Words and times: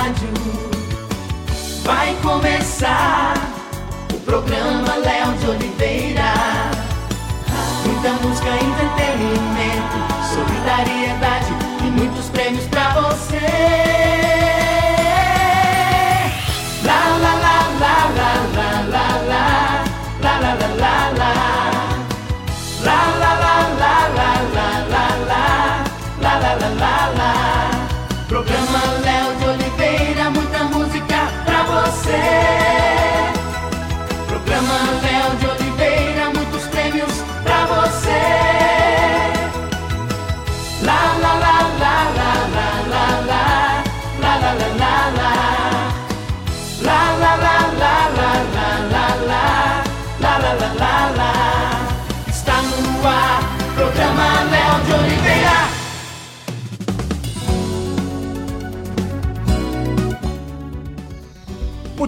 rádio. 0.00 0.28
Vai 1.84 2.14
começar 2.22 3.19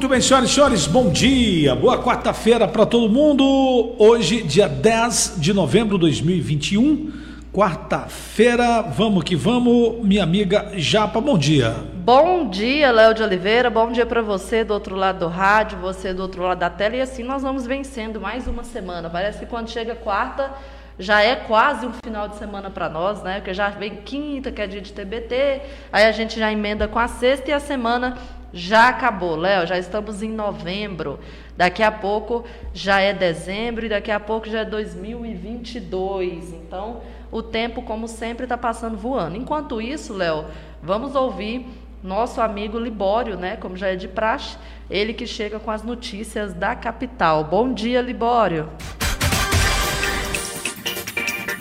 Muito 0.02 0.10
bem, 0.10 0.20
senhoras 0.20 0.50
e 0.50 0.52
senhores, 0.52 0.86
bom 0.88 1.10
dia, 1.10 1.76
boa 1.76 1.96
quarta-feira 1.96 2.66
para 2.66 2.84
todo 2.84 3.08
mundo. 3.08 3.94
Hoje, 3.96 4.42
dia 4.42 4.68
10 4.68 5.34
de 5.36 5.54
novembro 5.54 5.94
de 5.94 6.00
2021, 6.00 7.12
quarta-feira, 7.52 8.82
vamos 8.82 9.22
que 9.22 9.36
vamos, 9.36 10.04
minha 10.04 10.24
amiga 10.24 10.72
Japa, 10.74 11.20
bom 11.20 11.38
dia. 11.38 11.76
Bom 11.94 12.50
dia, 12.50 12.90
Léo 12.90 13.14
de 13.14 13.22
Oliveira, 13.22 13.70
bom 13.70 13.92
dia 13.92 14.04
para 14.04 14.20
você 14.20 14.64
do 14.64 14.74
outro 14.74 14.96
lado 14.96 15.20
do 15.20 15.28
rádio, 15.28 15.78
você 15.78 16.12
do 16.12 16.22
outro 16.22 16.42
lado 16.42 16.58
da 16.58 16.68
tela, 16.68 16.96
e 16.96 17.00
assim 17.00 17.22
nós 17.22 17.42
vamos 17.42 17.64
vencendo 17.64 18.20
mais 18.20 18.48
uma 18.48 18.64
semana. 18.64 19.08
Parece 19.08 19.38
que 19.38 19.46
quando 19.46 19.70
chega 19.70 19.94
quarta, 19.94 20.50
já 20.98 21.22
é 21.22 21.36
quase 21.36 21.86
um 21.86 21.92
final 22.04 22.26
de 22.26 22.38
semana 22.38 22.70
para 22.70 22.88
nós, 22.88 23.22
né? 23.22 23.36
Porque 23.36 23.54
já 23.54 23.68
vem 23.68 23.98
quinta, 24.04 24.50
que 24.50 24.60
é 24.60 24.66
dia 24.66 24.80
de 24.80 24.92
TBT, 24.92 25.62
aí 25.92 26.06
a 26.06 26.10
gente 26.10 26.40
já 26.40 26.50
emenda 26.50 26.88
com 26.88 26.98
a 26.98 27.06
sexta 27.06 27.50
e 27.50 27.52
a 27.52 27.60
semana 27.60 28.18
já 28.52 28.88
acabou, 28.88 29.34
Léo, 29.34 29.66
já 29.66 29.78
estamos 29.78 30.22
em 30.22 30.30
novembro. 30.30 31.18
Daqui 31.56 31.82
a 31.82 31.90
pouco 31.90 32.44
já 32.74 33.00
é 33.00 33.12
dezembro 33.12 33.86
e 33.86 33.88
daqui 33.88 34.10
a 34.10 34.20
pouco 34.20 34.48
já 34.48 34.60
é 34.60 34.64
2022. 34.64 36.52
Então, 36.52 37.00
o 37.30 37.42
tempo, 37.42 37.82
como 37.82 38.06
sempre, 38.06 38.44
está 38.44 38.58
passando 38.58 38.96
voando. 38.96 39.36
Enquanto 39.36 39.80
isso, 39.80 40.12
Léo, 40.12 40.44
vamos 40.82 41.14
ouvir 41.14 41.66
nosso 42.02 42.40
amigo 42.40 42.78
Libório, 42.78 43.36
né? 43.36 43.56
Como 43.56 43.76
já 43.76 43.88
é 43.88 43.96
de 43.96 44.08
praxe, 44.08 44.56
ele 44.90 45.14
que 45.14 45.26
chega 45.26 45.58
com 45.58 45.70
as 45.70 45.82
notícias 45.82 46.52
da 46.52 46.74
capital. 46.74 47.44
Bom 47.44 47.72
dia, 47.72 48.02
Libório. 48.02 48.68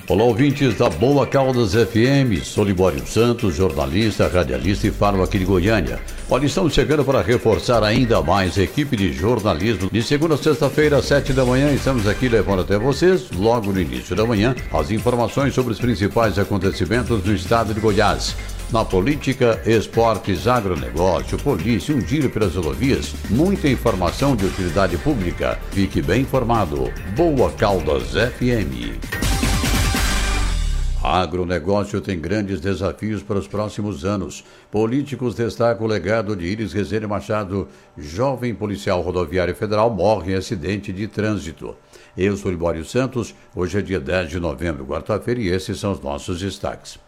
Olá, 0.10 0.24
ouvintes 0.26 0.78
da 0.78 0.90
Boa 0.90 1.26
Caldas 1.26 1.74
FM. 1.74 2.44
Sou 2.44 2.66
Libório 2.66 3.06
Santos, 3.08 3.56
jornalista, 3.56 4.28
radialista 4.28 4.88
e 4.88 4.92
falo 4.92 5.24
aqui 5.24 5.40
de 5.40 5.46
Goiânia. 5.46 6.02
Olha, 6.34 6.46
estamos 6.46 6.74
chegando 6.74 7.04
para 7.04 7.22
reforçar 7.22 7.84
ainda 7.84 8.22
mais 8.22 8.58
a 8.58 8.62
equipe 8.62 8.96
de 8.96 9.12
jornalismo. 9.12 9.90
De 9.92 10.02
segunda 10.02 10.36
a 10.36 10.38
sexta-feira, 10.38 10.96
às 10.96 11.04
sete 11.04 11.34
da 11.34 11.44
manhã, 11.44 11.74
estamos 11.74 12.08
aqui 12.08 12.30
levando 12.30 12.62
até 12.62 12.78
vocês, 12.80 13.30
logo 13.32 13.74
no 13.74 13.82
início 13.82 14.16
da 14.16 14.26
manhã, 14.26 14.56
as 14.72 14.92
informações 14.92 15.54
sobre 15.54 15.74
os 15.74 15.78
principais 15.78 16.40
acontecimentos 16.40 17.22
no 17.22 17.34
estado 17.36 17.74
de 17.74 17.82
Goiás. 17.82 18.34
Na 18.72 18.86
política, 18.86 19.62
esportes, 19.66 20.48
agronegócio, 20.48 21.38
polícia, 21.38 21.94
um 21.94 22.00
giro 22.00 22.30
pelas 22.30 22.56
rodovias, 22.56 23.14
muita 23.30 23.68
informação 23.68 24.34
de 24.34 24.46
utilidade 24.46 24.98
pública. 25.00 25.60
Fique 25.72 26.02
bem 26.02 26.22
informado. 26.22 26.90
Boa 27.14 27.52
Caldas 27.52 28.12
FM. 28.12 29.31
Agronegócio 31.04 32.00
tem 32.00 32.20
grandes 32.20 32.62
desafios 32.62 33.24
para 33.24 33.40
os 33.40 33.48
próximos 33.48 34.06
anos. 34.06 34.44
Políticos 34.70 35.34
destacam 35.34 35.88
o 35.88 35.90
legado 35.90 36.36
de 36.36 36.46
Iris 36.46 36.74
Rezende 36.74 37.08
Machado, 37.08 37.68
jovem 37.98 38.54
policial 38.54 39.02
rodoviário 39.02 39.56
federal, 39.56 39.90
morre 39.90 40.34
em 40.34 40.36
acidente 40.36 40.94
de 40.94 41.08
trânsito. 41.08 41.76
Eu 42.16 42.38
sou 42.38 42.52
Libório 42.52 42.86
Santos, 42.86 43.34
hoje 43.56 43.80
é 43.80 43.82
dia 43.82 44.00
10 44.00 44.30
de 44.30 44.40
novembro, 44.40 44.86
quarta-feira, 44.86 45.42
e 45.42 45.48
esses 45.48 45.80
são 45.80 45.92
os 45.92 46.02
nossos 46.02 46.40
destaques. 46.40 47.00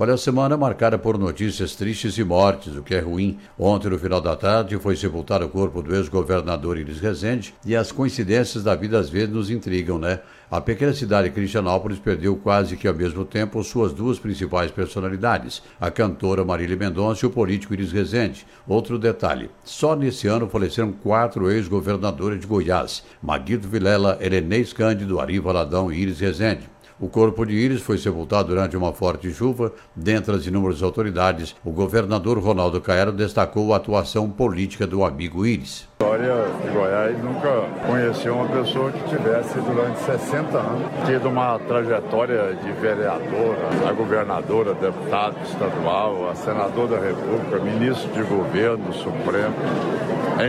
Olha, 0.00 0.14
a 0.14 0.16
semana 0.16 0.56
marcada 0.56 0.96
por 0.96 1.18
notícias 1.18 1.74
tristes 1.74 2.16
e 2.16 2.24
mortes, 2.24 2.76
o 2.76 2.84
que 2.84 2.94
é 2.94 3.00
ruim. 3.00 3.36
Ontem, 3.58 3.90
no 3.90 3.98
final 3.98 4.20
da 4.20 4.36
tarde, 4.36 4.78
foi 4.78 4.96
sepultado 4.96 5.44
o 5.44 5.48
corpo 5.48 5.82
do 5.82 5.92
ex-governador 5.94 6.78
Iris 6.78 7.00
Rezende 7.00 7.52
e 7.66 7.74
as 7.74 7.90
coincidências 7.90 8.62
da 8.62 8.76
vida 8.76 8.96
às 8.96 9.10
vezes 9.10 9.34
nos 9.34 9.50
intrigam, 9.50 9.98
né? 9.98 10.20
A 10.50 10.62
pequena 10.62 10.94
cidade 10.94 11.28
de 11.28 11.34
Cristianópolis 11.34 11.98
perdeu 11.98 12.34
quase 12.34 12.74
que 12.74 12.88
ao 12.88 12.94
mesmo 12.94 13.22
tempo 13.22 13.62
suas 13.62 13.92
duas 13.92 14.18
principais 14.18 14.70
personalidades, 14.70 15.62
a 15.78 15.90
cantora 15.90 16.42
Marília 16.42 16.74
Mendonça 16.74 17.26
e 17.26 17.28
o 17.28 17.30
político 17.30 17.74
Iris 17.74 17.92
Rezende. 17.92 18.46
Outro 18.66 18.98
detalhe, 18.98 19.50
só 19.62 19.94
nesse 19.94 20.26
ano 20.26 20.48
faleceram 20.48 20.90
quatro 20.90 21.50
ex-governadores 21.50 22.40
de 22.40 22.46
Goiás, 22.46 23.04
Maguito 23.22 23.68
Vilela, 23.68 24.16
Helenês 24.22 24.72
Cândido, 24.72 25.20
Ari 25.20 25.38
Valadão 25.38 25.92
e 25.92 26.00
Iris 26.00 26.18
Rezende. 26.18 26.77
O 27.00 27.08
corpo 27.08 27.46
de 27.46 27.54
Íris 27.54 27.80
foi 27.80 27.96
sepultado 27.96 28.48
durante 28.48 28.76
uma 28.76 28.92
forte 28.92 29.30
chuva. 29.32 29.72
Dentre 29.94 30.34
as 30.34 30.44
inúmeras 30.44 30.82
autoridades, 30.82 31.54
o 31.64 31.70
governador 31.70 32.38
Ronaldo 32.38 32.80
Caero 32.80 33.12
destacou 33.12 33.72
a 33.72 33.76
atuação 33.76 34.28
política 34.28 34.84
do 34.84 35.04
amigo 35.04 35.46
Íris. 35.46 35.86
A 36.00 36.04
história 36.04 36.34
de 36.60 36.68
Goiás 36.70 37.22
nunca 37.22 37.48
conheceu 37.86 38.34
uma 38.34 38.48
pessoa 38.48 38.90
que 38.90 39.08
tivesse, 39.08 39.60
durante 39.60 40.00
60 40.00 40.58
anos, 40.58 40.90
tido 41.06 41.28
uma 41.28 41.56
trajetória 41.60 42.56
de 42.56 42.72
vereadora, 42.72 43.88
a 43.88 43.92
governadora, 43.92 44.74
deputado 44.74 45.36
estadual, 45.44 46.28
a 46.28 46.34
senador 46.34 46.88
da 46.88 46.98
República, 46.98 47.60
ministro 47.60 48.10
de 48.12 48.22
governo 48.22 48.92
Supremo, 48.92 49.54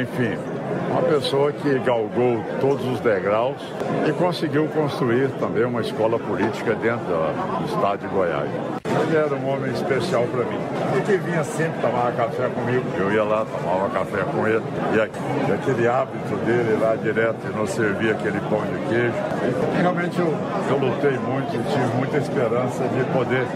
enfim, 0.02 0.59
uma 0.90 1.02
pessoa 1.04 1.52
que 1.52 1.80
galgou 1.80 2.44
todos 2.60 2.86
os 2.88 3.00
degraus 3.00 3.62
e 4.08 4.12
conseguiu 4.14 4.68
construir 4.68 5.30
também 5.40 5.64
uma 5.66 5.82
escola 5.82 6.18
política 6.18 6.74
dentro 6.76 7.06
do 7.06 7.66
estado 7.66 8.00
de 8.00 8.08
Goiás. 8.08 8.50
Ele 9.10 9.18
era 9.18 9.36
um 9.36 9.50
homem 9.50 9.72
especial 9.72 10.24
para 10.28 10.44
mim. 10.46 10.60
E 10.98 11.02
que 11.02 11.18
vinha 11.18 11.44
sempre 11.44 11.80
tomar 11.82 12.12
café 12.14 12.48
comigo. 12.50 12.86
Eu 12.98 13.12
ia 13.12 13.24
lá, 13.24 13.46
tomava 13.46 13.90
café 13.90 14.24
com 14.24 14.48
ele. 14.48 14.64
E 14.94 15.52
aquele 15.52 15.88
hábito 15.88 16.36
dele 16.46 16.78
lá 16.80 16.96
direto 16.96 17.40
e 17.48 17.58
nos 17.58 17.72
servia 17.72 18.12
aquele 18.12 18.40
pão 18.42 18.62
de 18.62 18.78
queijo. 18.88 19.14
Realmente 19.82 20.20
eu, 20.20 20.28
eu 20.70 20.78
lutei 20.78 21.18
muito 21.18 21.56
e 21.56 21.64
tive 21.72 21.98
muita 21.98 22.18
esperança 22.18 22.84
de 22.88 23.04
poder 23.12 23.48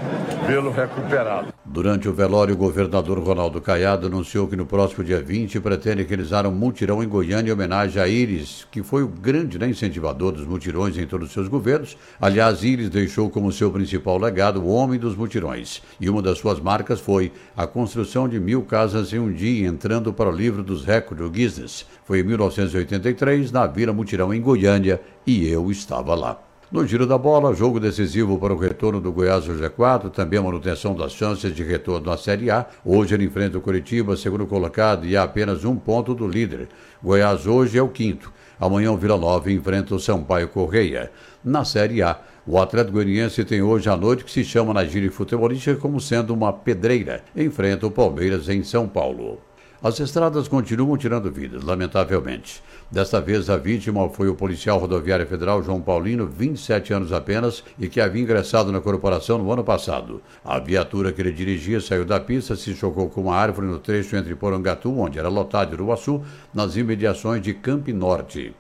vê-lo 0.48 0.72
recuperado. 0.72 1.54
Durante 1.74 2.08
o 2.08 2.14
velório, 2.14 2.54
o 2.54 2.58
governador 2.58 3.18
Ronaldo 3.18 3.60
Caiado 3.60 4.06
anunciou 4.06 4.48
que 4.48 4.56
no 4.56 4.64
próximo 4.64 5.04
dia 5.04 5.20
20 5.20 5.60
pretende 5.60 6.04
realizar 6.04 6.46
um 6.46 6.52
mutirão 6.52 7.02
em 7.02 7.08
Goiânia 7.08 7.50
em 7.50 7.52
homenagem 7.52 8.00
a 8.00 8.08
Íris, 8.08 8.68
que 8.70 8.84
foi 8.84 9.02
o 9.02 9.08
grande 9.08 9.58
né, 9.58 9.68
incentivador 9.68 10.34
dos 10.34 10.46
mutirões 10.46 10.96
em 11.00 11.08
todos 11.08 11.30
os 11.30 11.34
seus 11.34 11.48
governos. 11.48 11.98
Aliás, 12.22 12.64
Íris 12.64 12.92
deixou 12.92 13.28
como 13.28 13.52
seu 13.52 13.72
principal 13.72 14.20
legado 14.20 14.62
o 14.62 14.68
homem 14.68 15.00
dos 15.00 15.16
mutirões. 15.16 15.82
E 16.00 16.08
uma 16.08 16.22
das 16.22 16.38
suas 16.38 16.60
marcas 16.60 17.00
foi 17.00 17.32
a 17.58 17.66
construção 17.66 18.30
de 18.30 18.40
mil 18.40 18.62
casas 18.62 19.12
em 19.12 19.18
um 19.18 19.34
dia, 19.34 19.68
entrando 19.68 20.14
para 20.14 20.30
o 20.30 20.32
livro 20.32 20.62
dos 20.62 20.86
recordes 20.86 21.26
do 21.26 21.32
Guinness. 21.32 21.88
Foi 22.06 22.20
em 22.20 22.24
1983, 22.24 23.52
na 23.52 23.66
Vila 23.66 23.92
Mutirão, 23.92 24.32
em 24.32 24.40
Goiânia, 24.40 25.02
e 25.26 25.48
eu 25.48 25.72
estava 25.72 26.14
lá. 26.14 26.53
No 26.74 26.88
giro 26.88 27.06
da 27.06 27.20
bola, 27.20 27.54
jogo 27.54 27.80
decisivo 27.80 28.36
para 28.40 28.52
o 28.52 28.58
retorno 28.58 29.00
do 29.00 29.12
Goiás 29.12 29.48
ao 29.48 29.56
G4, 29.56 30.10
também 30.10 30.40
a 30.40 30.42
manutenção 30.42 30.96
das 30.96 31.12
chances 31.12 31.54
de 31.54 31.62
retorno 31.62 32.10
à 32.10 32.18
Série 32.18 32.50
A. 32.50 32.66
Hoje 32.84 33.14
ele 33.14 33.26
enfrenta 33.26 33.60
o 33.60 33.62
Curitiba, 33.62 34.18
segundo 34.18 34.48
colocado, 34.48 35.06
e 35.06 35.16
há 35.16 35.22
apenas 35.22 35.66
um 35.66 35.76
ponto 35.76 36.16
do 36.16 36.28
líder. 36.28 36.68
Goiás 37.04 37.46
hoje 37.46 37.78
é 37.78 37.82
o 37.84 37.90
quinto. 37.90 38.34
Amanhã 38.60 38.92
o 38.92 38.98
Vila 38.98 39.20
Nova 39.20 39.52
enfrenta 39.52 39.94
o 39.94 40.00
Sampaio 40.00 40.48
Correia. 40.48 41.12
Na 41.46 41.64
Série 41.64 42.02
A, 42.02 42.20
o 42.44 42.60
Atlético 42.60 42.94
Goianiense 42.94 43.46
tem 43.46 43.62
hoje 43.62 43.88
à 43.88 43.96
noite 43.96 44.24
que 44.24 44.32
se 44.32 44.44
chama 44.44 44.74
na 44.74 44.84
gíria 44.84 45.12
futebolística 45.12 45.80
como 45.80 46.02
sendo 46.02 46.34
uma 46.34 46.52
pedreira. 46.52 47.24
Enfrenta 47.36 47.86
o 47.86 47.92
Palmeiras 47.92 48.50
em 48.50 48.64
São 48.64 48.88
Paulo. 48.90 49.40
As 49.84 50.00
estradas 50.00 50.48
continuam 50.48 50.98
tirando 50.98 51.30
vidas, 51.30 51.62
lamentavelmente. 51.62 52.64
Desta 52.94 53.20
vez, 53.20 53.50
a 53.50 53.58
vítima 53.58 54.08
foi 54.08 54.28
o 54.28 54.36
policial 54.36 54.78
rodoviário 54.78 55.26
federal 55.26 55.64
João 55.64 55.82
Paulino, 55.82 56.28
27 56.28 56.94
anos 56.94 57.12
apenas, 57.12 57.64
e 57.80 57.90
que 57.90 58.00
havia 58.00 58.22
ingressado 58.22 58.72
na 58.72 58.80
corporação 58.80 59.40
no 59.40 59.52
ano 59.52 59.64
passado. 59.64 60.22
A 60.46 60.60
viatura 60.60 61.12
que 61.12 61.20
ele 61.20 61.32
dirigia 61.32 61.82
saiu 61.82 62.06
da 62.06 62.20
pista, 62.20 62.56
se 62.56 62.76
chocou 62.76 63.10
com 63.10 63.22
uma 63.22 63.36
árvore 63.36 63.66
no 63.66 63.80
trecho 63.80 64.16
entre 64.16 64.36
Porangatu, 64.36 64.96
onde 64.96 65.18
era 65.18 65.28
lotado, 65.28 65.72
e 65.72 65.74
Uruaçu, 65.74 66.22
nas 66.54 66.76
imediações 66.76 67.42
de 67.42 67.56
Camp 67.56 67.88
Norte. 67.88 68.54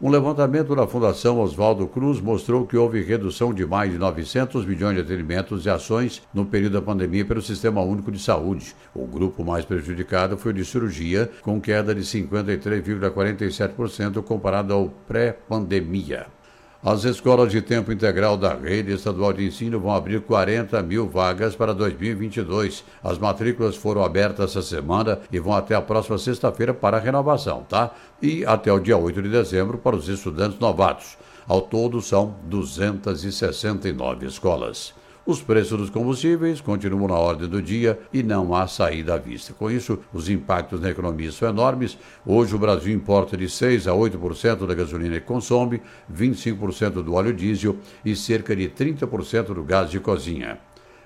Um 0.00 0.10
levantamento 0.10 0.76
da 0.76 0.86
Fundação 0.86 1.40
Oswaldo 1.40 1.88
Cruz 1.88 2.20
mostrou 2.20 2.64
que 2.64 2.76
houve 2.76 3.02
redução 3.02 3.52
de 3.52 3.66
mais 3.66 3.90
de 3.90 3.98
900 3.98 4.64
milhões 4.64 4.94
de 4.94 5.00
atendimentos 5.00 5.66
e 5.66 5.70
ações 5.70 6.22
no 6.32 6.46
período 6.46 6.74
da 6.74 6.82
pandemia 6.82 7.24
pelo 7.24 7.42
Sistema 7.42 7.80
Único 7.80 8.12
de 8.12 8.20
Saúde. 8.20 8.76
O 8.94 9.08
grupo 9.08 9.44
mais 9.44 9.64
prejudicado 9.64 10.38
foi 10.38 10.52
o 10.52 10.54
de 10.54 10.64
cirurgia, 10.64 11.28
com 11.42 11.60
queda 11.60 11.92
de 11.92 12.02
53,47% 12.02 14.22
comparado 14.22 14.72
ao 14.72 14.88
pré-pandemia. 14.88 16.28
As 16.82 17.02
escolas 17.04 17.50
de 17.50 17.60
tempo 17.60 17.90
integral 17.90 18.36
da 18.36 18.54
rede 18.54 18.92
estadual 18.92 19.32
de 19.32 19.44
ensino 19.44 19.80
vão 19.80 19.92
abrir 19.92 20.20
40 20.20 20.80
mil 20.82 21.08
vagas 21.08 21.56
para 21.56 21.74
2022. 21.74 22.84
As 23.02 23.18
matrículas 23.18 23.74
foram 23.74 24.04
abertas 24.04 24.50
essa 24.50 24.62
semana 24.62 25.18
e 25.32 25.40
vão 25.40 25.54
até 25.54 25.74
a 25.74 25.82
próxima 25.82 26.16
sexta-feira 26.18 26.72
para 26.72 26.96
a 26.96 27.00
renovação, 27.00 27.64
tá? 27.68 27.90
E 28.22 28.46
até 28.46 28.72
o 28.72 28.78
dia 28.78 28.96
8 28.96 29.20
de 29.20 29.28
dezembro 29.28 29.76
para 29.76 29.96
os 29.96 30.08
estudantes 30.08 30.60
novatos. 30.60 31.18
Ao 31.48 31.60
todo, 31.60 32.00
são 32.00 32.36
269 32.44 34.26
escolas. 34.26 34.94
Os 35.28 35.42
preços 35.42 35.76
dos 35.76 35.90
combustíveis 35.90 36.58
continuam 36.58 37.08
na 37.08 37.18
ordem 37.18 37.46
do 37.46 37.60
dia 37.60 37.98
e 38.10 38.22
não 38.22 38.54
há 38.54 38.66
saída 38.66 39.12
à 39.12 39.18
vista. 39.18 39.52
Com 39.52 39.70
isso, 39.70 39.98
os 40.10 40.30
impactos 40.30 40.80
na 40.80 40.88
economia 40.88 41.30
são 41.30 41.50
enormes. 41.50 41.98
Hoje, 42.24 42.54
o 42.54 42.58
Brasil 42.58 42.94
importa 42.94 43.36
de 43.36 43.46
6 43.46 43.86
a 43.86 43.92
8% 43.92 44.66
da 44.66 44.74
gasolina 44.74 45.20
que 45.20 45.26
consome, 45.26 45.82
25% 46.10 47.02
do 47.02 47.12
óleo 47.12 47.34
diesel 47.34 47.76
e 48.02 48.16
cerca 48.16 48.56
de 48.56 48.70
30% 48.70 49.52
do 49.52 49.62
gás 49.62 49.90
de 49.90 50.00
cozinha. 50.00 50.60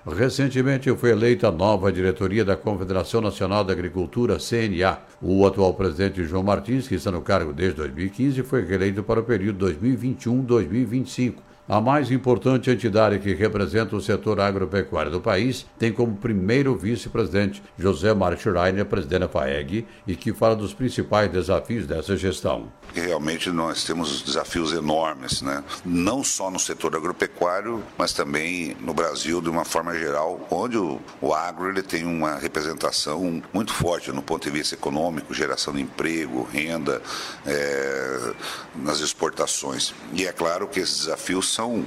Recentemente 0.07 0.89
foi 0.95 1.09
eleita 1.09 1.49
a 1.49 1.51
nova 1.51 1.91
diretoria 1.91 2.45
da 2.45 2.55
Confederação 2.55 3.19
Nacional 3.19 3.65
da 3.65 3.73
Agricultura, 3.73 4.37
CNA. 4.37 4.99
O 5.21 5.45
atual 5.45 5.73
presidente 5.73 6.23
João 6.23 6.43
Martins, 6.43 6.87
que 6.87 6.95
está 6.95 7.11
no 7.11 7.21
cargo 7.21 7.51
desde 7.51 7.75
2015, 7.75 8.41
foi 8.43 8.63
reeleito 8.63 9.03
para 9.03 9.19
o 9.19 9.23
período 9.23 9.65
2021-2025. 9.67 11.33
A 11.67 11.79
mais 11.79 12.11
importante 12.11 12.69
entidade 12.69 13.19
que 13.19 13.33
representa 13.33 13.95
o 13.95 14.01
setor 14.01 14.37
agropecuário 14.41 15.09
do 15.09 15.21
país 15.21 15.65
tem 15.79 15.93
como 15.93 16.17
primeiro 16.17 16.75
vice-presidente 16.75 17.63
José 17.79 18.13
Mário 18.13 18.37
Schreiner, 18.37 18.85
presidente 18.85 19.21
da 19.21 19.29
FAEG, 19.29 19.87
e 20.05 20.13
que 20.13 20.33
fala 20.33 20.57
dos 20.57 20.73
principais 20.73 21.31
desafios 21.31 21.87
dessa 21.87 22.17
gestão. 22.17 22.69
Realmente 22.93 23.49
nós 23.49 23.85
temos 23.85 24.21
desafios 24.21 24.73
enormes, 24.73 25.41
né? 25.41 25.63
não 25.85 26.21
só 26.21 26.51
no 26.51 26.59
setor 26.59 26.97
agropecuário, 26.97 27.81
mas 27.97 28.11
também 28.11 28.75
no 28.81 28.93
Brasil 28.93 29.41
de 29.41 29.49
uma 29.49 29.63
forma 29.63 29.97
geral, 29.97 30.45
onde 30.51 30.77
o, 30.77 30.99
o 31.21 31.33
agro 31.33 31.69
ele 31.69 31.81
tem 31.81 32.05
uma 32.05 32.35
representação 32.35 33.41
muito 33.53 33.73
forte 33.73 34.11
no 34.11 34.21
ponto 34.21 34.43
de 34.43 34.49
vista 34.49 34.75
econômico, 34.75 35.33
geração 35.33 35.73
de 35.73 35.81
emprego, 35.81 36.43
renda, 36.51 37.01
é, 37.45 38.33
nas 38.75 38.99
exportações. 38.99 39.93
E 40.11 40.27
é 40.27 40.33
claro 40.33 40.67
que 40.67 40.81
esses 40.81 41.05
desafios 41.05 41.52
são 41.53 41.85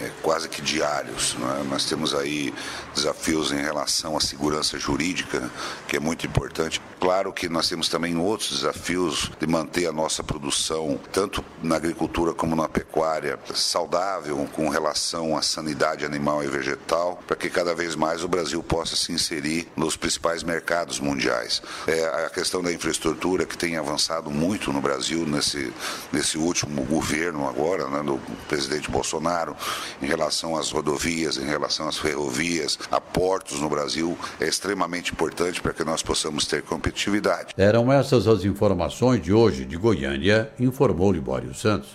é, 0.00 0.10
quase 0.22 0.48
que 0.48 0.60
diários. 0.60 1.36
É? 1.60 1.64
Nós 1.64 1.84
temos 1.84 2.14
aí 2.14 2.52
desafios 2.94 3.52
em 3.52 3.60
relação 3.60 4.16
à 4.16 4.20
segurança 4.20 4.78
jurídica, 4.78 5.50
que 5.86 5.96
é 5.96 6.00
muito 6.00 6.26
importante. 6.26 6.80
Claro 7.00 7.32
que 7.32 7.48
nós 7.48 7.68
temos 7.68 7.88
também 7.88 8.16
outros 8.16 8.50
desafios 8.50 9.30
de 9.38 9.46
manter 9.46 9.86
a 9.86 9.92
nossa 9.92 10.22
produção, 10.22 10.98
tanto 11.12 11.44
na 11.62 11.76
agricultura 11.76 12.32
como 12.32 12.56
na 12.56 12.68
pecuária, 12.68 13.38
saudável 13.54 14.48
com 14.52 14.68
relação 14.68 15.36
à 15.36 15.42
sanidade 15.42 16.04
animal 16.04 16.42
e 16.42 16.46
vegetal, 16.46 17.20
para 17.26 17.36
que 17.36 17.50
cada 17.50 17.74
vez 17.74 17.94
mais 17.94 18.24
o 18.24 18.28
Brasil 18.28 18.62
possa 18.62 18.96
se 18.96 19.12
inserir 19.12 19.68
nos 19.76 19.96
principais 19.96 20.42
mercados 20.42 20.98
mundiais. 20.98 21.62
É 21.86 22.24
a 22.26 22.30
questão 22.30 22.62
da 22.62 22.72
infraestrutura 22.72 23.44
que 23.44 23.56
tem 23.56 23.76
avançado 23.76 24.30
muito 24.30 24.72
no 24.72 24.80
Brasil 24.80 25.26
nesse, 25.26 25.72
nesse 26.12 26.38
último 26.38 26.82
governo 26.84 27.48
agora, 27.48 27.86
né, 27.88 28.02
do 28.02 28.18
presidente 28.48 28.90
Bolsonaro, 28.90 29.56
em 30.02 30.06
relação 30.06 30.56
às 30.56 30.70
rodovias, 30.70 31.36
em 31.36 31.46
relação 31.46 31.88
às 31.88 31.98
ferrovias, 31.98 32.78
a 32.90 33.00
portos 33.00 33.60
no 33.60 33.68
Brasil, 33.68 34.16
é 34.40 34.46
extremamente 34.46 35.12
importante 35.12 35.60
para 35.60 35.72
que 35.72 35.84
nós 35.84 36.02
possamos 36.02 36.46
ter 36.46 36.62
competitividade. 36.62 37.54
Eram 37.56 37.92
essas 37.92 38.26
as 38.26 38.44
informações 38.44 39.22
de 39.22 39.32
hoje 39.32 39.64
de 39.64 39.76
Goiânia, 39.76 40.50
informou 40.58 41.12
Libório 41.12 41.54
Santos. 41.54 41.90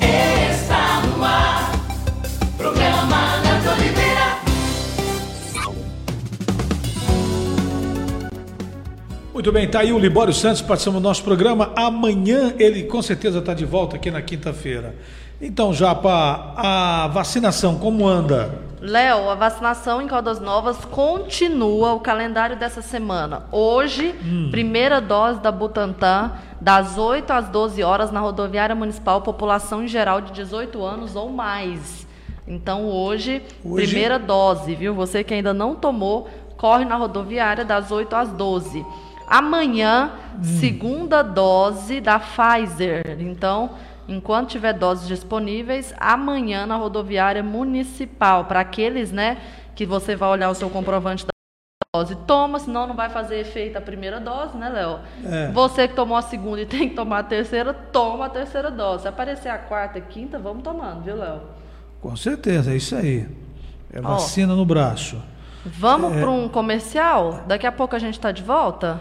Está 0.00 1.02
no 1.02 1.24
ar, 1.24 1.72
programa 2.56 3.36
Nando 3.42 3.70
Oliveira. 3.70 4.40
Muito 9.32 9.52
bem, 9.52 9.68
tá 9.68 9.80
aí 9.80 9.92
o 9.92 9.98
Libório 9.98 10.32
Santos 10.32 10.62
participando 10.62 10.96
do 10.96 11.02
nosso 11.02 11.22
programa. 11.22 11.72
Amanhã 11.76 12.54
ele 12.58 12.84
com 12.84 13.02
certeza 13.02 13.38
está 13.38 13.54
de 13.54 13.64
volta 13.64 13.96
aqui 13.96 14.10
na 14.10 14.22
quinta-feira. 14.22 14.94
Então, 15.40 15.72
Japa, 15.72 16.54
a 16.56 17.08
vacinação, 17.08 17.78
como 17.78 18.08
anda? 18.08 18.66
Léo, 18.80 19.28
a 19.28 19.34
vacinação 19.34 20.00
em 20.00 20.06
Caldas 20.06 20.40
Novas 20.40 20.82
continua 20.86 21.92
o 21.92 22.00
calendário 22.00 22.56
dessa 22.56 22.80
semana. 22.80 23.44
Hoje, 23.52 24.14
hum. 24.24 24.48
primeira 24.50 24.98
dose 24.98 25.40
da 25.40 25.52
Butantan, 25.52 26.32
das 26.58 26.96
8 26.96 27.30
às 27.32 27.48
12 27.48 27.82
horas, 27.82 28.10
na 28.10 28.20
rodoviária 28.20 28.74
municipal, 28.74 29.20
população 29.20 29.84
em 29.84 29.88
geral 29.88 30.22
de 30.22 30.32
18 30.32 30.82
anos 30.82 31.14
ou 31.14 31.28
mais. 31.28 32.06
Então, 32.48 32.86
hoje, 32.86 33.42
hoje, 33.62 33.86
primeira 33.86 34.18
dose, 34.18 34.74
viu? 34.74 34.94
Você 34.94 35.22
que 35.22 35.34
ainda 35.34 35.52
não 35.52 35.74
tomou, 35.74 36.30
corre 36.56 36.86
na 36.86 36.96
rodoviária 36.96 37.64
das 37.64 37.90
8 37.90 38.16
às 38.16 38.30
12. 38.30 38.86
Amanhã, 39.26 40.12
hum. 40.38 40.44
segunda 40.60 41.22
dose 41.22 42.00
da 42.00 42.18
Pfizer. 42.18 43.18
Então, 43.20 43.70
enquanto 44.08 44.50
tiver 44.50 44.72
doses 44.72 45.06
disponíveis, 45.08 45.94
amanhã 45.98 46.66
na 46.66 46.76
rodoviária 46.76 47.42
municipal, 47.42 48.44
para 48.44 48.60
aqueles, 48.60 49.12
né, 49.12 49.38
que 49.74 49.84
você 49.84 50.16
vai 50.16 50.28
olhar 50.28 50.50
o 50.50 50.54
seu 50.54 50.70
comprovante 50.70 51.24
da 51.24 51.30
dose, 51.94 52.14
toma, 52.26 52.58
senão 52.58 52.86
não 52.86 52.94
vai 52.94 53.08
fazer 53.08 53.38
efeito 53.38 53.76
a 53.76 53.80
primeira 53.80 54.20
dose, 54.20 54.56
né, 54.56 54.68
Léo? 54.68 55.00
É. 55.24 55.50
Você 55.52 55.88
que 55.88 55.94
tomou 55.94 56.16
a 56.16 56.22
segunda 56.22 56.60
e 56.60 56.66
tem 56.66 56.88
que 56.88 56.94
tomar 56.94 57.20
a 57.20 57.24
terceira, 57.24 57.72
toma 57.72 58.26
a 58.26 58.30
terceira 58.30 58.70
dose. 58.70 59.02
Se 59.02 59.08
aparecer 59.08 59.48
a 59.48 59.58
quarta 59.58 59.98
e 59.98 60.02
quinta, 60.02 60.38
vamos 60.38 60.62
tomando, 60.62 61.02
viu, 61.02 61.16
Léo? 61.16 61.40
Com 62.00 62.14
certeza, 62.16 62.72
é 62.72 62.76
isso 62.76 62.94
aí. 62.94 63.26
É 63.92 64.00
vacina 64.00 64.52
Ó, 64.52 64.56
no 64.56 64.64
braço. 64.64 65.20
Vamos 65.64 66.12
é... 66.12 66.20
para 66.20 66.30
um 66.30 66.48
comercial? 66.48 67.44
Daqui 67.46 67.66
a 67.66 67.72
pouco 67.72 67.96
a 67.96 67.98
gente 67.98 68.14
está 68.14 68.30
de 68.30 68.42
volta? 68.42 69.00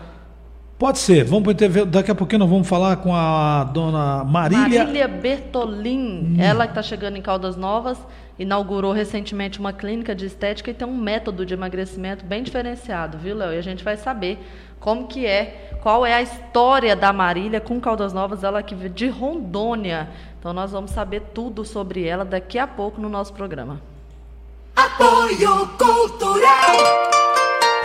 Pode 0.77 1.00
ser. 1.00 1.24
Vamos 1.24 1.53
ter, 1.53 1.86
daqui 1.86 2.12
a 2.12 2.15
pouquinho 2.15 2.39
nós 2.39 2.50
vamos 2.50 2.67
falar 2.67 2.98
com 2.98 3.15
a 3.15 3.63
dona 3.63 4.25
Marília. 4.25 4.79
Marília 4.79 5.08
Bertolin, 5.08 6.36
hum. 6.38 6.38
ela 6.38 6.65
que 6.65 6.72
está 6.72 6.84
chegando 6.84 7.15
em 7.15 7.22
Caldas 7.22 7.55
Novas, 7.55 7.98
inaugurou 8.38 8.91
recentemente 8.91 9.58
uma 9.58 9.72
clínica 9.72 10.13
de 10.13 10.25
estética 10.25 10.72
e 10.72 10.74
tem 10.74 10.86
um 10.86 10.98
método 10.98 11.46
de 11.46 11.53
emagrecimento 11.53 12.25
bem 12.25 12.44
diferenciado, 12.44 13.17
viu, 13.17 13.36
Léo? 13.36 13.53
E 13.53 13.58
a 13.58 13.62
gente 13.62 13.86
vai 13.86 13.96
saber 13.96 14.38
como 14.77 15.08
que 15.08 15.25
é, 15.25 15.77
qual 15.82 16.05
é 16.05 16.13
a 16.13 16.22
história 16.22 16.94
da 16.94 17.13
Marília 17.13 17.62
com 17.62 17.79
Caldas 17.79 18.12
Novas, 18.12 18.44
ela 18.44 18.62
que 18.62 18.75
de 18.89 19.08
Rondônia. 19.08 20.10
Então 20.38 20.51
nós 20.51 20.74
vamos 20.74 20.91
saber 20.91 21.22
tudo 21.34 21.63
sobre 21.63 22.03
ela 22.03 22.25
daqui 22.25 22.60
a 22.60 22.67
pouco 22.67 23.00
no 23.00 23.08
nosso 23.08 23.34
programa. 23.34 23.82
Apoio 24.75 25.70
Cultural. 25.77 27.25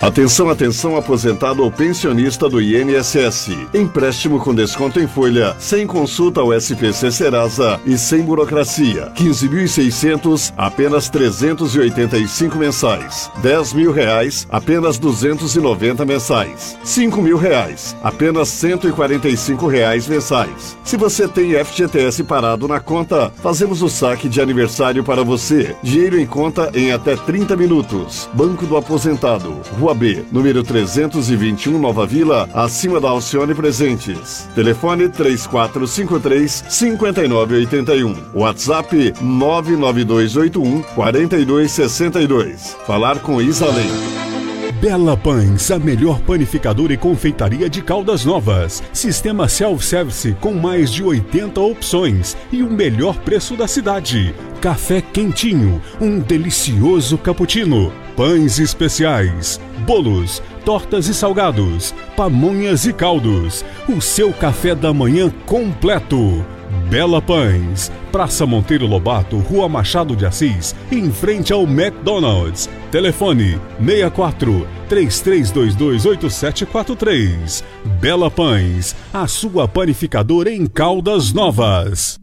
Atenção, 0.01 0.49
atenção, 0.49 0.97
aposentado 0.97 1.63
ou 1.63 1.71
pensionista 1.71 2.49
do 2.49 2.59
INSS. 2.59 3.51
Empréstimo 3.75 4.41
com 4.41 4.55
desconto 4.55 4.99
em 4.99 5.07
folha, 5.07 5.55
sem 5.59 5.87
consulta 5.87 6.41
ao 6.41 6.55
SPC 6.55 7.13
Serasa 7.13 7.79
e 7.85 7.99
sem 7.99 8.23
burocracia. 8.23 9.13
15.600, 9.15 10.55
apenas 10.57 11.11
385 11.11 12.57
mensais. 12.57 13.31
10 13.43 13.75
mil 13.75 13.93
reais, 13.93 14.47
apenas 14.51 14.99
290 14.99 16.07
mensais. 16.07 16.79
5 16.83 17.21
mil 17.21 17.37
reais, 17.37 17.95
apenas 18.03 18.49
145 18.49 19.67
reais 19.67 20.09
mensais. 20.09 20.79
Se 20.83 20.97
você 20.97 21.29
tem 21.29 21.63
FGTS 21.63 22.25
parado 22.25 22.67
na 22.67 22.81
conta, 22.81 23.31
fazemos 23.43 23.83
o 23.83 23.89
saque 23.91 24.31
de 24.31 24.41
aniversário 24.41 25.05
para 25.05 25.23
você. 25.23 25.77
Dinheiro 25.83 26.19
em 26.19 26.27
conta 26.27 26.71
em 26.73 26.91
até 26.91 27.17
30 27.17 27.55
minutos. 27.55 28.31
Banco 28.33 28.65
do 28.65 28.79
Aposentado, 28.79 29.61
Rua 29.79 29.90
Rua 29.91 29.95
B, 29.95 30.25
número 30.31 30.63
321 30.63 31.77
Nova 31.77 32.07
Vila, 32.07 32.49
acima 32.55 33.01
da 33.01 33.09
Alcione 33.09 33.55
Presentes. 33.55 34.49
Telefone 34.55 35.09
3453 35.09 36.65
5981. 36.69 38.15
WhatsApp 38.33 39.15
99281 39.21 40.83
4262. 40.95 42.77
Falar 42.87 43.19
com 43.19 43.43
Isalém. 43.43 43.91
Bela 44.81 45.17
Pães, 45.17 45.71
a 45.71 45.79
melhor 45.79 46.21
panificadora 46.21 46.93
e 46.93 46.97
confeitaria 46.97 47.69
de 47.69 47.83
Caldas 47.83 48.25
Novas. 48.25 48.83
Sistema 48.93 49.49
self-service 49.49 50.37
com 50.41 50.55
mais 50.55 50.91
de 50.91 51.03
80 51.03 51.61
opções 51.61 52.37
e 52.53 52.63
o 52.63 52.71
melhor 52.71 53.19
preço 53.19 53.57
da 53.57 53.67
cidade. 53.67 54.35
Café 54.61 55.01
quentinho, 55.01 55.83
um 56.01 56.21
delicioso 56.21 57.19
cappuccino, 57.19 57.93
pães 58.21 58.59
especiais, 58.59 59.59
bolos, 59.87 60.43
tortas 60.63 61.09
e 61.09 61.15
salgados, 61.15 61.95
pamonhas 62.15 62.85
e 62.85 62.93
caldos. 62.93 63.65
O 63.89 63.99
seu 63.99 64.31
café 64.31 64.75
da 64.75 64.93
manhã 64.93 65.31
completo. 65.47 66.45
Bela 66.91 67.23
Pães, 67.23 67.91
Praça 68.13 68.45
Monteiro 68.45 68.87
Lobato, 68.87 69.39
Rua 69.39 69.71
Machado 69.71 70.15
de 70.15 70.27
Assis, 70.27 70.75
em 70.93 71.11
frente 71.11 71.51
ao 71.51 71.63
McDonald's. 71.63 72.69
Telefone 72.91 73.59
64 73.83 74.69
3322 74.87 76.05
8743. 76.05 77.65
Bela 78.03 78.31
Pães, 78.31 78.95
a 79.15 79.27
sua 79.27 79.67
panificadora 79.67 80.53
em 80.53 80.67
Caldas 80.67 81.33
Novas. 81.33 82.21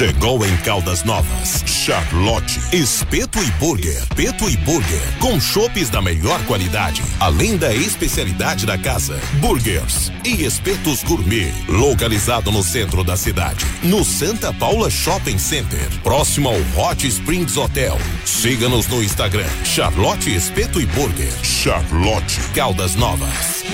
Chegou 0.00 0.46
em 0.46 0.56
Caldas 0.56 1.04
Novas, 1.04 1.62
Charlotte, 1.66 2.58
Espeto 2.72 3.38
e 3.38 3.50
Burger, 3.58 4.02
Peto 4.16 4.48
e 4.48 4.56
Burger, 4.56 5.18
com 5.20 5.38
chopes 5.38 5.90
da 5.90 6.00
melhor 6.00 6.42
qualidade, 6.46 7.02
além 7.20 7.58
da 7.58 7.74
especialidade 7.74 8.64
da 8.64 8.78
casa, 8.78 9.20
burgers 9.40 10.10
e 10.24 10.42
espetos 10.42 11.02
gourmet, 11.02 11.52
localizado 11.68 12.50
no 12.50 12.62
centro 12.62 13.04
da 13.04 13.14
cidade, 13.14 13.66
no 13.82 14.02
Santa 14.02 14.54
Paula 14.54 14.88
Shopping 14.88 15.36
Center, 15.36 15.86
próximo 16.02 16.48
ao 16.48 16.56
Hot 16.82 17.06
Springs 17.06 17.58
Hotel. 17.58 17.98
Siga-nos 18.24 18.86
no 18.88 19.04
Instagram, 19.04 19.50
Charlotte 19.66 20.34
Espeto 20.34 20.80
e 20.80 20.86
Burger, 20.86 21.30
Charlotte 21.44 22.40
Caldas 22.54 22.94
Novas. 22.94 23.64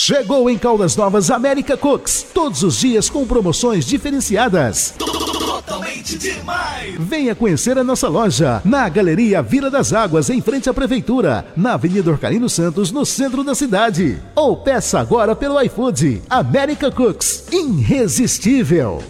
Chegou 0.00 0.48
em 0.48 0.56
Caldas 0.56 0.94
Novas 0.94 1.28
América 1.28 1.76
Cooks, 1.76 2.24
todos 2.32 2.62
os 2.62 2.78
dias 2.78 3.10
com 3.10 3.26
promoções 3.26 3.84
diferenciadas. 3.84 4.94
Totalmente 4.96 6.16
demais! 6.16 6.94
Venha 7.00 7.34
conhecer 7.34 7.76
a 7.76 7.82
nossa 7.82 8.06
loja 8.06 8.62
na 8.64 8.88
Galeria 8.88 9.42
Vila 9.42 9.68
das 9.68 9.92
Águas, 9.92 10.30
em 10.30 10.40
frente 10.40 10.70
à 10.70 10.72
Prefeitura, 10.72 11.48
na 11.56 11.74
Avenida 11.74 12.12
Orcarino 12.12 12.48
Santos, 12.48 12.92
no 12.92 13.04
centro 13.04 13.42
da 13.42 13.56
cidade. 13.56 14.22
Ou 14.36 14.56
peça 14.56 15.00
agora 15.00 15.34
pelo 15.34 15.60
iFood. 15.62 16.22
América 16.30 16.92
Cooks, 16.92 17.46
irresistível. 17.50 19.02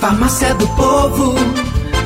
Farmácia 0.00 0.52
do 0.56 0.66
Povo, 0.70 1.34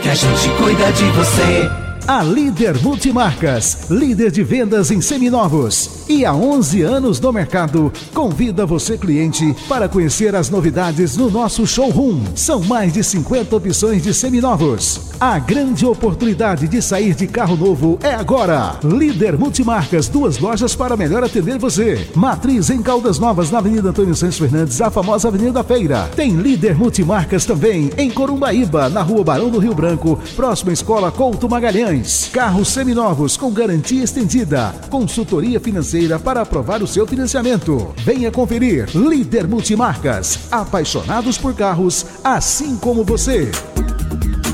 que 0.00 0.08
a 0.08 0.14
gente 0.14 0.48
cuida 0.50 0.92
de 0.92 1.10
você. 1.10 1.85
A 2.08 2.22
Líder 2.22 2.80
Multimarcas, 2.84 3.90
líder 3.90 4.30
de 4.30 4.44
vendas 4.44 4.92
em 4.92 5.00
seminovos 5.00 6.04
e 6.08 6.24
há 6.24 6.32
11 6.32 6.82
anos 6.82 7.18
no 7.18 7.32
mercado, 7.32 7.92
convida 8.14 8.64
você 8.64 8.96
cliente 8.96 9.56
para 9.68 9.88
conhecer 9.88 10.36
as 10.36 10.48
novidades 10.48 11.16
no 11.16 11.28
nosso 11.28 11.66
showroom. 11.66 12.20
São 12.36 12.62
mais 12.62 12.92
de 12.92 13.02
50 13.02 13.56
opções 13.56 14.04
de 14.04 14.14
seminovos. 14.14 15.00
A 15.18 15.38
grande 15.38 15.84
oportunidade 15.84 16.68
de 16.68 16.80
sair 16.80 17.14
de 17.14 17.26
carro 17.26 17.56
novo 17.56 17.98
é 18.02 18.14
agora. 18.14 18.78
Líder 18.84 19.36
Multimarcas, 19.36 20.08
duas 20.08 20.38
lojas 20.38 20.76
para 20.76 20.96
melhor 20.96 21.24
atender 21.24 21.58
você. 21.58 22.06
Matriz 22.14 22.70
em 22.70 22.82
Caldas 22.82 23.18
Novas, 23.18 23.50
na 23.50 23.58
Avenida 23.58 23.88
Antônio 23.88 24.14
Santos 24.14 24.38
Fernandes, 24.38 24.80
a 24.80 24.90
famosa 24.90 25.26
Avenida 25.26 25.52
da 25.52 25.64
Feira. 25.64 26.08
Tem 26.14 26.36
Líder 26.36 26.76
Multimarcas 26.76 27.44
também 27.44 27.90
em 27.96 28.10
Corumbaíba, 28.10 28.88
na 28.88 29.02
Rua 29.02 29.24
Barão 29.24 29.50
do 29.50 29.58
Rio 29.58 29.74
Branco, 29.74 30.20
próxima 30.36 30.70
à 30.70 30.74
Escola 30.74 31.10
Couto 31.10 31.48
Magalhães. 31.48 31.95
Carros 32.32 32.68
seminovos 32.68 33.36
com 33.36 33.50
garantia 33.50 34.04
estendida. 34.04 34.74
Consultoria 34.90 35.58
financeira 35.58 36.18
para 36.18 36.42
aprovar 36.42 36.82
o 36.82 36.86
seu 36.86 37.06
financiamento. 37.06 37.94
Venha 37.98 38.30
conferir. 38.30 38.88
Líder 38.94 39.48
Multimarcas. 39.48 40.40
Apaixonados 40.50 41.38
por 41.38 41.54
carros, 41.54 42.04
assim 42.22 42.76
como 42.76 43.02
você. 43.04 43.50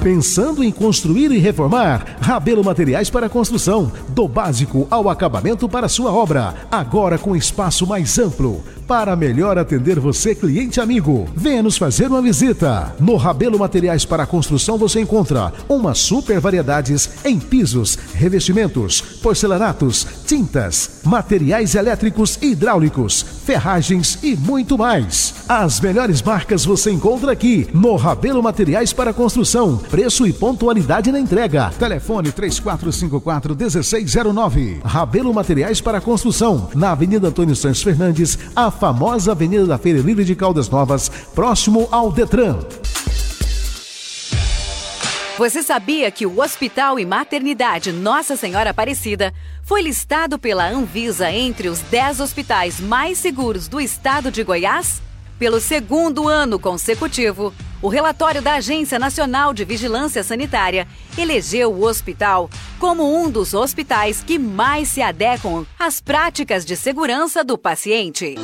Pensando 0.02 0.64
em 0.64 0.72
construir 0.72 1.30
e 1.30 1.38
reformar? 1.38 2.16
Rabelo 2.20 2.64
Materiais 2.64 3.08
para 3.08 3.28
Construção. 3.28 3.92
Do 4.08 4.26
básico 4.26 4.86
ao 4.90 5.08
acabamento 5.08 5.68
para 5.68 5.88
sua 5.88 6.12
obra. 6.12 6.54
Agora 6.70 7.16
com 7.16 7.36
espaço 7.36 7.86
mais 7.86 8.18
amplo. 8.18 8.64
Para 8.86 9.14
melhor 9.14 9.56
atender 9.58 9.98
você, 9.98 10.34
cliente 10.34 10.80
amigo, 10.80 11.28
venha 11.34 11.62
nos 11.62 11.76
fazer 11.76 12.08
uma 12.08 12.20
visita. 12.20 12.94
No 12.98 13.16
Rabelo 13.16 13.58
Materiais 13.58 14.04
para 14.04 14.26
Construção 14.26 14.76
você 14.76 15.00
encontra 15.00 15.52
uma 15.68 15.94
super 15.94 16.40
variedades 16.40 17.08
em 17.24 17.38
pisos, 17.38 17.96
revestimentos, 18.14 19.00
porcelanatos, 19.00 20.06
tintas, 20.26 21.00
materiais 21.04 21.74
elétricos 21.74 22.38
e 22.42 22.52
hidráulicos, 22.52 23.24
ferragens 23.44 24.18
e 24.22 24.36
muito 24.36 24.76
mais. 24.76 25.34
As 25.48 25.80
melhores 25.80 26.20
marcas 26.22 26.64
você 26.64 26.90
encontra 26.90 27.32
aqui 27.32 27.68
no 27.72 27.96
Rabelo 27.96 28.42
Materiais 28.42 28.92
para 28.92 29.12
Construção. 29.12 29.76
Preço 29.76 30.26
e 30.26 30.32
pontualidade 30.32 31.12
na 31.12 31.20
entrega. 31.20 31.70
Telefone 31.78 32.32
3454 32.32 33.56
1609. 33.56 34.80
Rabelo 34.84 35.32
Materiais 35.32 35.80
para 35.80 36.00
Construção, 36.00 36.68
na 36.74 36.92
Avenida 36.92 37.28
Antônio 37.28 37.54
Santos 37.54 37.82
Fernandes, 37.82 38.38
a 38.54 38.70
famosa 38.72 39.32
Avenida 39.32 39.66
da 39.66 39.78
Feira 39.78 40.00
Livre 40.00 40.24
de 40.24 40.34
Caldas 40.34 40.68
Novas, 40.68 41.08
próximo 41.34 41.88
ao 41.90 42.10
Detran. 42.10 42.58
Você 45.38 45.62
sabia 45.62 46.10
que 46.10 46.26
o 46.26 46.40
Hospital 46.40 46.98
e 46.98 47.06
Maternidade 47.06 47.90
Nossa 47.90 48.36
Senhora 48.36 48.70
Aparecida 48.70 49.32
foi 49.62 49.82
listado 49.82 50.38
pela 50.38 50.68
Anvisa 50.68 51.30
entre 51.32 51.68
os 51.68 51.80
10 51.80 52.20
hospitais 52.20 52.80
mais 52.80 53.18
seguros 53.18 53.66
do 53.66 53.80
estado 53.80 54.30
de 54.30 54.44
Goiás? 54.44 55.00
Pelo 55.38 55.58
segundo 55.58 56.28
ano 56.28 56.58
consecutivo, 56.58 57.52
o 57.82 57.88
relatório 57.88 58.40
da 58.40 58.54
Agência 58.54 58.98
Nacional 58.98 59.52
de 59.52 59.64
Vigilância 59.64 60.22
Sanitária 60.22 60.86
elegeu 61.18 61.72
o 61.72 61.84
hospital 61.84 62.48
como 62.78 63.20
um 63.20 63.28
dos 63.28 63.52
hospitais 63.52 64.22
que 64.22 64.38
mais 64.38 64.88
se 64.88 65.02
adequam 65.02 65.66
às 65.78 66.00
práticas 66.00 66.64
de 66.64 66.76
segurança 66.76 67.42
do 67.42 67.58
paciente. 67.58 68.36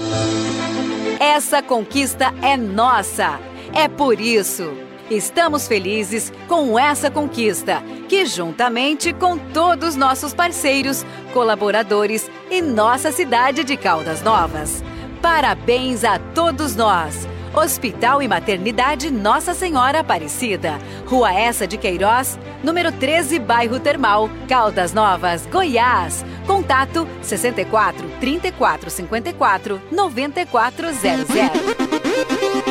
Essa 1.20 1.62
conquista 1.62 2.34
é 2.42 2.56
nossa. 2.56 3.40
É 3.72 3.86
por 3.86 4.20
isso. 4.20 4.72
Estamos 5.10 5.66
felizes 5.66 6.32
com 6.46 6.78
essa 6.78 7.10
conquista, 7.10 7.82
que 8.08 8.26
juntamente 8.26 9.12
com 9.12 9.38
todos 9.38 9.96
nossos 9.96 10.34
parceiros, 10.34 11.06
colaboradores 11.32 12.30
e 12.50 12.60
nossa 12.60 13.10
cidade 13.10 13.64
de 13.64 13.76
Caldas 13.76 14.20
Novas. 14.20 14.82
Parabéns 15.22 16.04
a 16.04 16.18
todos 16.18 16.76
nós. 16.76 17.26
Hospital 17.54 18.22
e 18.22 18.28
Maternidade 18.28 19.10
Nossa 19.10 19.54
Senhora 19.54 20.00
Aparecida, 20.00 20.78
Rua 21.06 21.32
Essa 21.32 21.66
de 21.66 21.76
Queiroz, 21.76 22.38
número 22.62 22.92
13, 22.92 23.38
bairro 23.38 23.80
Termal, 23.80 24.30
Caldas 24.48 24.92
Novas, 24.92 25.46
Goiás. 25.46 26.24
Contato 26.46 27.06
64 27.22 28.08
34 28.20 28.90
54 28.90 29.82
9400. 29.90 31.28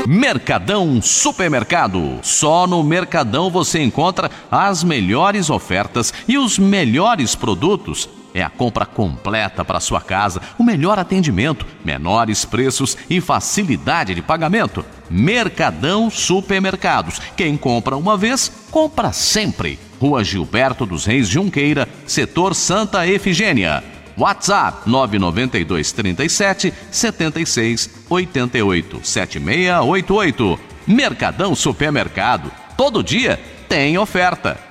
Mercadão 0.07 1.01
Supermercado. 1.01 2.19
Só 2.24 2.65
no 2.65 2.84
Mercadão 2.84 3.51
você 3.51 3.81
encontra 3.81 4.31
as 4.50 4.84
melhores 4.84 5.50
ofertas 5.50 6.13
e 6.27 6.38
os 6.38 6.57
melhores 6.57 7.36
produtos. 7.36 8.10
É 8.34 8.43
a 8.43 8.50
compra 8.50 8.86
completa 8.86 9.65
para 9.65 9.79
sua 9.79 10.01
casa, 10.01 10.41
o 10.57 10.63
melhor 10.63 11.00
atendimento, 11.00 11.65
menores 11.84 12.46
preços 12.46 12.98
e 13.10 13.19
facilidade 13.19 14.13
de 14.13 14.22
pagamento. 14.22 14.86
Mercadão 15.10 16.10
Supermercados. 16.10 17.19
Quem 17.36 17.57
compra 17.57 17.98
uma 17.98 18.17
vez, 18.17 18.51
compra 18.69 19.12
sempre. 19.12 19.79
Rua 20.00 20.24
Gilberto 20.24 20.86
dos 20.86 21.05
Reis 21.05 21.27
Junqueira, 21.27 21.88
setor 22.05 22.53
Santa 22.53 23.07
Efigênia. 23.07 23.84
WhatsApp 24.17 24.89
992 24.89 25.91
37 25.91 26.74
76 26.91 27.89
88 28.10 29.01
7688. 29.03 30.60
Mercadão 30.88 31.55
Supermercado. 31.55 32.51
Todo 32.75 33.03
dia 33.03 33.39
tem 33.69 33.98
oferta. 33.98 34.67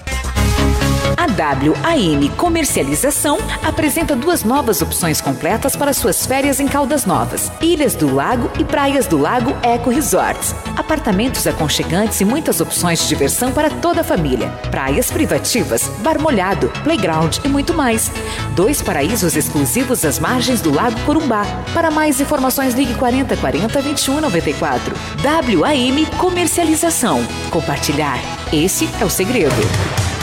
A 1.16 1.26
WAM 1.26 2.28
Comercialização 2.37 3.38
apresenta 3.64 4.14
duas 4.14 4.44
novas 4.44 4.82
opções 4.82 5.18
completas 5.20 5.75
para 5.75 5.94
suas 5.94 6.26
férias 6.26 6.61
em 6.61 6.68
Caldas 6.68 7.06
Novas: 7.06 7.50
Ilhas 7.61 7.94
do 7.94 8.14
Lago 8.14 8.50
e 8.58 8.64
Praias 8.64 9.06
do 9.06 9.16
Lago 9.16 9.56
Eco 9.62 9.88
Resorts. 9.88 10.54
Apartamentos 10.76 11.46
aconchegantes 11.46 12.20
e 12.20 12.25
muitas 12.25 12.61
opções 12.61 13.00
de 13.00 13.08
diversão 13.08 13.50
para 13.50 13.70
toda 13.70 14.02
a 14.02 14.04
família. 14.04 14.50
Praias 14.70 15.11
privativas, 15.11 15.88
bar 16.00 16.20
molhado, 16.20 16.70
playground 16.85 17.38
e 17.42 17.49
muito 17.49 17.73
mais. 17.73 18.11
Dois 18.54 18.82
paraísos 18.82 19.37
exclusivos 19.37 20.04
às 20.04 20.18
margens 20.18 20.61
do 20.61 20.73
Lago 20.73 21.00
Corumbá. 21.00 21.44
Para 21.73 21.90
mais 21.90 22.20
informações, 22.20 22.75
ligue 22.75 22.94
40 22.94 23.37
40 23.37 23.80
21 23.80 24.20
94. 24.20 24.94
WAM 25.25 26.04
Comercialização. 26.18 27.25
Compartilhar. 27.50 28.18
Esse 28.52 28.88
é 29.00 29.04
o 29.04 29.11
segredo. 29.11 30.15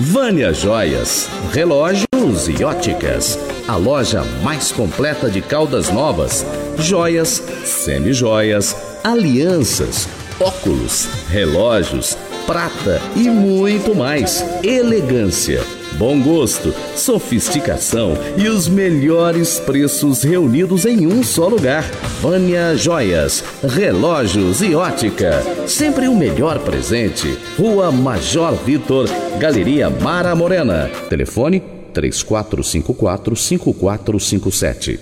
Vânia 0.00 0.52
Joias, 0.52 1.26
relógios 1.52 2.48
e 2.48 2.62
óticas. 2.62 3.38
A 3.66 3.76
loja 3.76 4.22
mais 4.42 4.70
completa 4.70 5.30
de 5.30 5.40
Caldas 5.40 5.88
Novas. 5.88 6.44
Joias, 6.78 7.42
semijoias, 7.64 8.76
alianças, 9.02 10.06
óculos, 10.38 11.08
relógios, 11.30 12.14
prata 12.46 13.00
e 13.16 13.30
muito 13.30 13.94
mais. 13.94 14.44
Elegância 14.62 15.64
bom 15.98 16.20
gosto, 16.20 16.74
sofisticação 16.94 18.14
e 18.36 18.48
os 18.48 18.68
melhores 18.68 19.58
preços 19.58 20.22
reunidos 20.22 20.84
em 20.84 21.06
um 21.06 21.22
só 21.22 21.48
lugar. 21.48 21.84
Vânia 22.20 22.76
Joias, 22.76 23.42
relógios 23.62 24.60
e 24.60 24.74
ótica. 24.74 25.42
Sempre 25.66 26.08
o 26.08 26.14
melhor 26.14 26.58
presente. 26.60 27.38
Rua 27.58 27.90
Major 27.90 28.54
Vitor, 28.54 29.08
Galeria 29.38 29.88
Mara 29.88 30.34
Morena. 30.34 30.90
Telefone 31.08 31.62
3454 31.92 33.34
5457. 33.36 35.00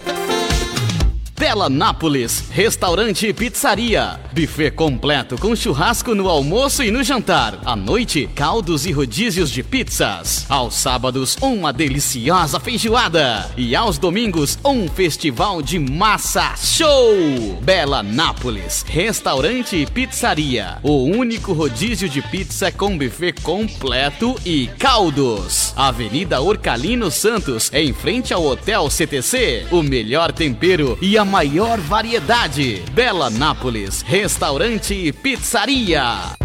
Bela 1.55 1.71
Nápoles, 1.71 2.47
restaurante 2.51 3.29
e 3.29 3.33
pizzaria. 3.33 4.19
Buffet 4.33 4.73
completo 4.73 5.39
com 5.39 5.55
churrasco 5.55 6.13
no 6.13 6.29
almoço 6.29 6.83
e 6.83 6.91
no 6.91 7.05
jantar. 7.05 7.61
À 7.65 7.77
noite, 7.77 8.29
caldos 8.35 8.85
e 8.87 8.91
rodízios 8.91 9.53
de 9.53 9.63
pizzas. 9.63 10.47
Aos 10.49 10.75
sábados, 10.75 11.39
uma 11.41 11.73
deliciosa 11.73 12.59
feijoada. 12.59 13.49
E 13.57 13.77
aos 13.77 13.99
domingos, 13.99 14.59
um 14.65 14.89
festival 14.89 15.63
de 15.63 15.79
massa 15.79 16.57
show. 16.57 17.15
Bela 17.63 18.03
Nápoles, 18.03 18.85
restaurante 18.89 19.77
e 19.77 19.87
pizzaria. 19.87 20.79
O 20.83 21.05
único 21.05 21.53
rodízio 21.53 22.09
de 22.09 22.21
pizza 22.21 22.73
com 22.73 22.99
buffet 22.99 23.35
completo 23.45 24.35
e 24.45 24.67
caldos. 24.77 25.73
Avenida 25.77 26.41
Orcalino 26.41 27.13
Santos, 27.13 27.71
em 27.73 27.93
frente 27.93 28.35
ao 28.35 28.45
Hotel 28.45 28.91
CTC. 28.91 29.69
O 29.71 29.85
melhor 29.85 30.33
tempero 30.33 30.99
e 31.01 31.17
a 31.17 31.25
maior 31.25 31.44
variedade. 31.81 32.83
Bela 32.93 33.29
Nápoles, 33.29 34.03
restaurante 34.03 34.95
e 34.95 35.13
pizzaria. 35.13 36.44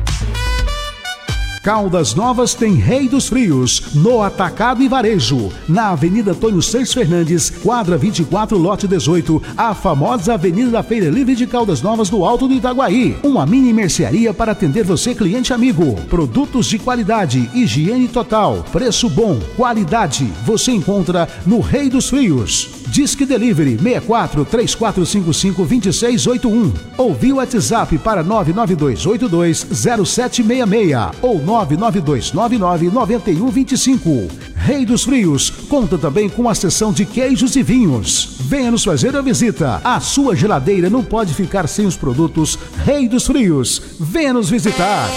Caldas 1.64 2.16
Novas 2.16 2.54
tem 2.54 2.76
Rei 2.76 3.10
dos 3.10 3.28
Frios, 3.28 3.94
no 3.94 4.24
Atacado 4.24 4.82
e 4.82 4.88
Varejo, 4.88 5.52
na 5.68 5.90
Avenida 5.90 6.32
Antônio 6.32 6.62
Seis 6.62 6.94
Fernandes, 6.94 7.50
quadra 7.50 7.98
24, 7.98 8.58
lote 8.58 8.88
18, 8.88 9.42
a 9.58 9.74
famosa 9.74 10.36
Avenida 10.36 10.72
da 10.72 10.84
Feira 10.84 11.10
Livre 11.10 11.36
de 11.36 11.46
Caldas 11.46 11.82
Novas 11.82 12.10
do 12.10 12.24
Alto 12.24 12.48
do 12.48 12.54
Itaguaí. 12.54 13.18
Uma 13.24 13.46
mini 13.46 13.74
mercearia 13.74 14.34
para 14.34 14.54
atender 14.54 14.86
você, 14.86 15.14
cliente 15.14 15.52
amigo. 15.52 15.96
Produtos 16.10 16.66
de 16.68 16.80
qualidade, 16.80 17.50
higiene 17.54 18.08
total, 18.08 18.64
preço 18.72 19.10
bom, 19.10 19.38
qualidade. 19.58 20.32
Você 20.46 20.72
encontra 20.72 21.28
no 21.46 21.60
Rei 21.60 21.90
dos 21.90 22.10
Frios. 22.10 22.80
Disque 22.90 23.26
Delivery 23.26 23.78
64 23.78 24.46
3455 24.46 25.66
2681 25.66 26.74
ou 26.98 27.14
via 27.14 27.36
WhatsApp 27.36 27.98
para 28.00 28.24
99282 28.24 29.68
0766 29.72 31.20
ou 31.22 31.40
99299 31.50 32.92
9125. 32.92 34.28
Rei 34.56 34.86
dos 34.86 35.04
Frios 35.04 35.50
conta 35.50 35.98
também 35.98 36.30
com 36.30 36.48
a 36.48 36.54
seção 36.54 36.94
de 36.94 37.06
queijos 37.06 37.56
e 37.56 37.64
vinhos. 37.64 38.38
Venha 38.42 38.70
nos 38.70 38.84
fazer 38.84 39.16
a 39.16 39.22
visita. 39.22 39.82
A 39.84 40.00
sua 40.00 40.36
geladeira 40.36 40.90
não 40.90 41.04
pode 41.04 41.34
ficar 41.34 41.68
sem 41.68 41.88
os 41.88 41.98
produtos 41.98 42.58
Rei 42.86 43.08
dos 43.08 43.26
Frios. 43.26 43.82
Venha 44.00 44.34
nos 44.34 44.50
visitar. 44.50 45.10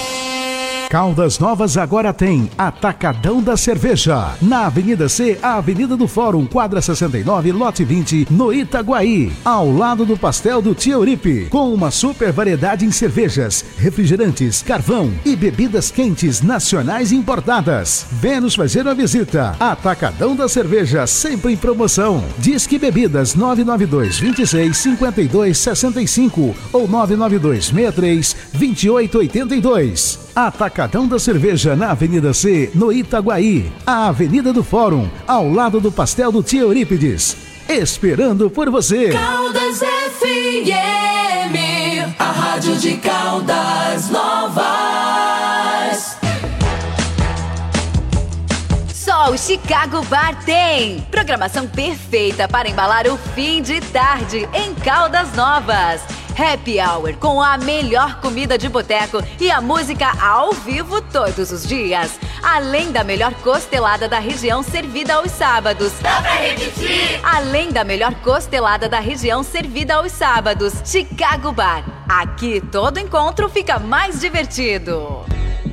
Caldas 0.93 1.39
Novas 1.39 1.79
agora 1.79 2.13
tem 2.13 2.51
Atacadão 2.59 3.43
da 3.43 3.57
Cerveja. 3.57 4.35
Na 4.43 4.67
Avenida 4.67 5.09
C, 5.09 5.39
Avenida 5.43 5.97
do 5.97 6.07
Fórum, 6.07 6.45
quadra 6.45 6.83
69, 6.83 7.51
lote 7.51 7.83
20, 7.83 8.27
no 8.31 8.53
Itaguaí. 8.53 9.33
Ao 9.43 9.73
lado 9.73 10.05
do 10.05 10.19
pastel 10.19 10.61
do 10.61 10.75
Tia 10.75 10.99
Uripe. 10.99 11.47
Com 11.49 11.73
uma 11.73 11.91
super 11.91 12.31
variedade 12.31 12.85
em 12.85 12.91
cervejas, 12.91 13.65
refrigerantes, 13.79 14.61
carvão 14.61 15.11
e 15.25 15.35
bebidas 15.35 15.91
quentes 15.91 16.43
nacionais 16.43 17.11
importadas. 17.11 18.05
Nos 18.43 18.55
fazer 18.55 18.83
uma 18.83 18.95
visita. 18.95 19.57
Atacadão 19.59 20.37
da 20.37 20.47
Cerveja, 20.47 21.07
sempre 21.07 21.55
em 21.55 21.57
promoção. 21.57 22.23
Disque 22.37 22.79
Bebidas 22.79 23.35
992 23.35 24.19
26 24.19 24.77
52 24.77 25.57
65 25.57 26.55
ou 26.71 26.87
992 26.87 27.65
63 27.65 28.37
28 28.53 29.19
82. 29.19 30.32
Atacadão 30.35 31.07
da 31.07 31.19
Cerveja 31.19 31.77
na 31.77 31.91
Avenida 31.91 32.33
C, 32.33 32.71
no 32.75 32.91
Itaguaí. 32.91 33.71
A 33.87 34.09
Avenida 34.09 34.51
do 34.51 34.65
Fórum, 34.65 35.07
ao 35.27 35.47
lado 35.47 35.79
do 35.79 35.93
Pastel 35.93 36.33
do 36.33 36.43
Tia 36.43 36.63
Eurípides. 36.63 37.37
Esperando 37.69 38.49
por 38.49 38.71
você. 38.71 39.11
Caldas 39.11 39.81
FM, 39.81 41.55
a 42.19 42.33
rádio 42.33 42.77
de 42.77 42.97
Caldas 42.97 44.09
Novas. 44.09 44.63
Só 48.95 49.31
o 49.31 49.37
Chicago 49.37 50.03
Bar 50.07 50.43
tem. 50.47 51.03
Programação 51.11 51.67
perfeita 51.67 52.49
para 52.49 52.71
embalar 52.71 53.07
o 53.07 53.19
fim 53.35 53.61
de 53.61 53.83
tarde 53.83 54.49
em 54.55 54.75
Caldas 54.77 55.31
Novas. 55.35 56.01
Happy 56.37 56.79
Hour 56.81 57.17
com 57.17 57.41
a 57.41 57.59
melhor 57.59 58.21
comida 58.21 58.57
de 58.57 58.69
boteco 58.69 59.23
e 59.41 59.51
a 59.51 59.61
música 59.61 60.13
ao 60.21 60.53
vivo 60.53 61.01
todos 61.01 61.51
os 61.51 61.67
dias. 61.67 62.19
Além 62.43 62.91
da 62.91 63.05
melhor 63.05 63.33
costelada 63.35 64.09
da 64.09 64.19
região 64.19 64.63
servida 64.63 65.15
aos 65.15 65.31
sábados. 65.31 65.93
Dá 66.01 66.21
pra 66.21 66.35
repetir? 66.35 67.21
Além 67.23 67.71
da 67.71 67.85
melhor 67.85 68.15
costelada 68.17 68.89
da 68.89 68.99
região 68.99 69.43
servida 69.43 69.97
aos 69.97 70.13
sábados. 70.13 70.75
Chicago 70.85 71.53
Bar. 71.53 71.85
Aqui 72.09 72.61
todo 72.61 72.99
encontro 72.99 73.49
fica 73.49 73.79
mais 73.79 74.21
divertido. 74.21 75.25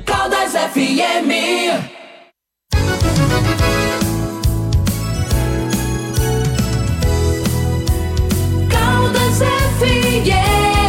Caldas 0.06 0.52
FM. 0.52 1.99
Caldas 9.40 9.80
FM, 9.80 10.79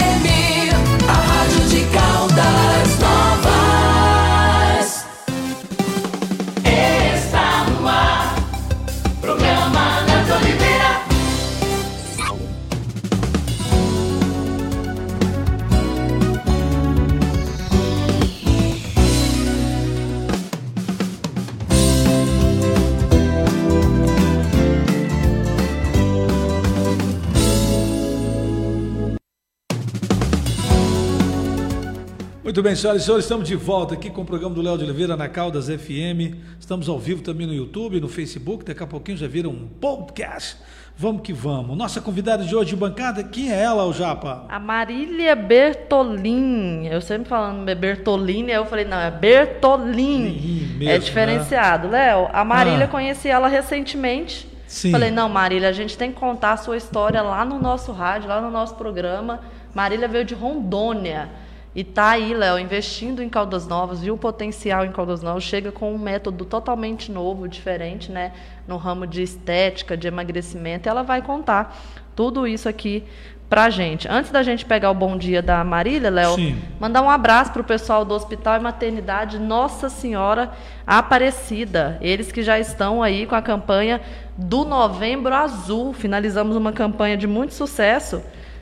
Muito 32.51 32.63
bem, 32.63 32.75
senhoras 32.75 33.03
e 33.03 33.05
senhores, 33.05 33.23
estamos 33.23 33.47
de 33.47 33.55
volta 33.55 33.93
aqui 33.93 34.09
com 34.09 34.23
o 34.23 34.25
programa 34.25 34.53
do 34.53 34.61
Léo 34.61 34.77
de 34.77 34.83
Oliveira 34.83 35.15
na 35.15 35.29
Caldas 35.29 35.69
FM. 35.69 36.35
Estamos 36.59 36.89
ao 36.89 36.99
vivo 36.99 37.21
também 37.21 37.47
no 37.47 37.53
YouTube, 37.53 38.01
no 38.01 38.09
Facebook, 38.09 38.65
daqui 38.65 38.83
a 38.83 38.85
pouquinho 38.87 39.17
já 39.17 39.25
vira 39.25 39.47
um 39.47 39.69
podcast. 39.79 40.57
Vamos 40.97 41.21
que 41.21 41.31
vamos. 41.31 41.77
Nossa 41.77 42.01
convidada 42.01 42.43
de 42.43 42.53
hoje 42.53 42.71
de 42.71 42.75
bancada, 42.75 43.23
quem 43.23 43.49
é 43.53 43.57
ela, 43.63 43.85
o 43.85 43.93
Japa? 43.93 44.43
A 44.49 44.59
Marília 44.59 45.33
Bertolin. 45.33 46.87
Eu 46.87 46.99
sempre 46.99 47.29
falando 47.29 47.63
Bertolini, 47.73 48.51
aí 48.51 48.57
eu 48.57 48.65
falei, 48.65 48.83
não, 48.83 48.99
é 48.99 49.09
Bertolin. 49.09 50.75
mesmo, 50.77 50.89
é 50.89 50.97
diferenciado. 50.97 51.87
Léo, 51.87 52.27
a 52.33 52.43
Marília 52.43 52.83
Ah. 52.83 52.89
conheci 52.89 53.29
ela 53.29 53.47
recentemente. 53.47 54.45
Sim. 54.67 54.91
Falei, 54.91 55.09
não, 55.09 55.29
Marília, 55.29 55.69
a 55.69 55.73
gente 55.73 55.97
tem 55.97 56.11
que 56.11 56.19
contar 56.19 56.51
a 56.51 56.57
sua 56.57 56.75
história 56.75 57.21
lá 57.21 57.45
no 57.45 57.57
nosso 57.59 57.93
rádio, 57.93 58.27
lá 58.27 58.41
no 58.41 58.51
nosso 58.51 58.75
programa. 58.75 59.39
Marília 59.73 60.09
veio 60.09 60.25
de 60.25 60.33
Rondônia. 60.35 61.29
E 61.73 61.85
tá 61.85 62.09
aí, 62.09 62.33
Léo, 62.33 62.59
investindo 62.59 63.23
em 63.23 63.29
Caldas 63.29 63.65
Novas, 63.65 64.01
viu 64.01 64.15
o 64.15 64.17
potencial 64.17 64.83
em 64.83 64.91
Caldas 64.91 65.23
Novas, 65.23 65.43
chega 65.43 65.71
com 65.71 65.93
um 65.93 65.97
método 65.97 66.43
totalmente 66.43 67.09
novo, 67.09 67.47
diferente, 67.47 68.11
né? 68.11 68.33
No 68.67 68.75
ramo 68.75 69.07
de 69.07 69.21
estética, 69.21 69.95
de 69.95 70.05
emagrecimento, 70.05 70.89
ela 70.89 71.01
vai 71.01 71.21
contar 71.21 71.77
tudo 72.13 72.45
isso 72.45 72.67
aqui 72.67 73.05
pra 73.49 73.69
gente. 73.69 74.05
Antes 74.09 74.31
da 74.31 74.43
gente 74.43 74.65
pegar 74.65 74.91
o 74.91 74.93
bom 74.93 75.17
dia 75.17 75.41
da 75.41 75.63
Marília, 75.63 76.09
Léo, 76.09 76.35
mandar 76.77 77.01
um 77.01 77.09
abraço 77.09 77.53
pro 77.53 77.63
pessoal 77.63 78.03
do 78.03 78.13
Hospital 78.13 78.57
e 78.57 78.59
Maternidade 78.59 79.39
Nossa 79.39 79.87
Senhora 79.87 80.51
Aparecida. 80.85 81.97
Eles 82.01 82.33
que 82.33 82.43
já 82.43 82.59
estão 82.59 83.01
aí 83.01 83.25
com 83.25 83.35
a 83.35 83.41
campanha 83.41 84.01
do 84.37 84.65
Novembro 84.65 85.33
Azul. 85.33 85.93
Finalizamos 85.93 86.57
uma 86.57 86.73
campanha 86.73 87.15
de 87.15 87.27
muito 87.27 87.53
sucesso 87.53 88.21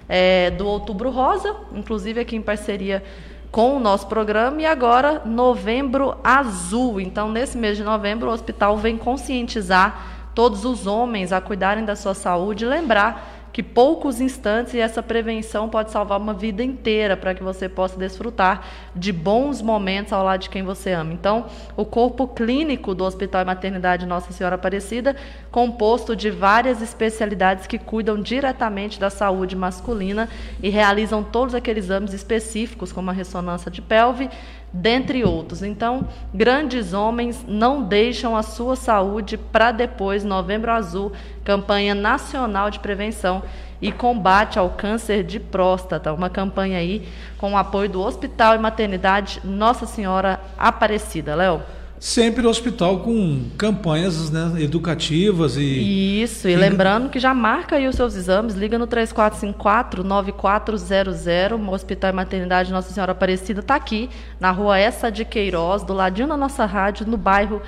é, 0.09 0.49
do 0.49 0.65
Outubro 0.67 1.11
Rosa, 1.11 1.55
inclusive 1.71 2.19
aqui 2.19 2.35
em 2.35 2.41
parceria 2.41 3.03
com 3.51 3.77
o 3.77 3.79
nosso 3.79 4.07
programa, 4.07 4.61
e 4.61 4.65
agora 4.65 5.21
Novembro 5.23 6.17
Azul. 6.23 6.99
Então, 6.99 7.31
nesse 7.31 7.57
mês 7.57 7.77
de 7.77 7.83
novembro, 7.83 8.29
o 8.29 8.33
hospital 8.33 8.75
vem 8.77 8.97
conscientizar 8.97 10.31
todos 10.35 10.65
os 10.65 10.87
homens 10.87 11.31
a 11.31 11.39
cuidarem 11.39 11.85
da 11.85 11.95
sua 11.95 12.13
saúde 12.13 12.65
lembrar 12.65 13.38
que 13.51 13.63
poucos 13.63 14.21
instantes 14.21 14.73
e 14.73 14.79
essa 14.79 15.01
prevenção 15.01 15.69
pode 15.69 15.91
salvar 15.91 16.19
uma 16.19 16.33
vida 16.33 16.63
inteira 16.63 17.17
para 17.17 17.33
que 17.33 17.43
você 17.43 17.67
possa 17.67 17.97
desfrutar 17.97 18.65
de 18.95 19.11
bons 19.11 19.61
momentos 19.61 20.13
ao 20.13 20.23
lado 20.23 20.41
de 20.41 20.49
quem 20.49 20.63
você 20.63 20.91
ama. 20.91 21.13
Então, 21.13 21.45
o 21.75 21.85
corpo 21.85 22.27
clínico 22.27 22.93
do 22.93 23.03
Hospital 23.03 23.41
e 23.41 23.45
Maternidade 23.45 24.05
Nossa 24.05 24.31
Senhora 24.31 24.55
Aparecida, 24.55 25.15
composto 25.51 26.15
de 26.15 26.29
várias 26.29 26.81
especialidades 26.81 27.67
que 27.67 27.77
cuidam 27.77 28.21
diretamente 28.21 28.99
da 28.99 29.09
saúde 29.09 29.55
masculina 29.55 30.29
e 30.61 30.69
realizam 30.69 31.23
todos 31.23 31.55
aqueles 31.55 31.85
exames 31.85 32.13
específicos, 32.13 32.91
como 32.91 33.09
a 33.09 33.13
ressonância 33.13 33.71
de 33.71 33.81
pelve, 33.81 34.29
dentre 34.71 35.23
outros. 35.23 35.63
Então, 35.63 36.07
grandes 36.33 36.93
homens 36.93 37.43
não 37.47 37.83
deixam 37.83 38.35
a 38.35 38.43
sua 38.43 38.75
saúde 38.75 39.37
para 39.37 39.71
depois, 39.71 40.23
Novembro 40.23 40.71
Azul, 40.71 41.11
campanha 41.43 41.95
nacional 41.95 42.69
de 42.69 42.79
prevenção 42.79 43.43
e 43.81 43.91
combate 43.91 44.59
ao 44.59 44.71
câncer 44.71 45.23
de 45.23 45.39
próstata, 45.39 46.13
uma 46.13 46.29
campanha 46.29 46.77
aí 46.77 47.07
com 47.37 47.53
o 47.53 47.57
apoio 47.57 47.89
do 47.89 48.01
Hospital 48.01 48.55
e 48.55 48.59
Maternidade 48.59 49.41
Nossa 49.43 49.85
Senhora 49.85 50.39
Aparecida. 50.57 51.35
Léo. 51.35 51.78
Sempre 51.99 52.47
o 52.47 52.49
hospital 52.49 52.99
com 52.99 53.49
campanhas 53.57 54.31
né, 54.31 54.63
educativas 54.63 55.57
e. 55.57 56.21
Isso, 56.23 56.47
e 56.47 56.55
lembrando 56.55 57.09
que 57.09 57.19
já 57.19 57.33
marca 57.33 57.75
aí 57.75 57.89
os 57.89 57.97
seus 57.97 58.15
exames, 58.15 58.55
liga 58.55 58.79
no 58.79 58.87
3454-9400. 58.87 61.59
O 61.59 61.73
Hospital 61.73 62.11
e 62.11 62.13
Maternidade 62.13 62.71
Nossa 62.71 62.93
Senhora 62.93 63.11
Aparecida 63.11 63.59
está 63.59 63.75
aqui, 63.75 64.09
na 64.39 64.49
rua 64.49 64.79
Essa 64.79 65.11
de 65.11 65.25
Queiroz, 65.25 65.83
do 65.83 65.93
ladinho 65.93 66.29
da 66.29 66.37
nossa 66.37 66.65
rádio, 66.65 67.05
no 67.05 67.17
bairro 67.17 67.61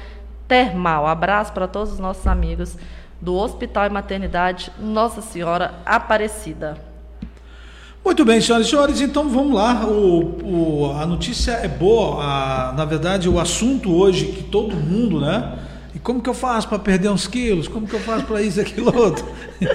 Termal. 0.48 1.08
Abraço 1.08 1.52
para 1.52 1.68
todos 1.68 1.92
os 1.92 2.00
nossos 2.00 2.26
amigos 2.26 2.78
do 3.20 3.36
Hospital 3.36 3.88
e 3.88 3.90
Maternidade 3.90 4.72
Nossa 4.80 5.22
Senhora 5.22 5.74
Aparecida. 5.86 6.91
Muito 8.04 8.26
bem, 8.26 8.42
senhoras 8.42 8.66
e 8.66 8.70
senhores, 8.72 9.00
então 9.00 9.30
vamos 9.30 9.54
lá. 9.54 9.86
O, 9.86 10.40
o, 10.44 10.92
a 11.00 11.06
notícia 11.06 11.52
é 11.52 11.68
boa. 11.68 12.24
A, 12.24 12.74
na 12.74 12.84
verdade, 12.84 13.30
o 13.30 13.40
assunto 13.40 13.94
hoje 13.94 14.26
que 14.26 14.44
todo 14.44 14.76
mundo, 14.76 15.22
né? 15.22 15.60
E 15.94 16.00
como 16.00 16.20
que 16.20 16.30
eu 16.30 16.34
faço 16.34 16.68
para 16.68 16.80
perder 16.80 17.10
uns 17.10 17.28
quilos? 17.28 17.68
Como 17.68 17.86
que 17.86 17.94
eu 17.94 18.00
faço 18.00 18.26
para 18.26 18.42
isso, 18.42 18.60
aquilo, 18.60 18.96
outro? 18.98 19.24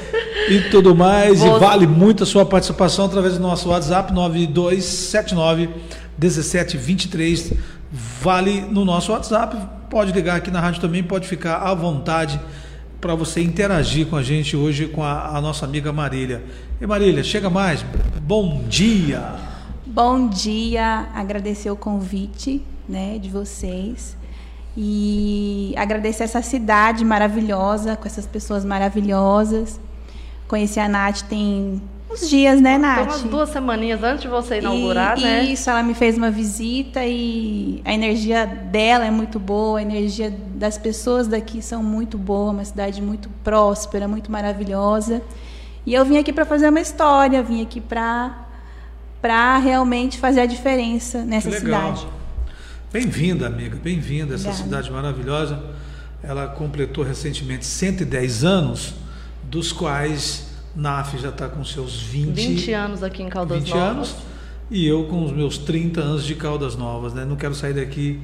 e 0.51 0.61
tudo 0.71 0.95
mais. 0.95 1.39
Você... 1.39 1.47
E 1.47 1.59
vale 1.59 1.87
muito 1.87 2.25
a 2.25 2.27
sua 2.27 2.45
participação 2.45 3.05
através 3.05 3.35
do 3.35 3.41
nosso 3.41 3.69
WhatsApp 3.69 4.12
9279 4.12 5.71
1723. 6.19 7.53
Vale 8.21 8.62
no 8.62 8.85
nosso 8.85 9.12
WhatsApp. 9.12 9.57
Pode 9.89 10.11
ligar 10.11 10.37
aqui 10.37 10.51
na 10.51 10.61
rádio 10.61 10.81
também, 10.81 11.03
pode 11.03 11.29
ficar 11.29 11.59
à 11.59 11.73
vontade 11.73 12.41
para 13.01 13.15
você 13.15 13.43
interagir 13.43 14.07
com 14.07 14.17
a 14.17 14.23
gente 14.23 14.57
hoje 14.57 14.89
com 14.89 15.03
a, 15.03 15.37
a 15.37 15.41
nossa 15.41 15.65
amiga 15.65 15.93
Marília. 15.93 16.43
E 16.81 16.87
Marília, 16.87 17.23
chega 17.23 17.51
mais. 17.51 17.85
Bom 18.23 18.63
dia. 18.69 19.35
Bom 19.87 20.29
dia. 20.29 21.09
Agradecer 21.15 21.71
o 21.71 21.77
convite, 21.77 22.63
né, 22.89 23.19
de 23.19 23.29
vocês 23.29 24.17
e 24.77 25.73
agradecer 25.77 26.25
essa 26.25 26.43
cidade 26.43 27.05
maravilhosa 27.05 27.97
com 27.97 28.07
essas 28.07 28.27
pessoas 28.27 28.65
maravilhosas. 28.65 29.81
Conheci 30.47 30.79
a 30.79 30.87
Nath 30.87 31.23
tem 31.23 31.81
uns 32.11 32.29
dias, 32.29 32.61
né, 32.61 32.79
Nath? 32.79 32.97
Tem 32.97 33.05
umas 33.05 33.23
duas 33.23 33.49
semaninhas 33.51 34.03
antes 34.03 34.23
de 34.23 34.29
você 34.29 34.59
inaugurar, 34.59 35.19
e, 35.19 35.23
né? 35.23 35.45
Isso, 35.45 35.69
ela 35.69 35.83
me 35.83 35.95
fez 35.95 36.16
uma 36.16 36.31
visita 36.31 37.05
e 37.05 37.81
a 37.85 37.92
energia 37.92 38.47
dela 38.47 39.05
é 39.05 39.11
muito 39.11 39.38
boa, 39.38 39.79
a 39.79 39.83
energia 39.83 40.31
das 40.55 40.79
pessoas 40.79 41.27
daqui 41.27 41.61
são 41.61 41.83
muito 41.83 42.16
boa, 42.16 42.53
uma 42.53 42.64
cidade 42.64 43.03
muito 43.03 43.29
próspera, 43.42 44.07
muito 44.07 44.31
maravilhosa. 44.31 45.23
E 45.85 45.95
eu 45.95 46.05
vim 46.05 46.19
aqui 46.19 46.33
para 46.33 46.45
fazer 46.45 46.69
uma 46.69 46.81
história, 46.81 47.42
vim 47.42 47.62
aqui 47.62 47.81
para 47.81 48.45
para 49.21 49.59
realmente 49.59 50.19
fazer 50.19 50.42
a 50.42 50.47
diferença 50.47 51.25
nessa 51.25 51.51
cidade. 51.51 52.07
Bem-vinda, 52.92 53.49
amiga, 53.49 53.77
bem-vinda 53.77 54.37
essa 54.37 54.53
cidade 54.53 54.90
maravilhosa. 54.90 55.61
Ela 56.23 56.47
completou 56.47 57.03
recentemente 57.03 57.64
110 57.64 58.45
anos, 58.45 58.95
dos 59.42 59.73
quais 59.73 60.46
NAF 60.77 61.19
já 61.19 61.31
está 61.31 61.49
com 61.49 61.65
seus 61.65 62.01
20, 62.03 62.35
20 62.35 62.73
anos 62.73 63.03
aqui 63.03 63.23
em 63.23 63.29
Caldas 63.29 63.59
20 63.61 63.71
Novas. 63.71 63.87
anos. 63.89 64.17
E 64.71 64.87
eu 64.87 65.05
com 65.05 65.25
os 65.25 65.33
meus 65.33 65.59
30 65.59 66.01
anos 66.01 66.25
de 66.25 66.35
Caldas 66.35 66.77
Novas, 66.77 67.15
né? 67.15 67.25
Não 67.25 67.37
quero 67.37 67.55
sair 67.55 67.73
daqui. 67.75 68.21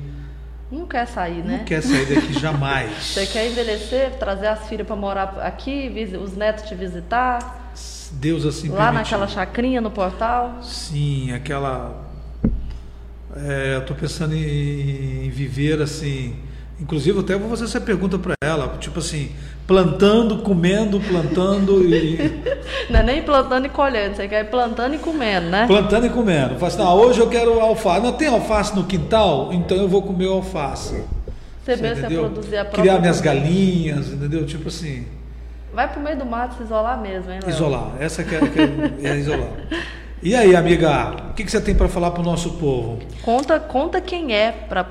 Não 0.71 0.87
quer 0.87 1.07
sair, 1.07 1.45
né? 1.45 1.59
Não 1.59 1.65
quer 1.65 1.83
sair 1.83 2.07
daqui 2.15 2.33
jamais. 2.39 2.91
Você 3.03 3.27
quer 3.27 3.51
envelhecer, 3.51 4.13
trazer 4.19 4.49
as 4.49 4.69
filhas 4.69 4.87
para 4.87 4.97
morar 4.97 5.39
aqui, 5.41 5.91
os 6.23 6.37
netos 6.37 6.69
te 6.69 6.75
visitar? 6.75 7.73
Deus 8.13 8.45
assim 8.45 8.69
Lá 8.69 8.91
permitiu. 8.91 9.19
naquela 9.19 9.29
chacrinha 9.29 9.81
no 9.81 9.91
portal? 9.91 10.59
Sim, 10.63 11.33
aquela. 11.33 12.11
É, 13.35 13.77
eu 13.77 13.81
estou 13.81 13.97
pensando 13.97 14.35
em, 14.35 15.27
em 15.27 15.31
viver 15.31 15.81
assim 15.81 16.37
Inclusive, 16.83 17.21
até 17.21 17.37
vou 17.37 17.49
fazer 17.49 17.65
essa 17.65 17.81
pergunta 17.81 18.19
para 18.19 18.35
ela, 18.43 18.77
tipo 18.81 18.99
assim, 18.99 19.31
plantando, 19.69 20.39
comendo, 20.39 20.99
plantando 20.99 21.81
e. 21.87 22.43
Não 22.91 22.99
é 22.99 23.03
nem 23.05 23.23
plantando 23.23 23.67
e 23.67 23.69
colhendo, 23.69 24.17
você 24.17 24.27
quer 24.27 24.45
ir 24.45 24.51
plantando 24.51 24.97
e 24.97 24.99
comendo, 24.99 25.49
né? 25.49 25.65
Plantando 25.69 26.07
e 26.07 26.11
comendo. 26.11 26.57
Fala 26.57 26.67
assim, 26.67 26.83
ah, 26.83 26.93
hoje 26.93 27.21
eu 27.21 27.29
quero 27.29 27.61
alface. 27.61 28.03
Não 28.03 28.13
tem 28.13 28.27
alface 28.27 28.75
no 28.75 28.83
quintal? 28.83 29.53
Então 29.53 29.77
eu 29.77 29.87
vou 29.87 30.03
comer 30.03 30.27
alface. 30.27 31.05
Você, 31.65 31.77
você 31.77 31.83
mesmo 31.83 32.09
produzir 32.09 32.57
a 32.57 32.65
própria. 32.65 32.83
Criar 32.83 32.99
minhas 32.99 33.21
galinhas, 33.21 34.09
entendeu? 34.09 34.45
Tipo 34.45 34.67
assim. 34.67 35.07
Vai 35.73 35.89
pro 35.89 36.01
meio 36.01 36.19
do 36.19 36.27
mato 36.27 36.57
se 36.57 36.65
isolar 36.65 37.01
mesmo, 37.01 37.31
hein, 37.31 37.39
Léo? 37.43 37.51
Isolar. 37.51 37.93
Essa 38.01 38.25
que 38.25 38.35
é, 38.35 38.41
que 38.41 39.07
é, 39.07 39.09
é 39.09 39.17
isolar. 39.17 39.51
E 40.23 40.37
aí, 40.37 40.55
amiga, 40.55 41.17
o 41.31 41.35
que, 41.35 41.43
que 41.43 41.51
você 41.51 41.61
tem 41.61 41.75
para 41.75 41.89
falar 41.89 42.13
para 42.13 42.21
o 42.21 42.25
nosso 42.25 42.51
povo? 42.51 43.01
Conta, 43.23 43.59
conta 43.59 44.01
quem 44.01 44.33
é 44.33 44.53
para 44.53 44.87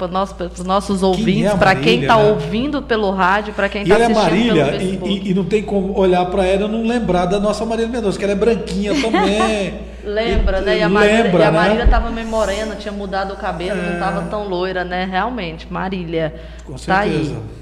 os 0.54 0.66
nossos 0.66 1.02
ouvintes, 1.02 1.54
é 1.54 1.56
para 1.56 1.74
quem 1.74 2.02
está 2.02 2.18
né? 2.18 2.30
ouvindo 2.32 2.82
pelo 2.82 3.12
rádio, 3.12 3.54
para 3.54 3.70
quem 3.70 3.84
está 3.84 3.96
assistindo 3.96 4.18
ela 4.18 4.28
é 4.28 4.30
Marília, 4.30 4.66
pelo 4.78 5.08
e, 5.08 5.20
e, 5.20 5.32
e, 5.32 5.34
não 5.34 5.46
tem 5.46 5.64
como 5.64 5.98
olhar 5.98 6.26
para 6.26 6.46
ela 6.46 6.68
e 6.68 6.72
não 6.72 6.84
lembrar 6.84 7.28
da 7.28 7.40
nossa 7.40 7.66
Marília 7.66 7.90
Mendonça, 7.90 8.18
que 8.18 8.26
ela 8.26 8.34
é 8.34 8.36
branquinha 8.36 8.94
também. 9.02 9.92
Lembra, 10.04 10.58
e, 10.58 10.62
né? 10.62 10.78
E 10.80 10.82
a 10.82 10.90
Marília, 10.90 11.24
lembra, 11.24 11.44
e 11.44 11.46
a 11.46 11.52
Marília 11.52 11.84
estava 11.84 12.10
né? 12.10 12.16
meio 12.16 12.28
morena, 12.28 12.76
tinha 12.76 12.92
mudado 12.92 13.36
o 13.36 13.38
cabelo, 13.38 13.80
é... 13.80 13.84
não 13.84 13.94
estava 13.94 14.24
tão 14.24 14.48
loira, 14.48 14.84
né? 14.84 15.06
Realmente, 15.10 15.72
Marília. 15.72 16.34
Com 16.66 16.76
certeza. 16.76 17.36
Tá 17.36 17.61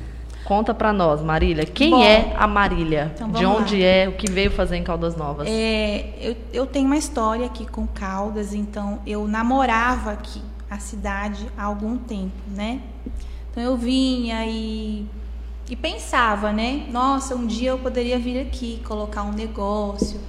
Conta 0.50 0.74
para 0.74 0.92
nós, 0.92 1.22
Marília. 1.22 1.64
Quem 1.64 1.92
Bom, 1.92 2.02
é 2.02 2.34
a 2.36 2.48
Marília? 2.48 3.12
Então 3.14 3.30
de 3.30 3.46
onde 3.46 3.78
lá. 3.78 3.86
é? 3.86 4.10
O 4.10 4.14
que 4.14 4.32
veio 4.32 4.50
fazer 4.50 4.78
em 4.78 4.84
Caldas 4.84 5.16
Novas? 5.16 5.48
É, 5.48 6.10
eu, 6.20 6.36
eu 6.52 6.66
tenho 6.66 6.88
uma 6.88 6.98
história 6.98 7.46
aqui 7.46 7.68
com 7.68 7.86
Caldas, 7.86 8.52
então 8.52 9.00
eu 9.06 9.28
namorava 9.28 10.12
aqui 10.12 10.42
a 10.68 10.80
cidade 10.80 11.48
há 11.56 11.66
algum 11.66 11.98
tempo, 11.98 12.34
né? 12.48 12.82
Então 13.52 13.62
eu 13.62 13.78
vinha 13.78 14.44
e, 14.48 15.06
e 15.70 15.76
pensava, 15.76 16.52
né? 16.52 16.88
Nossa, 16.92 17.36
um 17.36 17.46
dia 17.46 17.70
eu 17.70 17.78
poderia 17.78 18.18
vir 18.18 18.42
aqui, 18.42 18.82
colocar 18.88 19.22
um 19.22 19.32
negócio. 19.32 20.20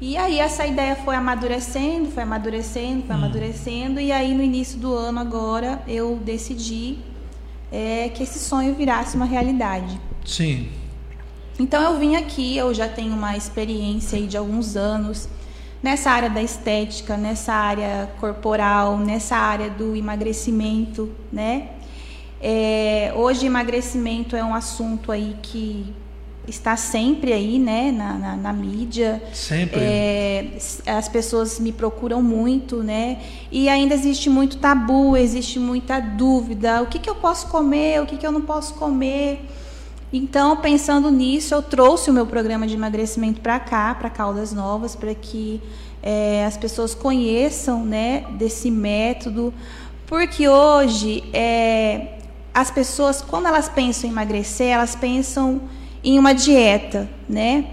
E 0.00 0.16
aí 0.16 0.38
essa 0.38 0.64
ideia 0.64 0.94
foi 0.94 1.16
amadurecendo, 1.16 2.08
foi 2.12 2.22
amadurecendo, 2.22 3.02
foi 3.04 3.16
hum. 3.16 3.18
amadurecendo. 3.18 3.98
E 3.98 4.12
aí 4.12 4.32
no 4.32 4.44
início 4.44 4.78
do 4.78 4.94
ano 4.94 5.18
agora 5.18 5.82
eu 5.88 6.20
decidi 6.24 7.09
é, 7.70 8.08
que 8.08 8.22
esse 8.22 8.38
sonho 8.38 8.74
virasse 8.74 9.16
uma 9.16 9.26
realidade. 9.26 10.00
Sim. 10.24 10.68
Então 11.58 11.82
eu 11.82 11.98
vim 11.98 12.16
aqui, 12.16 12.56
eu 12.56 12.72
já 12.72 12.88
tenho 12.88 13.14
uma 13.14 13.36
experiência 13.36 14.18
aí 14.18 14.26
de 14.26 14.36
alguns 14.36 14.76
anos 14.76 15.28
nessa 15.82 16.10
área 16.10 16.30
da 16.30 16.42
estética, 16.42 17.16
nessa 17.16 17.52
área 17.52 18.10
corporal, 18.18 18.98
nessa 18.98 19.36
área 19.36 19.70
do 19.70 19.96
emagrecimento, 19.96 21.10
né? 21.32 21.70
É, 22.40 23.12
hoje 23.14 23.44
emagrecimento 23.44 24.34
é 24.34 24.42
um 24.42 24.54
assunto 24.54 25.12
aí 25.12 25.36
que 25.42 25.94
está 26.50 26.76
sempre 26.76 27.32
aí, 27.32 27.58
né, 27.58 27.90
na, 27.90 28.12
na, 28.18 28.36
na 28.36 28.52
mídia. 28.52 29.22
Sempre. 29.32 29.80
É, 29.80 30.46
as 30.86 31.08
pessoas 31.08 31.58
me 31.58 31.72
procuram 31.72 32.22
muito, 32.22 32.82
né? 32.82 33.18
E 33.50 33.68
ainda 33.68 33.94
existe 33.94 34.28
muito 34.28 34.58
tabu, 34.58 35.16
existe 35.16 35.58
muita 35.58 35.98
dúvida. 36.00 36.82
O 36.82 36.86
que, 36.86 36.98
que 36.98 37.08
eu 37.08 37.14
posso 37.14 37.48
comer? 37.48 38.02
O 38.02 38.06
que, 38.06 38.16
que 38.16 38.26
eu 38.26 38.32
não 38.32 38.42
posso 38.42 38.74
comer? 38.74 39.46
Então, 40.12 40.56
pensando 40.56 41.10
nisso, 41.10 41.54
eu 41.54 41.62
trouxe 41.62 42.10
o 42.10 42.12
meu 42.12 42.26
programa 42.26 42.66
de 42.66 42.74
emagrecimento 42.74 43.40
para 43.40 43.60
cá, 43.60 43.94
para 43.94 44.10
Caldas 44.10 44.52
Novas, 44.52 44.96
para 44.96 45.14
que 45.14 45.62
é, 46.02 46.44
as 46.44 46.56
pessoas 46.56 46.94
conheçam, 46.94 47.84
né, 47.84 48.24
desse 48.32 48.70
método, 48.70 49.54
porque 50.06 50.48
hoje 50.48 51.22
é, 51.32 52.18
as 52.52 52.70
pessoas, 52.70 53.22
quando 53.22 53.46
elas 53.46 53.68
pensam 53.68 54.08
em 54.08 54.12
emagrecer, 54.12 54.68
elas 54.68 54.96
pensam 54.96 55.60
em 56.02 56.18
uma 56.18 56.32
dieta, 56.32 57.08
né? 57.28 57.66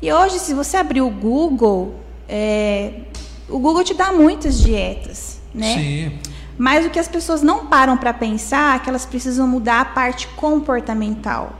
E 0.00 0.12
hoje, 0.12 0.38
se 0.38 0.54
você 0.54 0.76
abrir 0.76 1.00
o 1.00 1.10
Google, 1.10 1.94
é, 2.28 3.00
o 3.48 3.58
Google 3.58 3.82
te 3.82 3.94
dá 3.94 4.12
muitas 4.12 4.60
dietas, 4.60 5.40
né? 5.54 5.74
Sim. 5.74 6.18
Mas 6.56 6.84
o 6.84 6.90
que 6.90 6.98
as 6.98 7.08
pessoas 7.08 7.40
não 7.40 7.66
param 7.66 7.96
para 7.96 8.12
pensar 8.12 8.76
é 8.76 8.78
que 8.80 8.88
elas 8.88 9.06
precisam 9.06 9.46
mudar 9.46 9.80
a 9.80 9.84
parte 9.84 10.26
comportamental. 10.28 11.52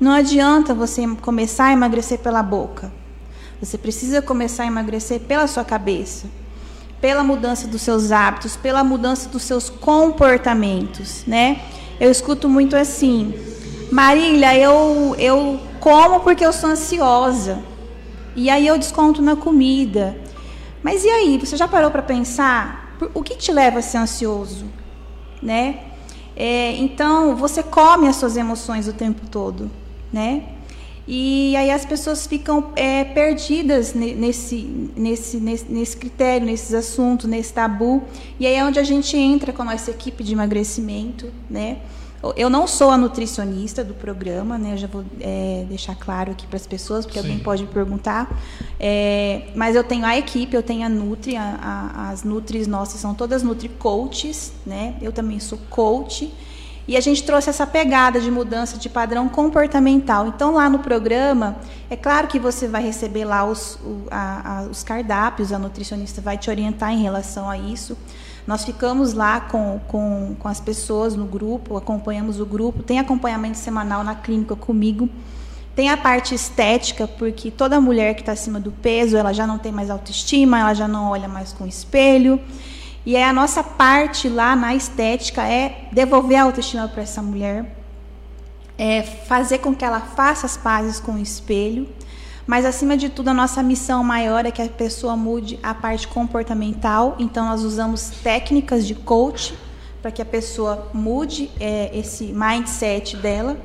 Não 0.00 0.12
adianta 0.12 0.72
você 0.72 1.06
começar 1.20 1.66
a 1.66 1.72
emagrecer 1.72 2.18
pela 2.18 2.42
boca. 2.42 2.92
Você 3.60 3.78
precisa 3.78 4.20
começar 4.20 4.64
a 4.64 4.66
emagrecer 4.66 5.20
pela 5.20 5.46
sua 5.46 5.64
cabeça, 5.64 6.26
pela 7.00 7.24
mudança 7.24 7.66
dos 7.66 7.82
seus 7.82 8.12
hábitos, 8.12 8.56
pela 8.56 8.84
mudança 8.84 9.28
dos 9.28 9.42
seus 9.42 9.70
comportamentos, 9.70 11.24
né? 11.26 11.60
Eu 11.98 12.10
escuto 12.10 12.48
muito 12.48 12.76
assim: 12.76 13.34
Marília, 13.94 14.58
eu, 14.58 15.14
eu 15.20 15.60
como 15.78 16.18
porque 16.18 16.44
eu 16.44 16.52
sou 16.52 16.70
ansiosa. 16.70 17.62
E 18.34 18.50
aí 18.50 18.66
eu 18.66 18.76
desconto 18.76 19.22
na 19.22 19.36
comida. 19.36 20.18
Mas 20.82 21.04
e 21.04 21.08
aí? 21.08 21.38
Você 21.38 21.56
já 21.56 21.68
parou 21.68 21.92
para 21.92 22.02
pensar 22.02 22.96
o 23.14 23.22
que 23.22 23.36
te 23.36 23.52
leva 23.52 23.78
a 23.78 23.82
ser 23.82 23.98
ansioso? 23.98 24.66
Né? 25.40 25.78
É, 26.34 26.72
então, 26.72 27.36
você 27.36 27.62
come 27.62 28.08
as 28.08 28.16
suas 28.16 28.36
emoções 28.36 28.88
o 28.88 28.92
tempo 28.92 29.28
todo, 29.28 29.70
né? 30.12 30.42
E 31.06 31.54
aí 31.54 31.70
as 31.70 31.84
pessoas 31.84 32.26
ficam 32.26 32.72
é, 32.74 33.04
perdidas 33.04 33.94
nesse, 33.94 34.56
nesse, 34.96 35.36
nesse, 35.36 35.70
nesse 35.72 35.96
critério, 35.96 36.44
nesses 36.44 36.74
assuntos, 36.74 37.26
nesse 37.26 37.52
tabu. 37.52 38.02
E 38.40 38.46
aí 38.48 38.54
é 38.54 38.64
onde 38.64 38.80
a 38.80 38.84
gente 38.84 39.16
entra 39.16 39.52
com 39.52 39.62
a 39.62 39.66
nossa 39.66 39.92
equipe 39.92 40.24
de 40.24 40.32
emagrecimento, 40.32 41.30
né? 41.48 41.76
Eu 42.36 42.48
não 42.48 42.66
sou 42.66 42.90
a 42.90 42.96
nutricionista 42.96 43.84
do 43.84 43.92
programa, 43.92 44.56
né? 44.56 44.72
Eu 44.72 44.78
já 44.78 44.86
vou 44.86 45.04
é, 45.20 45.64
deixar 45.68 45.94
claro 45.94 46.32
aqui 46.32 46.46
para 46.46 46.56
as 46.56 46.66
pessoas, 46.66 47.04
porque 47.04 47.20
Sim. 47.20 47.26
alguém 47.26 47.42
pode 47.42 47.66
perguntar. 47.66 48.30
É, 48.78 49.48
mas 49.54 49.76
eu 49.76 49.84
tenho 49.84 50.06
a 50.06 50.16
equipe, 50.16 50.54
eu 50.54 50.62
tenho 50.62 50.86
a 50.86 50.88
Nutri, 50.88 51.36
a, 51.36 51.58
a, 51.60 52.10
as 52.10 52.22
Nutris 52.22 52.66
nossas 52.66 53.00
são 53.00 53.14
todas 53.14 53.42
Nutri 53.42 53.68
Coaches, 53.68 54.52
né? 54.64 54.96
Eu 55.02 55.12
também 55.12 55.40
sou 55.40 55.58
coach. 55.68 56.32
E 56.86 56.96
a 56.96 57.00
gente 57.00 57.22
trouxe 57.22 57.48
essa 57.48 57.66
pegada 57.66 58.20
de 58.20 58.30
mudança 58.30 58.76
de 58.76 58.90
padrão 58.90 59.26
comportamental. 59.26 60.26
Então, 60.26 60.52
lá 60.52 60.68
no 60.68 60.80
programa, 60.80 61.56
é 61.88 61.96
claro 61.96 62.28
que 62.28 62.38
você 62.38 62.68
vai 62.68 62.82
receber 62.82 63.24
lá 63.24 63.44
os, 63.44 63.76
o, 63.76 64.02
a, 64.10 64.58
a, 64.58 64.62
os 64.64 64.82
cardápios, 64.82 65.50
a 65.50 65.58
nutricionista 65.58 66.20
vai 66.20 66.36
te 66.36 66.50
orientar 66.50 66.92
em 66.92 67.02
relação 67.02 67.48
a 67.48 67.56
isso. 67.56 67.96
Nós 68.46 68.64
ficamos 68.64 69.14
lá 69.14 69.40
com, 69.40 69.80
com, 69.88 70.36
com 70.38 70.48
as 70.48 70.60
pessoas 70.60 71.14
no 71.16 71.24
grupo, 71.24 71.76
acompanhamos 71.76 72.40
o 72.40 72.46
grupo, 72.46 72.82
tem 72.82 72.98
acompanhamento 72.98 73.56
semanal 73.56 74.04
na 74.04 74.14
clínica 74.14 74.54
comigo. 74.54 75.08
Tem 75.74 75.88
a 75.88 75.96
parte 75.96 76.34
estética, 76.34 77.08
porque 77.08 77.50
toda 77.50 77.80
mulher 77.80 78.14
que 78.14 78.20
está 78.20 78.32
acima 78.32 78.60
do 78.60 78.70
peso, 78.70 79.16
ela 79.16 79.32
já 79.32 79.46
não 79.46 79.58
tem 79.58 79.72
mais 79.72 79.90
autoestima, 79.90 80.60
ela 80.60 80.74
já 80.74 80.86
não 80.86 81.10
olha 81.10 81.26
mais 81.26 81.52
com 81.52 81.64
o 81.64 81.66
espelho. 81.66 82.40
E 83.04 83.16
é 83.16 83.24
a 83.24 83.32
nossa 83.32 83.62
parte 83.62 84.28
lá 84.28 84.54
na 84.54 84.74
estética 84.74 85.42
é 85.42 85.88
devolver 85.90 86.38
a 86.38 86.44
autoestima 86.44 86.86
para 86.86 87.02
essa 87.02 87.20
mulher, 87.20 87.76
é 88.78 89.02
fazer 89.02 89.58
com 89.58 89.74
que 89.74 89.84
ela 89.84 90.00
faça 90.00 90.46
as 90.46 90.56
pazes 90.56 91.00
com 91.00 91.12
o 91.12 91.18
espelho, 91.18 91.88
mas 92.46 92.64
acima 92.64 92.96
de 92.96 93.08
tudo 93.08 93.28
a 93.28 93.34
nossa 93.34 93.62
missão 93.62 94.04
maior 94.04 94.44
é 94.44 94.50
que 94.50 94.60
a 94.60 94.68
pessoa 94.68 95.16
mude 95.16 95.58
a 95.62 95.74
parte 95.74 96.06
comportamental. 96.06 97.16
Então 97.18 97.46
nós 97.46 97.62
usamos 97.62 98.10
técnicas 98.22 98.86
de 98.86 98.94
coach 98.94 99.54
para 100.02 100.10
que 100.10 100.20
a 100.20 100.24
pessoa 100.24 100.90
mude 100.92 101.50
é, 101.58 101.90
esse 101.96 102.24
mindset 102.24 103.16
dela. 103.16 103.56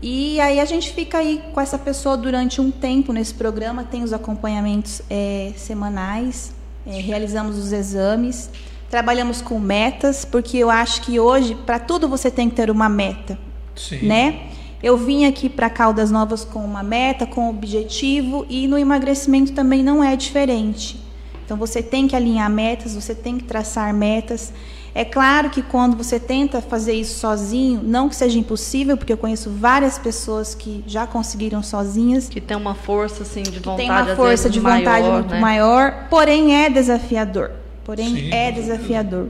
E 0.00 0.40
aí 0.40 0.60
a 0.60 0.64
gente 0.64 0.92
fica 0.92 1.18
aí 1.18 1.42
com 1.52 1.60
essa 1.60 1.76
pessoa 1.76 2.16
durante 2.16 2.60
um 2.60 2.70
tempo 2.70 3.12
nesse 3.12 3.34
programa, 3.34 3.82
tem 3.82 4.04
os 4.04 4.12
acompanhamentos 4.12 5.02
é, 5.10 5.52
semanais, 5.56 6.52
é, 6.86 7.00
realizamos 7.00 7.58
os 7.58 7.72
exames, 7.72 8.48
trabalhamos 8.88 9.42
com 9.42 9.58
metas, 9.58 10.24
porque 10.24 10.56
eu 10.58 10.70
acho 10.70 11.02
que 11.02 11.18
hoje, 11.18 11.56
para 11.56 11.80
tudo, 11.80 12.08
você 12.08 12.30
tem 12.30 12.48
que 12.48 12.54
ter 12.54 12.70
uma 12.70 12.88
meta. 12.88 13.36
Sim. 13.74 14.06
Né? 14.06 14.50
Eu 14.82 14.96
vim 14.96 15.24
aqui 15.26 15.48
para 15.48 15.68
Caldas 15.68 16.10
Novas 16.10 16.44
com 16.44 16.60
uma 16.60 16.82
meta, 16.82 17.26
com 17.26 17.46
um 17.46 17.50
objetivo, 17.50 18.46
e 18.48 18.68
no 18.68 18.78
emagrecimento 18.78 19.52
também 19.52 19.82
não 19.82 20.02
é 20.02 20.14
diferente. 20.14 21.00
Então 21.44 21.56
você 21.56 21.82
tem 21.82 22.06
que 22.06 22.14
alinhar 22.14 22.48
metas, 22.48 22.94
você 22.94 23.14
tem 23.14 23.38
que 23.38 23.44
traçar 23.44 23.92
metas. 23.92 24.52
É 24.94 25.04
claro 25.04 25.50
que 25.50 25.62
quando 25.62 25.96
você 25.96 26.20
tenta 26.20 26.60
fazer 26.60 26.92
isso 26.92 27.18
sozinho, 27.18 27.80
não 27.82 28.08
que 28.08 28.14
seja 28.14 28.38
impossível, 28.38 28.96
porque 28.96 29.12
eu 29.12 29.16
conheço 29.16 29.50
várias 29.50 29.98
pessoas 29.98 30.54
que 30.54 30.84
já 30.86 31.06
conseguiram 31.06 31.62
sozinhas. 31.62 32.28
Que 32.28 32.40
tem 32.40 32.56
uma 32.56 32.74
força 32.74 33.22
assim 33.22 33.42
de 33.42 33.58
vontade. 33.58 33.76
Tem 33.76 33.90
uma 33.90 34.14
força 34.14 34.50
de 34.50 34.60
vontade 34.60 34.84
maior, 34.84 35.12
muito 35.12 35.34
né? 35.34 35.40
maior, 35.40 36.06
porém 36.10 36.54
é 36.54 36.70
desafiador. 36.70 37.50
Porém 37.84 38.14
Sim. 38.14 38.30
é 38.32 38.52
desafiador. 38.52 39.28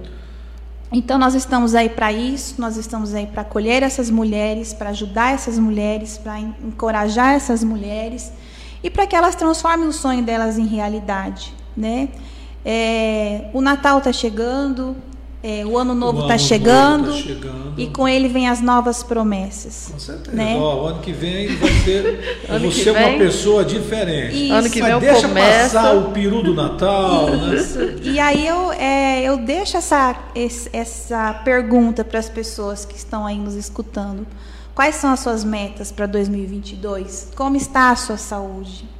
Então 0.90 1.18
nós 1.18 1.35
estamos 1.35 1.74
aí 1.74 1.88
para 1.88 2.11
isso, 2.11 2.55
nós 2.59 2.77
estamos 2.77 3.14
aí 3.14 3.27
para 3.27 3.42
acolher 3.42 3.83
essas 3.83 4.11
mulheres, 4.11 4.72
para 4.72 4.90
ajudar 4.90 5.35
essas 5.35 5.59
mulheres, 5.59 6.16
para 6.16 6.40
encorajar 6.40 7.35
essas 7.35 7.62
mulheres 7.62 8.33
e 8.83 8.88
para 8.88 9.07
que 9.07 9.14
elas 9.14 9.35
transformem 9.35 9.87
o 9.87 9.92
sonho 9.92 10.22
delas 10.22 10.57
em 10.57 10.66
realidade, 10.66 11.55
né? 11.77 12.09
É, 12.64 13.51
o 13.53 13.61
Natal 13.61 13.98
está 13.98 14.12
chegando, 14.12 14.96
é, 15.40 15.64
o 15.64 15.79
ano 15.79 15.94
novo 15.94 16.22
está 16.22 16.37
chegando, 16.37 17.12
tá 17.12 17.16
chegando, 17.16 17.74
e 17.77 17.87
com 17.87 18.09
ele 18.09 18.29
vem 18.29 18.48
as 18.48 18.61
novas 18.61 19.05
promessas. 19.05 19.90
Com 19.92 19.98
certeza. 19.98 20.37
Né? 20.37 20.57
Ó, 20.57 20.83
o 20.83 20.87
ano 20.87 21.01
que 21.01 21.12
vem 21.12 21.55
vai 21.57 21.70
ser 21.85 22.40
você 22.61 22.92
vem, 22.92 23.09
uma 23.09 23.18
pessoa 23.18 23.64
diferente. 23.64 24.46
Isso. 24.46 24.55
Ano 24.55 24.68
que 24.70 24.83
vem 24.83 24.90
Mas 24.90 25.01
deixa 25.01 25.29
começa... 25.29 25.81
passar 25.81 25.94
o 25.96 26.11
peru 26.11 26.42
do 26.42 26.55
Natal. 26.55 27.29
Isso. 27.55 27.79
Né? 27.79 27.96
E 28.03 28.18
aí 28.18 28.44
eu, 28.44 28.72
é, 28.72 29.22
eu 29.22 29.37
deixo 29.37 29.77
essa, 29.77 30.16
essa 30.72 31.35
pergunta 31.44 32.05
para 32.05 32.18
as 32.18 32.29
pessoas 32.29 32.85
que 32.85 32.96
estão 32.96 33.24
aí 33.24 33.38
nos 33.38 33.55
escutando. 33.55 34.27
Quais 34.74 34.96
são 34.96 35.11
as 35.11 35.20
suas 35.20 35.44
metas 35.44 35.92
para 35.92 36.07
2022? 36.07 37.31
Como 37.37 37.57
está 37.57 37.90
a 37.90 37.96
sua 37.96 38.16
saúde? 38.16 38.97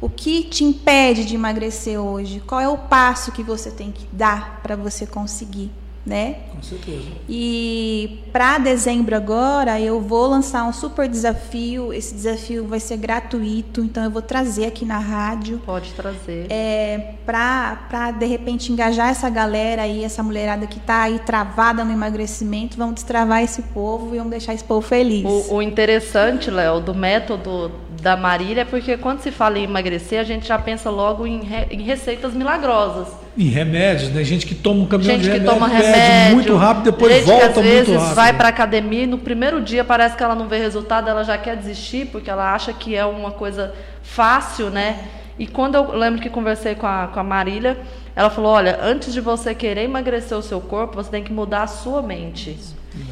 O 0.00 0.08
que 0.08 0.44
te 0.44 0.64
impede 0.64 1.24
de 1.24 1.34
emagrecer 1.34 1.98
hoje? 1.98 2.40
Qual 2.46 2.60
é 2.60 2.68
o 2.68 2.78
passo 2.78 3.32
que 3.32 3.42
você 3.42 3.70
tem 3.70 3.90
que 3.90 4.06
dar 4.12 4.60
para 4.62 4.76
você 4.76 5.06
conseguir? 5.06 5.70
né? 6.08 6.36
Com 6.52 6.62
certeza. 6.62 7.06
E 7.28 8.20
para 8.32 8.58
dezembro 8.58 9.14
agora 9.14 9.78
eu 9.78 10.00
vou 10.00 10.26
lançar 10.26 10.64
um 10.64 10.72
super 10.72 11.06
desafio. 11.06 11.92
Esse 11.92 12.14
desafio 12.14 12.66
vai 12.66 12.80
ser 12.80 12.96
gratuito, 12.96 13.82
então 13.82 14.02
eu 14.02 14.10
vou 14.10 14.22
trazer 14.22 14.66
aqui 14.66 14.84
na 14.84 14.98
rádio. 14.98 15.60
Pode 15.66 15.92
trazer. 15.92 16.46
É, 16.50 17.14
para 17.26 18.10
de 18.12 18.26
repente 18.26 18.72
engajar 18.72 19.10
essa 19.10 19.28
galera 19.28 19.82
aí, 19.82 20.02
essa 20.02 20.22
mulherada 20.22 20.66
que 20.66 20.78
está 20.78 21.02
aí 21.02 21.18
travada 21.18 21.84
no 21.84 21.92
emagrecimento, 21.92 22.78
vamos 22.78 22.94
destravar 22.94 23.42
esse 23.42 23.62
povo 23.62 24.14
e 24.14 24.18
vamos 24.18 24.30
deixar 24.30 24.54
esse 24.54 24.64
povo 24.64 24.80
feliz. 24.80 25.24
O, 25.24 25.56
o 25.56 25.62
interessante, 25.62 26.50
Léo, 26.50 26.80
do 26.80 26.94
método 26.94 27.70
da 28.00 28.16
Marília 28.16 28.64
porque 28.64 28.96
quando 28.96 29.20
se 29.20 29.30
fala 29.30 29.58
em 29.58 29.64
emagrecer, 29.64 30.20
a 30.20 30.24
gente 30.24 30.46
já 30.46 30.58
pensa 30.58 30.88
logo 30.88 31.26
em, 31.26 31.42
re, 31.42 31.66
em 31.70 31.82
receitas 31.82 32.32
milagrosas. 32.32 33.08
Em 33.36 33.48
remédios, 33.48 34.10
né? 34.10 34.22
Gente 34.22 34.46
que 34.46 34.54
toma 34.54 34.82
um 34.82 34.86
caminhão 34.86 35.16
gente 35.16 35.24
de 35.24 35.30
remédio, 35.30 35.52
toma 35.52 35.68
remédio 35.68 36.34
muito 36.34 36.56
rápido, 36.56 36.84
depois 36.84 37.12
gente 37.12 37.26
volta 37.26 37.52
que, 37.52 37.58
às 37.58 37.64
vezes 37.64 37.96
rápido. 37.96 38.14
vai 38.14 38.32
para 38.32 38.48
academia 38.48 39.02
e 39.02 39.06
no 39.06 39.18
primeiro 39.18 39.60
dia 39.60 39.84
parece 39.84 40.16
que 40.16 40.22
ela 40.22 40.34
não 40.34 40.48
vê 40.48 40.58
resultado, 40.58 41.08
ela 41.08 41.24
já 41.24 41.36
quer 41.36 41.56
desistir 41.56 42.06
porque 42.06 42.30
ela 42.30 42.54
acha 42.54 42.72
que 42.72 42.94
é 42.94 43.04
uma 43.04 43.32
coisa 43.32 43.74
fácil, 44.02 44.70
né? 44.70 45.04
E 45.38 45.46
quando 45.46 45.76
eu 45.76 45.96
lembro 45.96 46.20
que 46.20 46.28
conversei 46.28 46.74
com 46.74 46.86
a, 46.86 47.08
com 47.12 47.20
a 47.20 47.24
Marília, 47.24 47.78
ela 48.14 48.30
falou: 48.30 48.52
olha, 48.52 48.78
antes 48.82 49.12
de 49.12 49.20
você 49.20 49.54
querer 49.54 49.84
emagrecer 49.84 50.36
o 50.36 50.42
seu 50.42 50.60
corpo, 50.60 50.96
você 50.96 51.10
tem 51.10 51.22
que 51.22 51.32
mudar 51.32 51.62
a 51.62 51.66
sua 51.68 52.02
mente. 52.02 52.58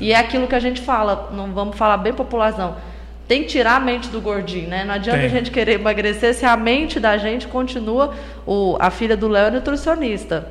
E 0.01 0.13
é 0.13 0.17
aquilo 0.17 0.49
que 0.49 0.55
a 0.55 0.61
gente 0.61 0.81
fala, 0.81 1.31
não 1.33 1.53
vamos 1.53 1.77
falar 1.77 1.97
bem 1.99 2.13
popularzão 2.13 2.75
tem 3.29 3.43
que 3.43 3.49
tirar 3.49 3.77
a 3.77 3.81
mente 3.81 4.09
do 4.09 4.21
gordinho, 4.21 4.69
né? 4.69 4.85
Não 4.85 4.95
adianta 4.95 5.19
tem. 5.19 5.27
a 5.27 5.31
gente 5.31 5.51
querer 5.51 5.73
emagrecer 5.73 6.35
se 6.35 6.45
a 6.45 6.57
mente 6.57 7.01
da 7.01 7.17
gente 7.19 7.49
continua. 7.49 8.15
O, 8.47 8.77
a 8.79 8.91
filha 8.91 9.17
do 9.17 9.27
Léo 9.27 9.47
é 9.47 9.51
nutricionista. 9.51 10.49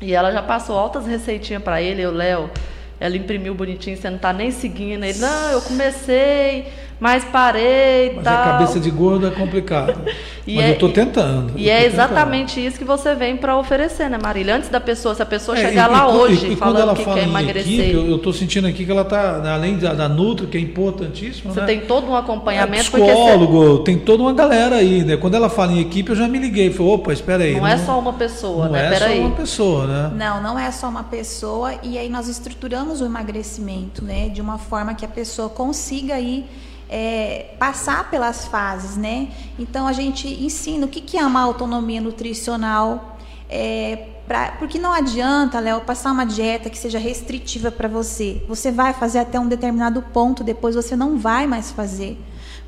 E 0.00 0.12
ela 0.12 0.32
já 0.32 0.42
passou 0.42 0.76
altas 0.78 1.06
receitinhas 1.06 1.62
para 1.62 1.80
ele, 1.80 2.04
o 2.04 2.10
Léo. 2.10 2.50
Ela 2.98 3.16
imprimiu 3.16 3.54
bonitinho, 3.54 3.96
você 3.96 4.10
não 4.10 4.18
tá 4.18 4.32
nem 4.32 4.50
seguindo 4.50 5.04
ele. 5.04 5.18
Não, 5.18 5.52
eu 5.52 5.62
comecei, 5.62 6.66
mas 7.00 7.24
parei 7.24 8.12
Mas 8.16 8.24
tal. 8.24 8.34
a 8.34 8.44
cabeça 8.44 8.78
de 8.78 8.90
gordo 8.90 9.26
é 9.26 9.30
complicado. 9.30 9.98
E 10.46 10.56
Mas 10.56 10.64
é- 10.64 10.70
eu 10.72 10.78
tô 10.78 10.88
tentando. 10.88 11.52
E 11.54 11.68
é 11.70 11.84
exatamente 11.84 12.64
isso 12.64 12.76
que 12.78 12.84
você 12.84 13.14
vem 13.14 13.36
para 13.36 13.56
oferecer, 13.58 14.08
né, 14.10 14.18
Marília? 14.20 14.56
Antes 14.56 14.68
da 14.70 14.80
pessoa, 14.80 15.14
se 15.14 15.22
a 15.22 15.26
pessoa 15.26 15.54
tentando. 15.54 15.68
É, 15.68 15.74
chegar 15.82 15.90
e- 15.90 15.92
lá 15.92 16.08
e- 16.12 16.16
hoje 16.16 16.46
e, 16.48 16.52
e 16.54 16.56
falando 16.56 16.80
ela 16.80 16.94
que 16.96 17.04
fala 17.04 17.18
quer 17.18 17.26
em 17.26 17.28
emagrecer, 17.28 17.80
equipe, 17.80 18.10
eu, 18.10 18.18
tô 18.18 18.32
sentindo 18.32 18.66
aqui 18.66 18.84
que 18.84 18.90
ela 18.90 19.04
tá, 19.04 19.52
além 19.54 19.76
da, 19.76 19.92
da 19.94 20.08
Nutri, 20.08 20.46
que 20.48 20.56
é 20.56 20.60
importantíssimo, 20.60 21.52
você 21.52 21.60
né? 21.60 21.66
tem 21.66 21.80
todo 21.82 22.06
um 22.10 22.16
É 22.16 22.18
acompanhamento. 22.18 22.90
você- 22.90 23.00
psicólogo, 23.02 23.78
tem 23.80 23.98
toda 23.98 24.22
uma 24.24 24.32
galera 24.32 24.76
aí, 24.76 25.04
né? 25.04 25.16
Quando 25.18 25.34
ela 25.34 25.50
fala 25.50 25.72
em 25.72 25.80
equipe, 25.80 26.10
eu 26.10 26.16
já 26.16 26.26
me 26.26 26.38
liguei. 26.38 26.70
Falei, 26.72 26.92
opa, 26.94 27.12
espera 27.12 27.44
aí. 27.44 27.54
não, 27.60 27.66
é 27.66 27.76
só 27.78 27.98
uma 27.98 28.14
pessoa, 28.14 28.64
não 28.64 28.72
né? 28.72 28.86
é 28.86 28.90
Peraí. 28.90 29.16
só 29.20 29.26
uma 29.26 29.36
pessoa, 29.36 29.86
né? 29.86 30.10
Não, 30.16 30.42
não 30.42 30.58
é 30.58 30.70
só 30.72 30.88
uma 30.88 31.04
pessoa 31.04 31.74
e 31.82 31.96
aí 31.98 32.08
nós 32.08 32.26
estruturamos 32.28 33.00
o 33.02 33.04
emagrecimento, 33.04 34.02
né, 34.02 34.30
de 34.30 34.40
uma 34.40 34.58
forma 34.58 34.94
que 34.94 35.04
a 35.04 35.08
pessoa 35.08 35.48
consiga 35.50 36.14
aí 36.14 36.46
é, 36.90 37.54
passar 37.56 38.10
pelas 38.10 38.46
fases, 38.46 38.96
né? 38.96 39.28
Então 39.56 39.86
a 39.86 39.92
gente 39.92 40.26
ensina 40.26 40.86
o 40.86 40.88
que, 40.88 41.00
que 41.00 41.16
é 41.16 41.24
uma 41.24 41.40
autonomia 41.40 42.00
nutricional, 42.00 43.16
é, 43.48 44.08
pra, 44.26 44.52
porque 44.58 44.76
não 44.76 44.92
adianta, 44.92 45.60
Léo, 45.60 45.82
passar 45.82 46.10
uma 46.10 46.26
dieta 46.26 46.68
que 46.68 46.76
seja 46.76 46.98
restritiva 46.98 47.70
para 47.70 47.88
você. 47.88 48.42
Você 48.48 48.72
vai 48.72 48.92
fazer 48.92 49.20
até 49.20 49.38
um 49.38 49.46
determinado 49.46 50.02
ponto, 50.02 50.42
depois 50.42 50.74
você 50.74 50.96
não 50.96 51.16
vai 51.16 51.46
mais 51.46 51.70
fazer. 51.70 52.18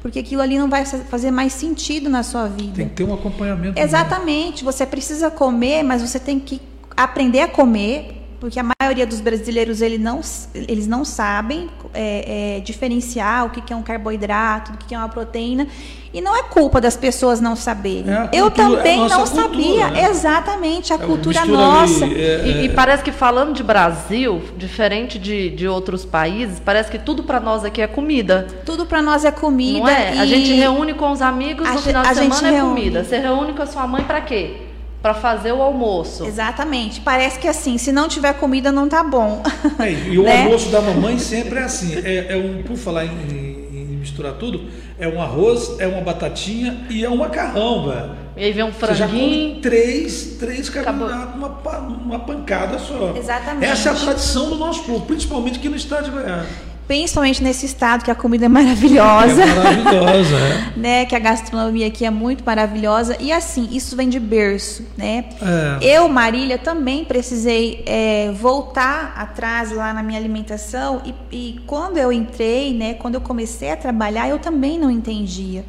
Porque 0.00 0.18
aquilo 0.18 0.42
ali 0.42 0.58
não 0.58 0.68
vai 0.68 0.85
fazer 0.85 1.30
mais 1.30 1.52
sentido 1.52 2.08
na 2.08 2.24
sua 2.24 2.48
vida. 2.48 2.74
Tem 2.74 2.88
que 2.88 2.94
ter 2.94 3.04
um 3.04 3.14
acompanhamento. 3.14 3.78
Exatamente. 3.78 4.64
Você 4.64 4.85
precisa 4.85 5.30
comer, 5.30 5.85
mas 5.85 6.02
você 6.02 6.18
tem 6.18 6.40
que 6.40 6.61
aprender 6.96 7.40
a 7.40 7.48
comer, 7.48 8.21
porque 8.42 8.59
a 8.59 8.66
maioria 8.81 9.07
dos 9.07 9.20
brasileiros 9.20 9.81
ele 9.81 9.98
não, 9.98 10.20
eles 10.52 10.88
não 10.88 11.05
sabem 11.05 11.70
é, 11.94 12.57
é, 12.57 12.61
diferenciar 12.61 13.46
o 13.46 13.50
que, 13.50 13.61
que 13.61 13.72
é 13.72 13.76
um 13.76 13.83
carboidrato, 13.85 14.72
o 14.72 14.76
que, 14.78 14.87
que 14.87 14.94
é 14.96 14.98
uma 14.98 15.09
proteína. 15.09 15.68
E 16.12 16.20
não 16.20 16.35
é 16.37 16.42
culpa 16.42 16.81
das 16.81 16.96
pessoas 16.96 17.40
não 17.40 17.55
saber. 17.55 18.05
É 18.09 18.31
Eu 18.37 18.50
cultura- 18.50 18.78
também 18.78 18.94
é 18.94 19.09
nossa 19.09 19.16
não 19.37 19.48
cultura, 19.48 19.83
sabia. 19.83 19.90
né? 19.92 20.11
Exatamente, 20.11 20.92
a 20.92 20.96
É, 20.96 20.98
cultura 20.98 21.44
nossa. 21.46 22.05
ali, 22.05 22.20
é, 22.20 22.42
E, 22.48 22.64
e 22.64 22.68
parece 22.70 23.05
que 23.05 23.12
falando 23.12 23.55
de 23.55 23.62
Brasil, 23.62 24.42
diferente 24.59 25.20
de, 25.20 25.48
de 25.50 25.68
outros 25.68 26.05
países, 26.05 26.59
parece 26.59 26.90
que 26.90 26.98
tudo 26.98 27.22
para 27.22 27.38
nós 27.38 27.64
aqui 27.64 27.81
é 27.81 27.87
comida. 27.87 28.48
Tudo 28.66 28.87
para 28.87 29.00
nós 29.00 29.24
é 29.24 29.31
comida. 29.31 29.78
Não 29.78 29.88
é? 29.88 30.18
A 30.18 30.26
gente 30.26 30.52
reúne 30.52 30.94
com 30.94 31.12
os 31.12 31.22
amigos 31.22 31.64
A 31.64 31.74
no 31.74 31.78
final 31.81 32.02
de 32.02 32.09
a 32.09 32.14
gente 32.14 32.35
semana 32.35 32.48
é 32.57 32.61
reúne. 32.61 32.74
comida. 32.81 33.05
Você 33.05 33.18
reúne 33.18 33.52
com 33.52 33.62
a 33.62 33.66
sua 33.66 33.87
mãe 33.87 34.02
para 34.02 34.20
quê? 34.20 34.71
Para 35.02 35.14
fazer 35.14 35.50
o 35.52 35.60
almoço. 35.60 36.24
Exatamente. 36.24 37.00
Parece 37.00 37.38
que 37.38 37.48
assim, 37.48 37.76
se 37.76 37.90
não 37.90 38.06
tiver 38.08 38.32
comida, 38.34 38.70
não 38.70 38.88
tá 38.88 39.02
bom. 39.02 39.42
É, 39.80 39.90
e 39.90 40.18
o 40.18 40.22
Né? 40.24 40.44
almoço 40.44 40.70
da 40.70 40.80
mamãe 40.80 41.18
sempre 41.18 41.58
é 41.58 41.62
assim. 41.64 41.94
É, 42.04 42.26
é 42.34 42.36
um, 42.36 42.62
por 42.62 42.76
falar 42.76 43.04
em, 43.04 43.08
em- 43.08 43.52
em 43.72 43.84
misturar 44.02 44.34
tudo, 44.34 44.68
é 44.98 45.08
um 45.08 45.20
arroz, 45.20 45.76
é 45.80 45.86
uma 45.88 46.00
batatinha 46.02 46.86
e 46.88 47.04
é 47.04 47.10
um 47.10 47.16
macarrão, 47.16 47.88
velho. 47.88 48.10
E 48.36 48.44
aí 48.44 48.52
vem 48.52 48.64
um 48.64 48.70
Você 48.72 48.94
já 48.94 49.06
franguinho. 49.08 49.50
come 49.54 49.60
três, 49.60 50.36
três 50.38 50.70
carboidratos 50.70 51.34
numa, 51.34 51.50
pa- 51.50 51.78
uma 51.78 52.18
pancada 52.20 52.78
só. 52.78 53.12
Exatamente. 53.16 53.64
Essa 53.70 53.88
é 53.90 53.92
a 53.92 53.94
tradição 53.96 54.48
do 54.50 54.56
nosso 54.56 54.84
povo, 54.84 55.04
principalmente 55.04 55.58
aqui 55.58 55.68
no 55.68 55.76
estado 55.76 56.04
de 56.04 56.10
Goiás. 56.12 56.46
Principalmente 56.92 57.42
nesse 57.42 57.64
estado 57.64 58.05
que 58.05 58.11
a 58.11 58.14
comida 58.14 58.44
é 58.44 58.48
maravilhosa. 58.50 59.42
É 59.42 59.46
maravilhosa, 59.46 60.37
é. 60.37 60.72
né, 60.76 61.07
que 61.07 61.16
a 61.16 61.18
gastronomia 61.18 61.87
aqui 61.87 62.05
é 62.05 62.11
muito 62.11 62.44
maravilhosa 62.44 63.16
e 63.18 63.33
assim 63.33 63.66
isso 63.72 63.96
vem 63.96 64.11
de 64.11 64.20
berço, 64.20 64.85
né? 64.94 65.24
É. 65.40 65.96
Eu, 65.96 66.07
Marília, 66.07 66.59
também 66.59 67.02
precisei 67.02 67.83
é, 67.87 68.31
voltar 68.33 69.14
atrás 69.16 69.72
lá 69.72 69.94
na 69.94 70.02
minha 70.02 70.18
alimentação 70.18 71.00
e, 71.02 71.14
e 71.35 71.61
quando 71.66 71.96
eu 71.96 72.12
entrei, 72.12 72.74
né, 72.74 72.92
quando 72.92 73.14
eu 73.14 73.22
comecei 73.22 73.70
a 73.70 73.76
trabalhar, 73.76 74.28
eu 74.28 74.38
também 74.38 74.78
não 74.78 74.90
entendia. 74.90 75.64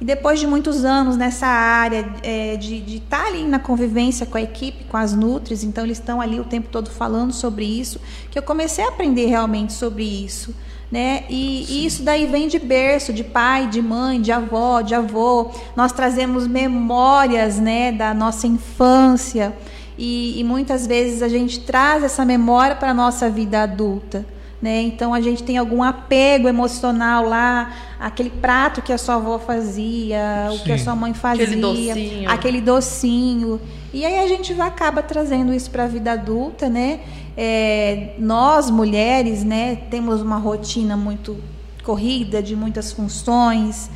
E 0.00 0.04
depois 0.04 0.38
de 0.38 0.46
muitos 0.46 0.84
anos 0.84 1.16
nessa 1.16 1.46
área 1.46 2.06
é, 2.22 2.56
de 2.56 2.96
estar 2.96 3.26
ali 3.26 3.44
na 3.44 3.58
convivência 3.58 4.26
com 4.26 4.36
a 4.36 4.42
equipe, 4.42 4.84
com 4.84 4.96
as 4.96 5.14
Nutris, 5.14 5.64
então 5.64 5.84
eles 5.84 5.98
estão 5.98 6.20
ali 6.20 6.38
o 6.38 6.44
tempo 6.44 6.68
todo 6.70 6.90
falando 6.90 7.32
sobre 7.32 7.64
isso, 7.64 7.98
que 8.30 8.38
eu 8.38 8.42
comecei 8.42 8.84
a 8.84 8.88
aprender 8.88 9.26
realmente 9.26 9.72
sobre 9.72 10.04
isso. 10.04 10.54
Né? 10.92 11.24
E, 11.28 11.66
e 11.68 11.86
isso 11.86 12.02
daí 12.02 12.26
vem 12.26 12.46
de 12.46 12.58
berço, 12.58 13.12
de 13.12 13.24
pai, 13.24 13.66
de 13.66 13.82
mãe, 13.82 14.20
de 14.20 14.30
avó, 14.30 14.82
de 14.82 14.94
avô. 14.94 15.50
Nós 15.74 15.90
trazemos 15.92 16.46
memórias 16.46 17.58
né, 17.58 17.90
da 17.90 18.14
nossa 18.14 18.46
infância 18.46 19.52
e, 19.98 20.38
e 20.38 20.44
muitas 20.44 20.86
vezes 20.86 21.22
a 21.22 21.28
gente 21.28 21.60
traz 21.60 22.04
essa 22.04 22.24
memória 22.24 22.76
para 22.76 22.90
a 22.90 22.94
nossa 22.94 23.28
vida 23.30 23.62
adulta. 23.62 24.24
Né? 24.66 24.82
Então 24.82 25.14
a 25.14 25.20
gente 25.20 25.44
tem 25.44 25.56
algum 25.56 25.80
apego 25.80 26.48
emocional 26.48 27.24
lá, 27.24 27.72
aquele 28.00 28.30
prato 28.30 28.82
que 28.82 28.92
a 28.92 28.98
sua 28.98 29.14
avó 29.14 29.38
fazia, 29.38 30.48
o 30.52 30.58
que 30.64 30.72
a 30.72 30.76
Sim. 30.76 30.82
sua 30.82 30.96
mãe 30.96 31.14
fazia, 31.14 31.44
Aquele 31.44 31.60
docinho. 31.60 32.28
aquele 32.30 32.60
docinho. 32.60 33.60
E 33.94 34.04
aí 34.04 34.18
a 34.18 34.26
gente 34.26 34.60
acaba 34.60 35.04
trazendo 35.04 35.54
isso 35.54 35.70
para 35.70 35.84
a 35.84 35.86
vida 35.86 36.10
adulta, 36.10 36.68
né? 36.68 36.98
É, 37.36 38.14
nós 38.18 38.68
mulheres, 38.68 39.44
né, 39.44 39.76
temos 39.88 40.20
uma 40.20 40.36
rotina 40.36 40.96
muito 40.96 41.36
corrida, 41.84 42.42
de 42.42 42.56
muitas 42.56 42.92
funções. 42.92 43.88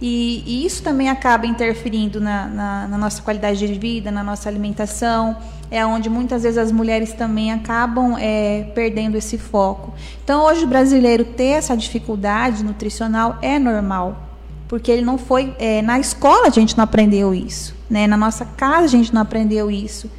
E, 0.00 0.44
e 0.46 0.64
isso 0.64 0.82
também 0.82 1.08
acaba 1.08 1.46
interferindo 1.46 2.20
na, 2.20 2.46
na, 2.46 2.88
na 2.88 2.98
nossa 2.98 3.20
qualidade 3.20 3.58
de 3.58 3.78
vida, 3.78 4.10
na 4.10 4.22
nossa 4.22 4.48
alimentação. 4.48 5.36
É 5.70 5.84
onde 5.84 6.08
muitas 6.08 6.44
vezes 6.44 6.56
as 6.56 6.72
mulheres 6.72 7.12
também 7.12 7.52
acabam 7.52 8.16
é, 8.18 8.70
perdendo 8.74 9.16
esse 9.16 9.36
foco. 9.36 9.92
Então, 10.24 10.44
hoje, 10.44 10.64
o 10.64 10.68
brasileiro 10.68 11.24
ter 11.24 11.58
essa 11.58 11.76
dificuldade 11.76 12.64
nutricional 12.64 13.38
é 13.42 13.58
normal. 13.58 14.24
Porque 14.68 14.90
ele 14.90 15.02
não 15.02 15.18
foi. 15.18 15.54
é, 15.58 15.82
na 15.82 15.98
escola 15.98 16.46
a 16.46 16.50
gente 16.50 16.76
não 16.76 16.84
aprendeu 16.84 17.34
isso. 17.34 17.74
Né? 17.88 18.06
Na 18.06 18.16
nossa 18.16 18.44
casa 18.44 18.84
a 18.84 18.88
gente 18.88 19.12
não 19.12 19.22
aprendeu 19.22 19.70
isso. 19.70 20.10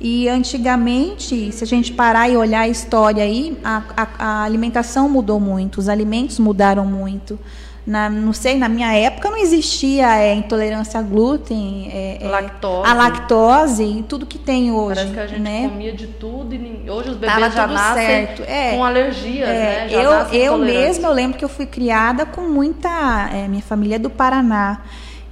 E 0.00 0.28
antigamente, 0.28 1.52
se 1.52 1.62
a 1.62 1.66
gente 1.66 1.92
parar 1.92 2.28
e 2.28 2.36
olhar 2.36 2.62
a 2.62 2.68
história 2.68 3.22
aí, 3.22 3.56
a, 3.62 3.82
a, 3.96 4.08
a 4.18 4.42
alimentação 4.42 5.08
mudou 5.08 5.38
muito, 5.38 5.78
os 5.78 5.88
alimentos 5.88 6.40
mudaram 6.40 6.84
muito. 6.84 7.38
Na, 7.84 8.08
não 8.08 8.32
sei, 8.32 8.56
na 8.56 8.68
minha 8.68 8.92
época 8.94 9.28
não 9.28 9.38
existia 9.38 10.16
é, 10.16 10.34
intolerância 10.34 11.00
a 11.00 11.02
glúten, 11.02 11.90
é, 11.92 12.18
é, 12.20 12.28
Lactose. 12.28 12.88
a 12.88 12.94
lactose 12.94 13.82
e 13.82 14.02
tudo 14.04 14.24
que 14.24 14.38
tem 14.38 14.70
hoje. 14.70 14.94
Parece 14.94 15.12
que 15.12 15.20
a 15.20 15.26
gente 15.26 15.40
né? 15.40 15.68
comia 15.68 15.92
de 15.92 16.06
tudo 16.06 16.54
e 16.54 16.88
hoje 16.88 17.10
os 17.10 17.16
bebês 17.16 17.32
Tava 17.40 17.50
já 17.50 17.66
nascem 17.66 18.06
certo. 18.06 18.42
É. 18.46 18.76
com 18.76 18.84
alergias, 18.84 19.48
É, 19.48 19.52
né? 19.52 19.88
Já 19.88 20.02
eu 20.02 20.12
eu 20.32 20.58
mesma, 20.58 21.08
eu 21.08 21.12
lembro 21.12 21.36
que 21.36 21.44
eu 21.44 21.48
fui 21.48 21.66
criada 21.66 22.24
com 22.24 22.42
muita. 22.42 22.88
é, 23.32 23.48
minha 23.48 23.62
família 23.62 23.96
é 23.96 23.98
do 23.98 24.10
Paraná. 24.10 24.80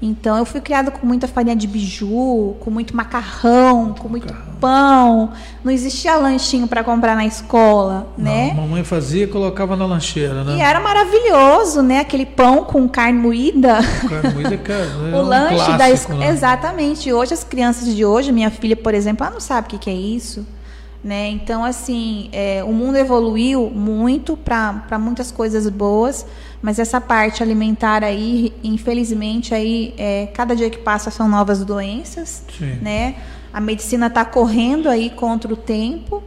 Então 0.03 0.39
eu 0.39 0.47
fui 0.47 0.63
criada 0.63 0.91
com 0.91 1.07
muita 1.07 1.29
farinha 1.29 1.55
de 1.55 1.67
biju, 1.67 2.57
com 2.61 2.71
muito 2.71 2.97
macarrão, 2.97 3.95
com 3.99 4.09
muito 4.09 4.35
pão. 4.59 5.33
Não 5.63 5.71
existia 5.71 6.17
lanchinho 6.17 6.67
para 6.67 6.83
comprar 6.83 7.15
na 7.15 7.27
escola, 7.27 8.07
né? 8.17 8.53
Não, 8.55 8.65
a 8.65 8.67
mamãe 8.67 8.83
fazia 8.83 9.25
e 9.25 9.27
colocava 9.27 9.77
na 9.77 9.85
lancheira, 9.85 10.43
né? 10.43 10.57
E 10.57 10.61
era 10.61 10.81
maravilhoso, 10.81 11.83
né? 11.83 12.01
Aquele 12.01 12.25
pão 12.25 12.65
com 12.65 12.89
carne 12.89 13.19
moída. 13.19 13.81
Carne 14.09 14.35
moída, 14.35 14.57
cara, 14.57 14.85
é 14.85 15.15
o 15.17 15.19
um 15.19 15.23
lanche 15.23 15.71
da 15.73 15.77
clássico, 15.77 15.95
escola. 15.95 16.19
né? 16.21 16.29
Exatamente. 16.31 17.13
Hoje 17.13 17.35
as 17.35 17.45
crianças 17.45 17.95
de 17.95 18.03
hoje, 18.03 18.33
minha 18.33 18.51
filha, 18.51 18.77
por 18.77 18.95
exemplo, 18.95 19.25
ela 19.25 19.35
não 19.35 19.41
sabe 19.41 19.67
o 19.67 19.71
que, 19.71 19.79
que 19.79 19.91
é 19.91 19.95
isso. 19.95 20.47
Né? 21.03 21.29
Então, 21.31 21.65
assim, 21.65 22.29
é, 22.31 22.63
o 22.63 22.73
mundo 22.73 22.97
evoluiu 22.97 23.71
muito 23.71 24.37
para 24.37 24.99
muitas 24.99 25.33
coisas 25.33 25.67
boas, 25.71 26.27
mas 26.63 26.79
essa 26.79 27.01
parte 27.01 27.43
alimentar 27.43 28.05
aí, 28.05 28.53
infelizmente, 28.63 29.55
aí, 29.55 29.95
é, 29.97 30.27
cada 30.27 30.55
dia 30.55 30.69
que 30.69 30.79
passa 30.79 31.11
são 31.11 31.29
novas 31.29 31.65
doenças. 31.65 32.45
Sim. 32.59 32.79
Né? 32.83 33.17
A 33.53 33.61
medicina 33.61 34.09
está 34.09 34.25
correndo 34.25 34.89
aí 34.89 35.11
contra 35.11 35.53
o 35.53 35.57
tempo. 35.57 36.23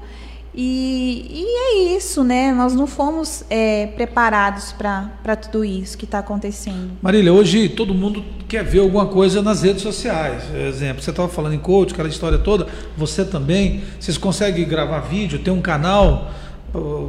E, 0.56 1.26
e 1.32 1.46
é 1.46 1.98
isso, 1.98 2.24
né? 2.24 2.54
Nós 2.54 2.76
não 2.76 2.86
fomos 2.86 3.44
é, 3.50 3.88
preparados 3.88 4.72
para 4.72 5.36
tudo 5.36 5.66
isso 5.66 5.98
que 5.98 6.06
está 6.06 6.20
acontecendo. 6.20 6.92
Marília, 7.02 7.34
hoje 7.34 7.70
todo 7.70 7.92
mundo 7.94 8.24
quer 8.48 8.64
ver 8.64 8.80
alguma 8.80 9.08
coisa 9.08 9.42
nas 9.42 9.64
redes 9.64 9.82
sociais. 9.82 10.44
Exemplo, 10.54 11.02
você 11.02 11.10
estava 11.10 11.28
falando 11.28 11.54
em 11.56 11.60
coach, 11.60 11.94
aquela 11.94 12.08
história 12.08 12.38
toda, 12.38 12.68
você 12.96 13.26
também. 13.26 13.82
Vocês 14.00 14.16
conseguem 14.16 14.68
gravar 14.68 15.00
vídeo, 15.00 15.40
tem 15.40 15.52
um 15.52 15.62
canal 15.62 16.32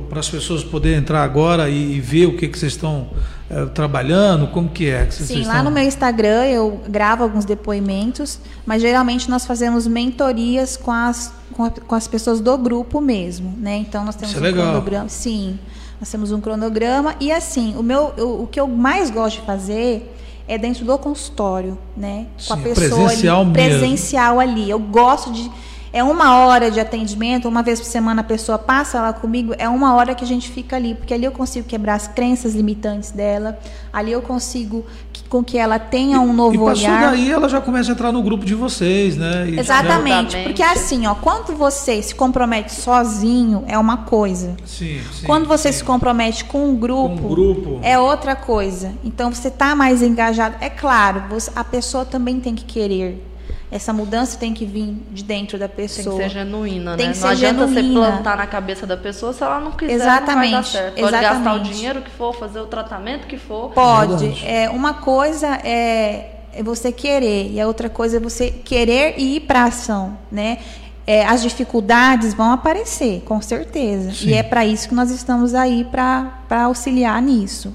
para 0.08 0.20
as 0.20 0.28
pessoas 0.28 0.62
poderem 0.62 0.98
entrar 0.98 1.22
agora 1.22 1.68
e, 1.70 1.98
ver 2.00 2.26
o 2.26 2.36
que, 2.36 2.48
que 2.48 2.58
vocês 2.58 2.72
estão 2.72 3.08
eh, 3.50 3.64
trabalhando, 3.66 4.46
como 4.48 4.68
que 4.68 4.90
é 4.90 5.06
que 5.06 5.14
vocês 5.14 5.28
Sim, 5.28 5.40
estão... 5.40 5.54
lá 5.54 5.62
no 5.62 5.70
meu 5.70 5.82
Instagram 5.84 6.44
eu 6.46 6.80
gravo 6.88 7.22
alguns 7.22 7.46
depoimentos, 7.46 8.38
mas 8.66 8.82
geralmente 8.82 9.30
nós 9.30 9.46
fazemos 9.46 9.86
mentorias 9.86 10.76
com 10.76 10.90
as, 10.92 11.32
com, 11.52 11.64
a- 11.64 11.70
com 11.70 11.94
as 11.94 12.06
pessoas 12.06 12.40
do 12.40 12.58
grupo 12.58 13.00
mesmo, 13.00 13.54
né? 13.58 13.78
Então 13.78 14.04
nós 14.04 14.14
temos 14.16 14.34
Isso 14.34 14.38
é 14.38 14.42
um 14.42 14.50
legal. 14.52 14.66
cronograma. 14.66 15.08
Sim, 15.08 15.58
nós 15.98 16.10
temos 16.10 16.30
um 16.30 16.40
cronograma 16.42 17.14
e 17.18 17.32
assim, 17.32 17.74
o 17.78 17.82
meu, 17.82 18.12
o, 18.18 18.42
o 18.42 18.46
que 18.46 18.60
eu 18.60 18.68
mais 18.68 19.08
gosto 19.10 19.40
de 19.40 19.46
fazer 19.46 20.14
é 20.46 20.58
dentro 20.58 20.84
do 20.84 20.98
consultório, 20.98 21.78
né? 21.96 22.26
Com 22.46 22.52
a 22.52 22.56
Sim, 22.58 22.62
pessoa 22.64 22.88
presencial 23.06 23.40
ali, 23.40 23.50
mesmo. 23.50 23.78
presencial 23.78 24.40
ali. 24.40 24.68
Eu 24.68 24.78
gosto 24.78 25.32
de 25.32 25.50
É 25.96 26.02
uma 26.02 26.38
hora 26.38 26.72
de 26.72 26.80
atendimento, 26.80 27.46
uma 27.48 27.62
vez 27.62 27.78
por 27.78 27.86
semana 27.86 28.20
a 28.20 28.24
pessoa 28.24 28.58
passa 28.58 29.00
lá 29.00 29.12
comigo, 29.12 29.54
é 29.56 29.68
uma 29.68 29.94
hora 29.94 30.12
que 30.12 30.24
a 30.24 30.26
gente 30.26 30.50
fica 30.50 30.74
ali, 30.74 30.92
porque 30.96 31.14
ali 31.14 31.24
eu 31.24 31.30
consigo 31.30 31.68
quebrar 31.68 31.94
as 31.94 32.08
crenças 32.08 32.52
limitantes 32.52 33.12
dela, 33.12 33.56
ali 33.92 34.10
eu 34.10 34.20
consigo 34.20 34.84
que, 35.12 35.22
com 35.28 35.44
que 35.44 35.56
ela 35.56 35.78
tenha 35.78 36.20
um 36.20 36.32
novo 36.32 36.56
e 36.56 36.58
passou 36.58 36.88
olhar. 36.88 37.10
daí 37.12 37.30
ela 37.30 37.48
já 37.48 37.60
começa 37.60 37.90
a 37.90 37.92
entrar 37.92 38.10
no 38.10 38.20
grupo 38.24 38.44
de 38.44 38.56
vocês, 38.56 39.16
né? 39.16 39.48
E- 39.48 39.60
Exatamente, 39.60 40.36
né? 40.36 40.42
porque 40.42 40.64
assim, 40.64 41.06
ó, 41.06 41.14
quando 41.14 41.54
você 41.56 42.02
se 42.02 42.12
compromete 42.12 42.72
sozinho 42.72 43.62
é 43.68 43.78
uma 43.78 43.98
coisa. 43.98 44.56
Sim, 44.66 45.00
sim. 45.12 45.24
Quando 45.26 45.46
você 45.46 45.72
se 45.72 45.84
compromete 45.84 46.44
com 46.44 46.70
um 46.70 46.74
grupo, 46.76 47.16
Com 47.20 47.24
um 47.24 47.28
grupo. 47.28 47.78
é 47.82 47.96
outra 47.96 48.34
coisa. 48.34 48.92
Então 49.04 49.32
você 49.32 49.46
está 49.46 49.76
mais 49.76 50.02
engajado. 50.02 50.56
É 50.60 50.68
claro, 50.68 51.22
você- 51.30 51.52
a 51.54 51.62
pessoa 51.62 52.04
também 52.04 52.40
tem 52.40 52.52
que 52.52 52.64
querer. 52.64 53.24
Essa 53.70 53.92
mudança 53.92 54.38
tem 54.38 54.54
que 54.54 54.64
vir 54.64 54.94
de 55.10 55.24
dentro 55.24 55.58
da 55.58 55.66
Tem 55.66 55.76
pessoa. 55.86 56.16
que 56.16 56.22
ser 56.22 56.28
genuína, 56.30 56.96
Tem 56.96 57.08
né? 57.08 57.12
que 57.12 57.18
não 57.18 57.28
ser 57.28 57.32
adianta 57.34 57.66
você 57.66 57.74
genuína. 57.82 58.06
plantar 58.12 58.36
na 58.36 58.46
cabeça 58.46 58.86
da 58.86 58.96
pessoa 58.96 59.32
se 59.32 59.42
ela 59.42 59.58
não 59.60 59.72
quiser, 59.72 59.94
Exatamente, 59.94 60.34
não 60.34 60.36
vai 60.36 60.50
dar 60.50 60.64
certo. 60.64 60.94
Pode 61.00 61.12
gastar 61.12 61.28
o 61.28 61.34
exatamente. 61.40 61.72
dinheiro 61.74 62.02
que 62.02 62.10
for, 62.10 62.34
fazer 62.36 62.60
o 62.60 62.66
tratamento 62.66 63.26
que 63.26 63.36
for. 63.36 63.70
Pode. 63.70 64.44
É, 64.46 64.70
uma 64.70 64.94
coisa 64.94 65.48
é, 65.64 66.36
é 66.52 66.62
você 66.62 66.92
querer 66.92 67.50
e 67.50 67.60
a 67.60 67.66
outra 67.66 67.88
coisa 67.88 68.18
é 68.18 68.20
você 68.20 68.50
querer 68.50 69.14
e 69.18 69.36
ir 69.36 69.40
para 69.40 69.62
a 69.62 69.64
ação, 69.64 70.16
né? 70.30 70.58
É, 71.06 71.26
as 71.26 71.42
dificuldades 71.42 72.32
vão 72.32 72.52
aparecer, 72.52 73.22
com 73.26 73.40
certeza. 73.42 74.12
Sim. 74.12 74.28
E 74.28 74.34
é 74.34 74.42
para 74.42 74.64
isso 74.64 74.88
que 74.88 74.94
nós 74.94 75.10
estamos 75.10 75.52
aí 75.54 75.84
para 75.84 76.62
auxiliar 76.64 77.20
nisso. 77.20 77.74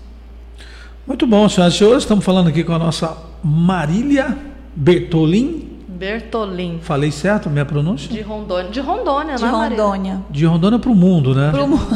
Muito 1.06 1.28
bom, 1.28 1.48
senhoras 1.50 1.74
e 1.74 1.78
senhores. 1.78 2.04
Estamos 2.04 2.24
falando 2.24 2.48
aqui 2.48 2.64
com 2.64 2.74
a 2.74 2.80
nossa 2.80 3.18
Marília 3.44 4.36
Bertolin. 4.76 5.69
Bertolim. 6.00 6.80
Falei 6.82 7.12
certo 7.12 7.50
a 7.50 7.52
minha 7.52 7.66
pronúncia? 7.66 8.10
De 8.10 8.22
Rondônia. 8.22 8.72
De 8.72 8.80
Rondônia, 8.80 9.36
De 9.36 9.44
né, 9.44 9.52
Maria? 9.52 9.84
Rondônia. 9.84 10.22
De 10.30 10.46
Rondônia 10.46 10.80
para 10.80 10.90
o 10.90 10.96
mundo, 10.96 11.36
né? 11.36 11.52
Pro 11.52 11.68
mundo. 11.68 11.86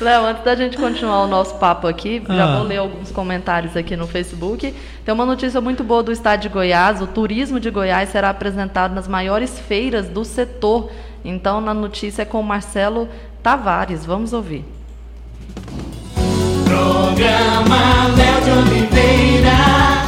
Léo, 0.00 0.24
antes 0.24 0.42
da 0.42 0.54
gente 0.54 0.78
continuar 0.78 1.24
o 1.24 1.26
nosso 1.26 1.56
papo 1.56 1.86
aqui, 1.86 2.22
Ah. 2.26 2.34
já 2.34 2.56
vou 2.56 2.66
ler 2.66 2.78
alguns 2.78 3.10
comentários 3.10 3.76
aqui 3.76 3.94
no 3.94 4.06
Facebook. 4.06 4.74
Tem 5.04 5.14
uma 5.14 5.26
notícia 5.26 5.60
muito 5.60 5.84
boa 5.84 6.02
do 6.02 6.10
estado 6.10 6.40
de 6.40 6.48
Goiás. 6.48 7.02
O 7.02 7.06
turismo 7.06 7.60
de 7.60 7.68
Goiás 7.68 8.08
será 8.08 8.30
apresentado 8.30 8.94
nas 8.94 9.06
maiores 9.06 9.58
feiras 9.60 10.08
do 10.08 10.24
setor. 10.24 10.90
Então, 11.22 11.60
na 11.60 11.74
notícia 11.74 12.22
é 12.22 12.24
com 12.24 12.40
o 12.40 12.42
Marcelo 12.42 13.06
Tavares. 13.42 14.06
Vamos 14.06 14.32
ouvir. 14.32 14.64
Programa 16.64 18.06
Léo 18.16 18.44
de 18.44 18.50
Oliveira. 18.50 20.01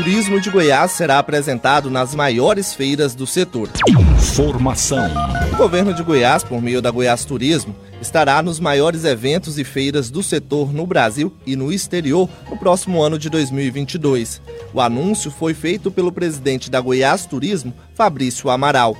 Turismo 0.00 0.40
de 0.40 0.48
Goiás 0.48 0.92
será 0.92 1.18
apresentado 1.18 1.90
nas 1.90 2.14
maiores 2.14 2.72
feiras 2.72 3.14
do 3.14 3.26
setor. 3.26 3.68
Informação. 3.86 5.10
O 5.52 5.56
governo 5.58 5.92
de 5.92 6.02
Goiás, 6.02 6.42
por 6.42 6.62
meio 6.62 6.80
da 6.80 6.90
Goiás 6.90 7.26
Turismo, 7.26 7.76
estará 8.00 8.40
nos 8.40 8.58
maiores 8.58 9.04
eventos 9.04 9.58
e 9.58 9.62
feiras 9.62 10.08
do 10.08 10.22
setor 10.22 10.72
no 10.72 10.86
Brasil 10.86 11.30
e 11.44 11.54
no 11.54 11.70
exterior 11.70 12.30
no 12.48 12.56
próximo 12.56 13.02
ano 13.02 13.18
de 13.18 13.28
2022. 13.28 14.40
O 14.72 14.80
anúncio 14.80 15.30
foi 15.30 15.52
feito 15.52 15.90
pelo 15.90 16.10
presidente 16.10 16.70
da 16.70 16.80
Goiás 16.80 17.26
Turismo, 17.26 17.74
Fabrício 17.94 18.48
Amaral. 18.48 18.96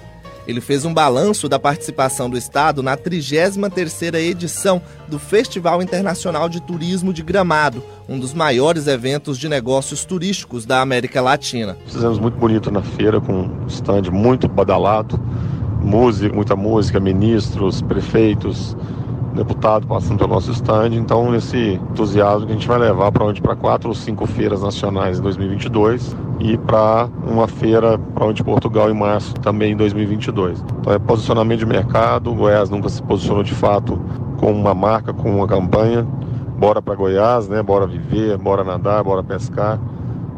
Ele 0.47 0.61
fez 0.61 0.84
um 0.84 0.93
balanço 0.93 1.49
da 1.49 1.59
participação 1.59 2.28
do 2.28 2.36
estado 2.36 2.82
na 2.82 2.97
33ª 2.97 4.16
edição 4.16 4.80
do 5.09 5.18
Festival 5.18 5.82
Internacional 5.82 6.49
de 6.49 6.61
Turismo 6.61 7.12
de 7.12 7.22
Gramado, 7.22 7.82
um 8.09 8.18
dos 8.18 8.34
maiores 8.34 8.86
eventos 8.86 9.38
de 9.38 9.49
negócios 9.49 10.05
turísticos 10.05 10.64
da 10.64 10.80
América 10.80 11.20
Latina. 11.20 11.76
Fizemos 11.86 12.18
muito 12.18 12.36
bonito 12.36 12.70
na 12.70 12.82
feira, 12.82 13.20
com 13.20 13.32
um 13.32 13.66
stand 13.66 14.11
muito 14.11 14.49
badalado, 14.49 15.20
música, 15.80 16.34
muita 16.34 16.57
música, 16.57 17.01
ministros, 17.01 17.82
prefeitos, 17.82 18.76
deputados 19.35 19.89
passando 19.89 20.18
pelo 20.18 20.35
nosso 20.35 20.51
stand. 20.53 20.91
Então, 20.93 21.35
esse 21.35 21.74
entusiasmo 21.91 22.47
que 22.47 22.53
a 22.53 22.55
gente 22.55 22.68
vai 22.68 22.78
levar 22.78 23.12
para 23.12 23.24
onde? 23.24 23.41
Para 23.41 23.57
quatro 23.57 23.89
ou 23.89 23.95
cinco 23.95 24.26
feiras 24.26 24.62
nacionais 24.62 25.18
em 25.18 25.22
2022 25.22 26.16
e 26.41 26.57
para 26.59 27.09
uma 27.26 27.47
feira 27.47 27.99
para 27.99 28.26
onde 28.26 28.43
Portugal 28.43 28.91
em 28.91 28.95
março 28.95 29.35
também 29.35 29.72
em 29.72 29.76
2022. 29.76 30.64
Então, 30.81 30.93
é 30.93 30.99
posicionamento 30.99 31.61
de 31.61 31.66
mercado. 31.66 32.31
O 32.31 32.35
Goiás 32.35 32.70
nunca 32.70 32.89
se 32.89 33.03
posicionou 33.03 33.43
de 33.43 33.55
fato 33.55 34.01
com 34.39 34.53
uma 34.53 34.74
marca, 34.74 35.12
com 35.12 35.31
uma 35.37 35.47
campanha. 35.47 36.07
Bora 36.59 36.83
para 36.83 36.95
Goiás, 36.95 37.49
né? 37.49 37.62
Bora 37.62 37.87
viver, 37.87 38.37
bora 38.37 38.64
nadar, 38.64 39.03
bora 39.03 39.22
pescar. 39.22 39.78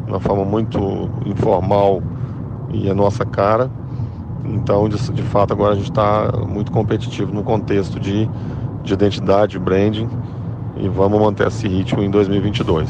De 0.05 0.11
uma 0.11 0.19
forma 0.19 0.45
muito 0.45 1.09
informal 1.25 2.01
e 2.71 2.89
a 2.89 2.93
nossa 2.93 3.25
cara. 3.25 3.71
Então, 4.45 4.89
de, 4.89 4.97
de 5.11 5.23
fato, 5.23 5.53
agora 5.53 5.73
a 5.73 5.75
gente 5.75 5.89
está 5.89 6.31
muito 6.47 6.71
competitivo 6.71 7.33
no 7.33 7.43
contexto 7.43 7.99
de, 7.99 8.29
de 8.83 8.93
identidade, 8.93 9.57
branding, 9.57 10.09
e 10.77 10.87
vamos 10.89 11.19
manter 11.19 11.47
esse 11.47 11.67
ritmo 11.67 12.01
em 12.01 12.09
2022. 12.09 12.89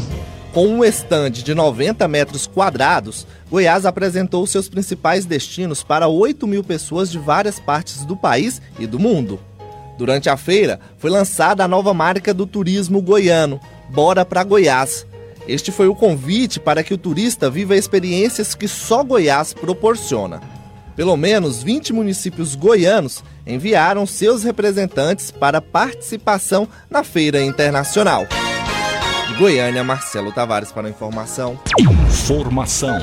Com 0.53 0.67
um 0.67 0.83
estande 0.83 1.41
de 1.41 1.55
90 1.55 2.07
metros 2.07 2.45
quadrados, 2.45 3.25
Goiás 3.49 3.85
apresentou 3.85 4.45
seus 4.45 4.69
principais 4.69 5.25
destinos 5.25 5.81
para 5.81 6.07
8 6.07 6.45
mil 6.45 6.63
pessoas 6.63 7.09
de 7.09 7.17
várias 7.17 7.59
partes 7.59 8.05
do 8.05 8.15
país 8.15 8.61
e 8.77 8.85
do 8.85 8.99
mundo. 8.99 9.39
Durante 9.97 10.29
a 10.29 10.37
feira, 10.37 10.79
foi 10.97 11.09
lançada 11.09 11.63
a 11.63 11.67
nova 11.67 11.93
marca 11.93 12.33
do 12.33 12.45
turismo 12.45 13.01
goiano, 13.01 13.59
Bora 13.89 14.25
para 14.25 14.43
Goiás. 14.43 15.05
Este 15.47 15.71
foi 15.71 15.87
o 15.87 15.95
convite 15.95 16.59
para 16.59 16.83
que 16.83 16.93
o 16.93 16.97
turista 16.97 17.49
viva 17.49 17.75
experiências 17.75 18.55
que 18.55 18.67
só 18.67 19.03
Goiás 19.03 19.53
proporciona. 19.53 20.41
Pelo 20.95 21.17
menos 21.17 21.63
20 21.63 21.93
municípios 21.93 22.55
goianos 22.55 23.23
enviaram 23.45 24.05
seus 24.05 24.43
representantes 24.43 25.31
para 25.31 25.61
participação 25.61 26.67
na 26.89 27.03
feira 27.03 27.41
internacional. 27.41 28.25
De 29.27 29.33
Goiânia, 29.35 29.83
Marcelo 29.83 30.31
Tavares 30.31 30.71
para 30.71 30.87
a 30.87 30.89
informação. 30.89 31.59
Informação. 31.79 32.97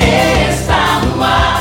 Está 0.00 1.00
no 1.00 1.22
ar. 1.22 1.53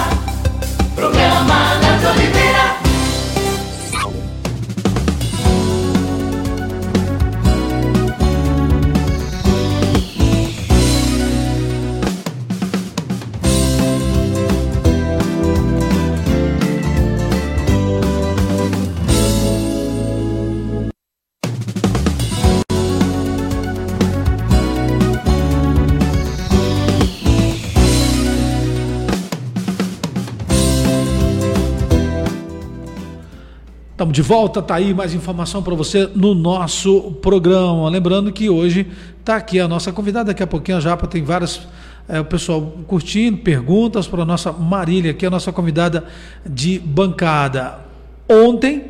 Estamos 34.03 34.15
de 34.15 34.21
volta, 34.21 34.61
tá 34.61 34.75
aí 34.75 34.93
mais 34.93 35.13
informação 35.13 35.63
para 35.63 35.73
você 35.75 36.09
no 36.13 36.35
nosso 36.35 37.13
programa. 37.21 37.87
Lembrando 37.87 38.33
que 38.33 38.49
hoje 38.49 38.85
está 39.17 39.37
aqui 39.37 39.61
a 39.61 39.65
nossa 39.65 39.93
convidada, 39.93 40.25
daqui 40.25 40.43
a 40.43 40.47
pouquinho 40.47 40.77
a 40.77 40.81
Japa 40.81 41.07
tem 41.07 41.23
várias. 41.23 41.65
é, 42.09 42.19
o 42.19 42.25
pessoal 42.25 42.61
curtindo, 42.85 43.37
perguntas 43.37 44.05
para 44.05 44.23
a 44.23 44.25
nossa 44.25 44.51
Marília, 44.51 45.13
que 45.13 45.23
é 45.23 45.29
a 45.29 45.31
nossa 45.31 45.53
convidada 45.53 46.03
de 46.45 46.79
bancada. 46.79 47.79
Ontem 48.29 48.87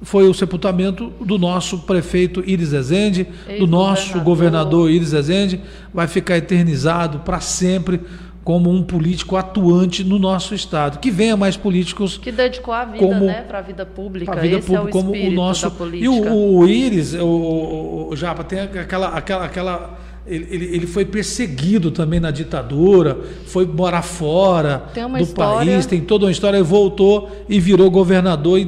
foi 0.00 0.26
o 0.26 0.32
sepultamento 0.32 1.12
do 1.20 1.36
nosso 1.36 1.80
prefeito 1.80 2.42
Iris 2.46 2.72
Rezende, 2.72 3.26
do 3.58 3.66
nosso 3.66 4.18
governador 4.20 4.90
Iris 4.90 5.12
Rezende, 5.12 5.60
vai 5.92 6.08
ficar 6.08 6.38
eternizado 6.38 7.18
para 7.18 7.38
sempre 7.38 8.00
como 8.44 8.70
um 8.70 8.82
político 8.82 9.36
atuante 9.36 10.04
no 10.04 10.18
nosso 10.18 10.54
estado. 10.54 10.98
Que 10.98 11.10
venha 11.10 11.34
mais 11.36 11.56
políticos 11.56 12.18
Que 12.18 12.30
dedicou 12.30 12.74
a 12.74 12.84
vida, 12.84 12.98
Como- 12.98 13.24
né, 13.24 13.40
para 13.42 13.58
a 13.58 13.62
vida 13.62 13.86
pública. 13.86 14.30
a 14.32 14.36
vida 14.36 14.58
Esse 14.58 14.66
pública 14.66 14.86
é 14.98 15.00
o 15.00 15.02
como 15.04 15.12
o 15.12 15.30
nosso 15.32 15.66
e 15.66 15.70
política. 15.70 16.30
o, 16.30 16.58
o 16.58 16.68
Iris 16.68 17.14
o, 17.14 17.24
o, 17.26 18.08
o 18.10 18.16
Japa 18.16 18.44
tem 18.44 18.60
aquela 18.60 19.08
aquela 19.08 19.44
aquela 19.46 19.98
ele, 20.26 20.46
ele, 20.50 20.64
ele 20.76 20.86
foi 20.86 21.04
perseguido 21.04 21.90
também 21.90 22.18
na 22.18 22.30
ditadura, 22.30 23.18
foi 23.46 23.66
morar 23.66 24.00
fora 24.00 24.84
do 24.94 25.18
história- 25.18 25.70
país, 25.72 25.84
tem 25.84 26.00
toda 26.00 26.24
uma 26.24 26.30
história, 26.32 26.56
e 26.56 26.62
voltou 26.62 27.30
e 27.46 27.60
virou 27.60 27.90
governador, 27.90 28.58
e 28.58 28.66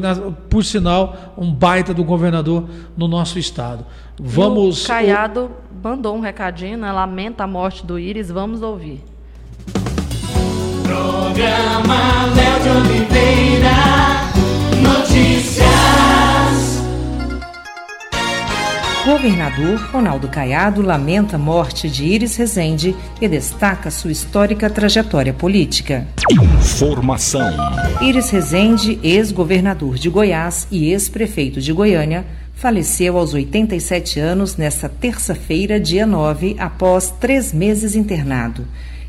por 0.51 0.62
sinal, 0.62 1.35
um 1.37 1.51
baita 1.51 1.95
do 1.95 2.05
governador 2.05 2.64
no 2.95 3.09
nosso 3.09 3.39
estado. 3.39 3.87
Vamos. 4.20 4.83
E 4.83 4.85
o 4.85 4.87
Caiado 4.89 5.51
mandou 5.83 6.14
um 6.14 6.20
recadinho, 6.20 6.77
né? 6.77 6.93
Lamenta 6.93 7.45
a 7.45 7.47
morte 7.47 7.87
do 7.87 7.99
Íris. 7.99 8.31
Vamos 8.31 8.61
ouvir. 8.61 9.03
Programa 10.87 12.26
Léo 12.37 12.62
de 12.62 12.68
Oliveira. 12.68 13.74
Notícias. 14.80 15.66
Governador 19.05 19.80
Ronaldo 19.93 20.28
Caiado 20.28 20.82
lamenta 20.82 21.34
a 21.34 21.39
morte 21.39 21.91
de 21.91 22.05
Iris 22.05 22.37
Rezende 22.37 22.95
e 23.20 23.26
destaca 23.26 23.91
sua 23.91 24.12
histórica 24.12 24.70
trajetória 24.70 25.32
política. 25.32 26.07
Informação. 26.30 27.51
Iris 28.01 28.30
Rezende, 28.30 29.01
ex-governador 29.03 29.97
de 29.97 30.09
Goiás 30.09 30.68
e 30.70 30.93
ex-prefeito 30.93 31.61
de 31.61 31.72
Goiânia, 31.72 32.24
faleceu 32.55 33.18
aos 33.18 33.34
87 33.34 34.20
anos 34.20 34.57
nesta 34.57 34.89
terça-feira, 34.89 35.80
dia 35.80 36.07
9, 36.07 36.55
após 36.61 37.11
três 37.20 37.53
meses 37.53 37.97
internado. 37.97 38.66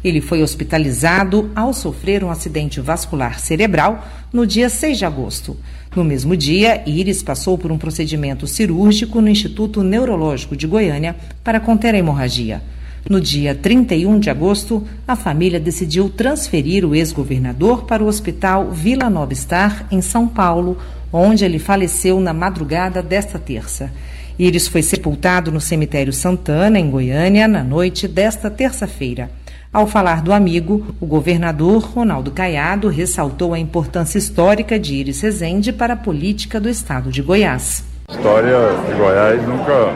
Ele 0.07 0.21
foi 0.21 0.41
hospitalizado 0.41 1.51
ao 1.53 1.73
sofrer 1.73 2.23
um 2.23 2.31
acidente 2.31 2.79
vascular 2.79 3.39
cerebral 3.39 4.07
no 4.31 4.47
dia 4.47 4.69
6 4.69 4.97
de 4.97 5.05
agosto. 5.05 5.57
No 5.93 6.03
mesmo 6.03 6.37
dia, 6.37 6.81
Iris 6.85 7.21
passou 7.21 7.57
por 7.57 7.71
um 7.73 7.77
procedimento 7.77 8.47
cirúrgico 8.47 9.19
no 9.19 9.27
Instituto 9.27 9.83
Neurológico 9.83 10.55
de 10.55 10.65
Goiânia 10.65 11.15
para 11.43 11.59
conter 11.59 11.93
a 11.93 11.97
hemorragia. 11.97 12.61
No 13.09 13.19
dia 13.19 13.53
31 13.53 14.17
de 14.19 14.29
agosto, 14.29 14.81
a 15.05 15.15
família 15.15 15.59
decidiu 15.59 16.09
transferir 16.09 16.85
o 16.85 16.95
ex-governador 16.95 17.83
para 17.83 18.03
o 18.03 18.07
Hospital 18.07 18.71
Vila 18.71 19.09
Nova 19.09 19.35
Star, 19.35 19.87
em 19.91 20.01
São 20.01 20.25
Paulo, 20.25 20.77
onde 21.11 21.43
ele 21.43 21.59
faleceu 21.59 22.19
na 22.21 22.33
madrugada 22.33 23.01
desta 23.01 23.37
terça. 23.37 23.91
Iris 24.39 24.67
foi 24.67 24.83
sepultado 24.83 25.51
no 25.51 25.59
cemitério 25.59 26.13
Santana, 26.13 26.79
em 26.79 26.89
Goiânia, 26.89 27.47
na 27.47 27.63
noite 27.63 28.07
desta 28.07 28.49
terça-feira. 28.49 29.31
Ao 29.77 29.85
falar 29.85 30.23
do 30.23 30.33
amigo, 30.33 30.87
o 30.99 31.05
governador 31.05 31.83
Ronaldo 31.83 32.31
Caiado 32.31 32.87
ressaltou 32.87 33.53
a 33.53 33.59
importância 33.59 34.17
histórica 34.17 34.79
de 34.79 34.95
Iris 34.95 35.21
Rezende 35.21 35.71
para 35.71 35.93
a 35.93 35.95
política 35.95 36.59
do 36.59 36.67
estado 36.67 37.11
de 37.11 37.21
Goiás. 37.21 37.85
A 38.07 38.11
história 38.11 38.57
de 38.87 38.93
Goiás 38.95 39.47
nunca 39.47 39.93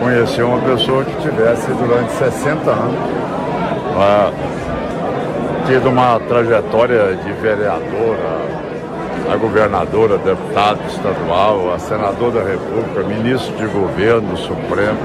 conheceu 0.00 0.48
uma 0.48 0.62
pessoa 0.62 1.04
que 1.04 1.14
tivesse 1.20 1.70
durante 1.72 2.10
60 2.12 2.70
anos 2.70 2.98
uma, 3.94 4.32
tido 5.66 5.90
uma 5.90 6.18
trajetória 6.20 7.14
de 7.16 7.30
vereadora, 7.34 8.48
a 9.30 9.36
governadora, 9.36 10.16
deputado 10.16 10.80
estadual, 10.88 11.74
a 11.74 11.78
senador 11.78 12.32
da 12.32 12.42
República, 12.42 13.02
ministro 13.02 13.54
de 13.58 13.66
governo 13.66 14.34
Supremo, 14.38 14.98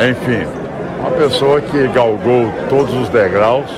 enfim, 0.00 0.63
uma 1.04 1.10
pessoa 1.10 1.60
que 1.60 1.86
galgou 1.88 2.50
todos 2.70 2.94
os 2.94 3.10
degraus 3.10 3.70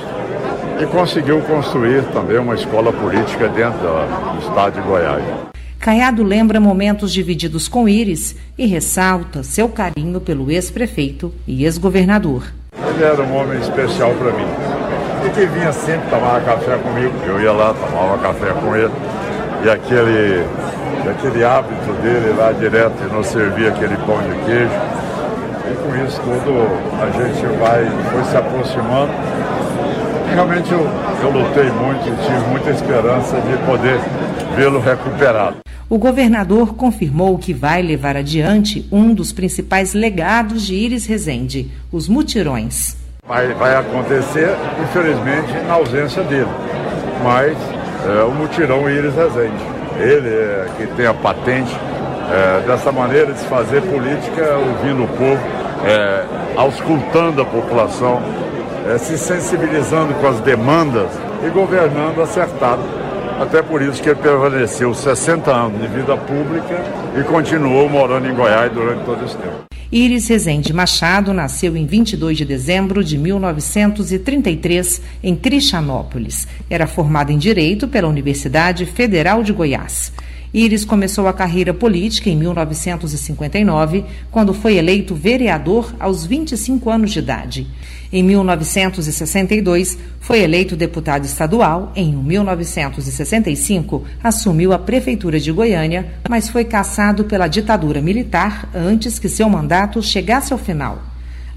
e 0.81 0.85
conseguiu 0.85 1.41
construir 1.41 2.01
também 2.13 2.37
uma 2.37 2.55
escola 2.55 2.93
política 2.93 3.49
dentro 3.49 3.79
do 3.79 4.39
estado 4.39 4.75
de 4.75 4.87
Goiás. 4.87 5.23
Caiado 5.77 6.23
lembra 6.23 6.59
momentos 6.59 7.11
divididos 7.11 7.67
com 7.67 7.87
Íris 7.87 8.35
e 8.57 8.65
ressalta 8.65 9.43
seu 9.43 9.67
carinho 9.67 10.21
pelo 10.21 10.49
ex-prefeito 10.49 11.33
e 11.45 11.65
ex-governador. 11.65 12.43
Ele 12.73 13.03
era 13.03 13.21
um 13.21 13.35
homem 13.35 13.59
especial 13.59 14.13
para 14.13 14.31
mim. 14.31 14.47
E 15.25 15.29
que 15.31 15.45
vinha 15.47 15.73
sempre 15.73 16.09
tomar 16.09 16.41
café 16.45 16.77
comigo. 16.77 17.13
Eu 17.25 17.41
ia 17.41 17.51
lá, 17.51 17.73
tomava 17.73 18.17
café 18.19 18.53
com 18.53 18.73
ele. 18.73 18.93
E 19.65 19.69
aquele, 19.69 20.45
aquele 21.09 21.43
hábito 21.43 21.91
dele 22.01 22.33
lá 22.37 22.53
direto 22.53 22.95
de 23.03 23.13
nos 23.13 23.27
servir 23.27 23.67
aquele 23.67 23.97
pão 23.97 24.17
de 24.19 24.45
queijo 24.45 24.96
e 25.71 25.75
com 25.75 26.05
isso 26.05 26.21
tudo 26.21 26.67
a 27.01 27.09
gente 27.11 27.45
vai, 27.57 27.85
foi 28.11 28.23
se 28.23 28.37
aproximando. 28.37 29.11
E 30.29 30.33
realmente 30.33 30.71
eu, 30.71 30.79
eu 31.21 31.31
lutei 31.31 31.69
muito 31.71 32.07
e 32.07 32.25
tive 32.25 32.49
muita 32.49 32.69
esperança 32.71 33.39
de 33.41 33.57
poder 33.65 33.99
vê-lo 34.55 34.79
recuperado. 34.79 35.57
O 35.89 35.97
governador 35.97 36.75
confirmou 36.75 37.37
que 37.37 37.53
vai 37.53 37.81
levar 37.81 38.17
adiante 38.17 38.85
um 38.91 39.13
dos 39.13 39.31
principais 39.31 39.93
legados 39.93 40.65
de 40.65 40.75
Iris 40.75 41.05
Rezende, 41.05 41.71
os 41.91 42.09
mutirões. 42.09 42.97
Vai, 43.25 43.53
vai 43.53 43.75
acontecer, 43.75 44.49
infelizmente, 44.83 45.53
na 45.65 45.73
ausência 45.75 46.23
dele. 46.23 46.49
Mas 47.23 47.57
é, 48.05 48.23
o 48.23 48.31
mutirão 48.31 48.89
Iris 48.89 49.15
Rezende. 49.15 49.63
Ele 49.99 50.29
é, 50.29 50.67
que 50.77 50.87
tem 50.95 51.05
a 51.05 51.13
patente 51.13 51.71
é, 52.29 52.61
dessa 52.65 52.91
maneira 52.91 53.33
de 53.33 53.39
se 53.39 53.45
fazer 53.45 53.81
política 53.81 54.57
ouvindo 54.57 55.03
o 55.03 55.07
povo, 55.07 55.39
é, 55.85 56.25
auscultando 56.55 57.41
a 57.41 57.45
população, 57.45 58.21
é, 58.89 58.97
se 58.97 59.17
sensibilizando 59.17 60.13
com 60.15 60.27
as 60.27 60.39
demandas 60.41 61.09
e 61.45 61.49
governando 61.49 62.21
acertado. 62.21 62.81
Até 63.39 63.61
por 63.61 63.81
isso 63.81 64.01
que 64.01 64.09
ele 64.09 64.19
permaneceu 64.19 64.93
60 64.93 65.51
anos 65.51 65.79
de 65.79 65.87
vida 65.87 66.17
pública 66.17 66.83
e 67.19 67.23
continuou 67.23 67.87
morando 67.87 68.27
em 68.27 68.33
Goiás 68.33 68.71
durante 68.71 69.03
todo 69.03 69.23
esse 69.23 69.37
tempo. 69.37 69.67
Iris 69.91 70.27
Rezende 70.27 70.73
Machado 70.73 71.31
nasceu 71.31 71.77
em 71.77 71.85
22 71.85 72.37
de 72.37 72.43
dezembro 72.43 73.03
de 73.03 73.17
1933 73.17 75.01
em 75.23 75.33
Cristianópolis. 75.35 76.45
Era 76.69 76.85
formada 76.87 77.31
em 77.31 77.37
Direito 77.37 77.87
pela 77.87 78.07
Universidade 78.07 78.85
Federal 78.85 79.43
de 79.43 79.53
Goiás. 79.53 80.11
Iris 80.53 80.85
começou 80.85 81.27
a 81.27 81.33
carreira 81.33 81.73
política 81.73 82.29
em 82.29 82.37
1959, 82.37 84.05
quando 84.31 84.53
foi 84.53 84.77
eleito 84.77 85.13
vereador 85.13 85.93
aos 85.99 86.25
25 86.25 86.89
anos 86.89 87.11
de 87.11 87.19
idade. 87.19 87.67
Em 88.11 88.23
1962, 88.23 89.97
foi 90.21 90.39
eleito 90.39 90.77
deputado 90.77 91.25
estadual. 91.25 91.91
Em 91.95 92.15
1965, 92.15 94.03
assumiu 94.23 94.71
a 94.71 94.79
prefeitura 94.79 95.39
de 95.39 95.51
Goiânia, 95.51 96.13
mas 96.29 96.47
foi 96.47 96.63
cassado 96.63 97.25
pela 97.25 97.47
ditadura 97.47 98.01
militar 98.01 98.69
antes 98.73 99.19
que 99.19 99.27
seu 99.27 99.49
mandato 99.49 100.01
chegasse 100.01 100.53
ao 100.53 100.59
final. 100.59 101.03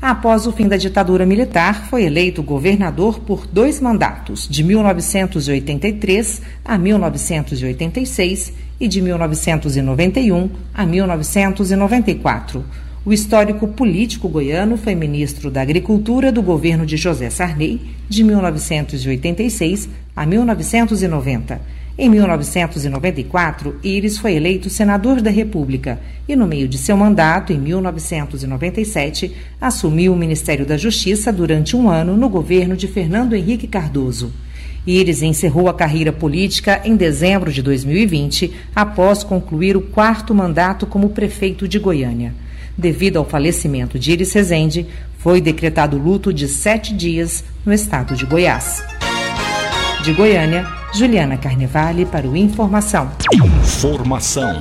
Após 0.03 0.47
o 0.47 0.53
fim 0.53 0.67
da 0.67 0.79
ditadura 0.79 1.27
militar, 1.27 1.87
foi 1.89 2.05
eleito 2.05 2.43
governador 2.43 3.21
por 3.21 3.47
dois 3.47 3.81
mandatos, 3.81 4.49
de 4.49 4.65
1983 4.65 6.41
a 6.65 6.79
1986 6.79 8.70
e 8.81 8.89
de 8.89 9.03
1991 9.03 10.49
a 10.73 10.87
1994. 10.87 12.65
O 13.05 13.13
histórico 13.13 13.69
político 13.69 14.29
goiano 14.29 14.77
foi 14.77 14.95
ministro 14.95 15.51
da 15.51 15.63
Agricultura 15.63 16.33
do 16.33 16.43
governo 16.43 16.85
de 16.85 16.97
José 16.97 17.31
Sarney 17.31 17.81
de 18.09 18.25
1986 18.25 19.89
a 20.17 20.27
1990. 20.27 21.61
Em 21.99 22.09
1994, 22.09 23.79
Iris 23.83 24.17
foi 24.17 24.35
eleito 24.35 24.71
senador 24.71 25.21
da 25.21 25.31
República 25.31 26.01
e, 26.27 26.35
no 26.35 26.47
meio 26.47 26.67
de 26.67 26.79
seu 26.79 26.97
mandato, 26.97 27.53
em 27.53 27.59
1997, 27.59 29.35
assumiu 29.61 30.13
o 30.15 30.17
Ministério 30.17 30.65
da 30.65 30.79
Justiça 30.79 31.31
durante 31.31 31.77
um 31.77 31.91
ano 31.91 32.17
no 32.17 32.29
governo 32.29 32.77
de 32.77 32.89
Fernando 32.89 33.35
Henrique 33.35 33.67
Cardoso. 33.67 34.33
Iris 34.87 35.23
encerrou 35.23 35.69
a 35.69 35.75
carreira 35.75 36.13
política 36.13 36.81
em 36.85 36.97
dezembro 36.97 37.53
de 37.53 37.63
2020, 37.63 38.53
após 38.75 39.23
concluir 39.23 39.77
o 39.77 39.81
quarto 39.81 40.35
mandato 40.35 40.87
como 40.87 41.11
prefeito 41.11 41.69
de 41.69 41.79
Goiânia. 41.79 42.35
Devido 42.77 43.19
ao 43.19 43.25
falecimento 43.25 43.99
de 43.99 44.13
Iris 44.13 44.33
Rezende, 44.33 44.87
foi 45.19 45.41
decretado 45.41 45.99
luto 45.99 46.33
de 46.33 46.49
sete 46.49 46.95
dias 46.95 47.45
no 47.65 47.73
estado 47.73 48.17
de 48.17 48.25
Goiás. 48.25 48.83
De 50.03 50.15
Goiânia, 50.15 50.67
Juliana 50.95 51.37
Carnevale 51.37 52.07
para 52.07 52.27
o 52.27 52.35
Informação. 52.35 53.11
Informação. 53.35 54.59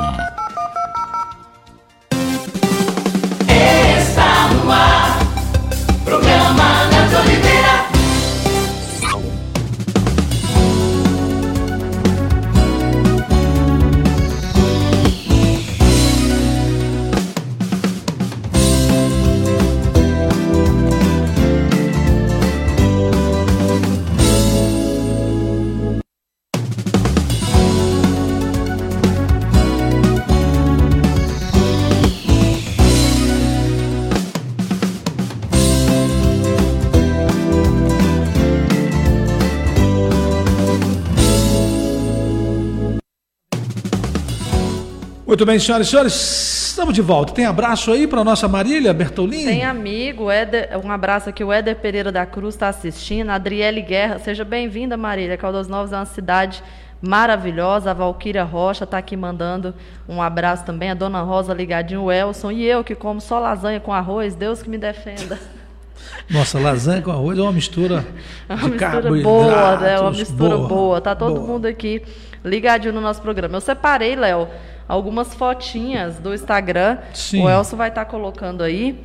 Muito 45.29 45.45
bem, 45.45 45.59
senhoras 45.59 45.85
e 45.85 45.89
senhores, 45.91 46.69
estamos 46.69 46.91
de 46.91 47.03
volta. 47.03 47.31
Tem 47.31 47.45
abraço 47.45 47.91
aí 47.91 48.07
para 48.07 48.23
nossa 48.23 48.47
Marília 48.47 48.91
Bertolini? 48.91 49.45
Tem 49.45 49.63
amigo, 49.63 50.31
Éder, 50.31 50.71
um 50.83 50.89
abraço 50.89 51.29
aqui, 51.29 51.43
o 51.43 51.53
Éder 51.53 51.75
Pereira 51.75 52.11
da 52.11 52.25
Cruz 52.25 52.55
está 52.55 52.67
assistindo, 52.67 53.29
a 53.29 53.35
Adriele 53.35 53.79
Guerra, 53.83 54.17
seja 54.17 54.43
bem-vinda, 54.43 54.97
Marília. 54.97 55.37
Caldas 55.37 55.67
Novas 55.67 55.93
é 55.93 55.97
uma 55.97 56.05
cidade 56.05 56.63
maravilhosa. 56.99 57.91
A 57.91 57.93
Valquíria 57.93 58.43
Rocha 58.43 58.85
está 58.85 58.97
aqui 58.97 59.15
mandando 59.15 59.75
um 60.07 60.19
abraço 60.19 60.65
também. 60.65 60.89
A 60.89 60.95
Dona 60.95 61.21
Rosa 61.21 61.53
ligadinho, 61.53 62.05
o 62.05 62.11
Elson. 62.11 62.49
E 62.49 62.65
eu 62.65 62.83
que 62.83 62.95
como 62.95 63.21
só 63.21 63.37
lasanha 63.37 63.79
com 63.79 63.93
arroz, 63.93 64.33
Deus 64.33 64.63
que 64.63 64.69
me 64.69 64.79
defenda. 64.79 65.37
Nossa, 66.27 66.59
lasanha 66.59 67.03
com 67.03 67.11
arroz 67.11 67.37
é 67.37 67.41
uma 67.43 67.51
mistura 67.51 68.03
É 68.49 68.55
de 68.55 68.63
uma 68.63 68.69
mistura 68.69 69.21
boa, 69.21 69.77
né? 69.77 69.99
Uma 69.99 70.09
mistura 70.09 70.57
boa. 70.57 70.67
boa. 70.67 71.01
Tá 71.01 71.13
todo 71.13 71.35
boa. 71.35 71.45
mundo 71.45 71.67
aqui 71.67 72.01
ligadinho 72.43 72.95
no 72.95 73.01
nosso 73.01 73.21
programa. 73.21 73.57
Eu 73.57 73.61
separei, 73.61 74.15
Léo, 74.15 74.47
algumas 74.89 75.35
fotinhas 75.35 76.17
do 76.17 76.33
Instagram. 76.33 76.97
Sim. 77.13 77.43
O 77.43 77.49
Elson 77.49 77.77
vai 77.77 77.89
estar 77.89 78.05
colocando 78.05 78.63
aí. 78.63 78.99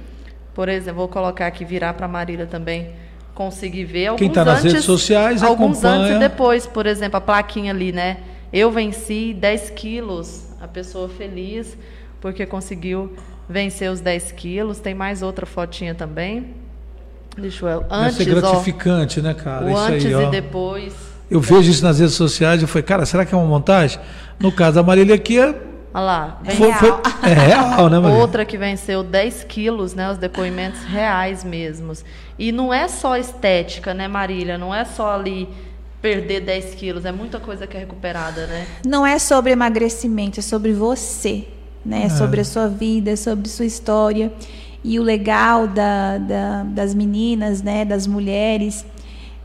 Por 0.54 0.68
exemplo, 0.68 1.00
vou 1.00 1.08
colocar 1.08 1.46
aqui, 1.46 1.64
virar 1.64 1.92
para 1.92 2.06
a 2.06 2.08
Marília 2.08 2.46
também 2.46 2.92
conseguir 3.34 3.84
ver. 3.84 4.06
Alguns 4.06 4.18
Quem 4.18 4.30
tá 4.30 4.44
nas 4.44 4.60
antes, 4.60 4.72
redes 4.72 4.84
sociais 4.86 5.42
Alguns 5.42 5.84
acompanha. 5.84 6.04
antes 6.04 6.16
e 6.16 6.18
depois. 6.18 6.66
Por 6.66 6.86
exemplo, 6.86 7.18
a 7.18 7.20
plaquinha 7.20 7.70
ali, 7.70 7.92
né? 7.92 8.18
Eu 8.50 8.70
venci 8.70 9.34
10 9.34 9.70
quilos. 9.70 10.46
A 10.60 10.66
pessoa 10.66 11.08
feliz 11.08 11.76
porque 12.20 12.46
conseguiu 12.46 13.14
vencer 13.46 13.90
os 13.90 14.00
10 14.00 14.32
quilos. 14.32 14.78
Tem 14.78 14.94
mais 14.94 15.20
outra 15.20 15.44
fotinha 15.44 15.94
também. 15.94 16.54
Deixa 17.36 17.66
eu... 17.66 17.80
Deve 17.80 17.94
Antes, 17.94 18.16
ser 18.16 18.36
ó, 18.36 18.40
gratificante, 18.40 19.20
né, 19.20 19.34
cara? 19.34 19.66
o 19.66 19.68
isso 19.68 19.78
antes 19.78 20.06
aí, 20.06 20.14
ó. 20.14 20.22
e 20.22 20.30
depois. 20.30 20.94
Eu 21.30 21.40
vejo 21.40 21.70
isso 21.70 21.82
nas 21.82 21.98
redes 21.98 22.14
sociais 22.14 22.60
e 22.60 22.64
eu 22.64 22.68
falei, 22.68 22.84
cara, 22.84 23.04
será 23.04 23.26
que 23.26 23.34
é 23.34 23.36
uma 23.36 23.46
montagem? 23.46 23.98
No 24.38 24.52
caso 24.52 24.76
da 24.76 24.82
Marília 24.82 25.16
aqui 25.16 25.38
é. 25.38 25.54
Olha 25.94 26.02
lá, 26.04 26.38
bem 26.42 26.56
Foi- 26.56 26.72
foi- 26.72 26.90
é 27.22 27.32
real, 27.32 27.88
né, 27.88 28.00
Marília? 28.00 28.20
Outra 28.20 28.44
que 28.44 28.58
venceu 28.58 29.04
10 29.04 29.44
quilos, 29.44 29.94
né? 29.94 30.10
Os 30.10 30.18
depoimentos 30.18 30.82
reais 30.82 31.44
mesmos. 31.44 32.04
E 32.36 32.50
não 32.50 32.74
é 32.74 32.88
só 32.88 33.16
estética, 33.16 33.94
né, 33.94 34.08
Marília? 34.08 34.58
Não 34.58 34.74
é 34.74 34.84
só 34.84 35.14
ali 35.14 35.48
perder 36.02 36.40
10 36.40 36.74
quilos. 36.74 37.04
É 37.04 37.12
muita 37.12 37.38
coisa 37.38 37.64
que 37.64 37.76
é 37.76 37.80
recuperada, 37.80 38.48
né? 38.48 38.66
Não 38.84 39.06
é 39.06 39.20
sobre 39.20 39.52
emagrecimento, 39.52 40.40
é 40.40 40.42
sobre 40.42 40.72
você, 40.72 41.46
né? 41.86 42.06
É. 42.06 42.08
Sobre 42.08 42.40
a 42.40 42.44
sua 42.44 42.66
vida, 42.66 43.12
é 43.12 43.16
sobre 43.16 43.48
sua 43.48 43.64
história. 43.64 44.32
E 44.82 44.98
o 44.98 45.02
legal 45.04 45.68
da, 45.68 46.18
da, 46.18 46.62
das 46.64 46.92
meninas, 46.92 47.62
né, 47.62 47.84
das 47.84 48.06
mulheres, 48.06 48.84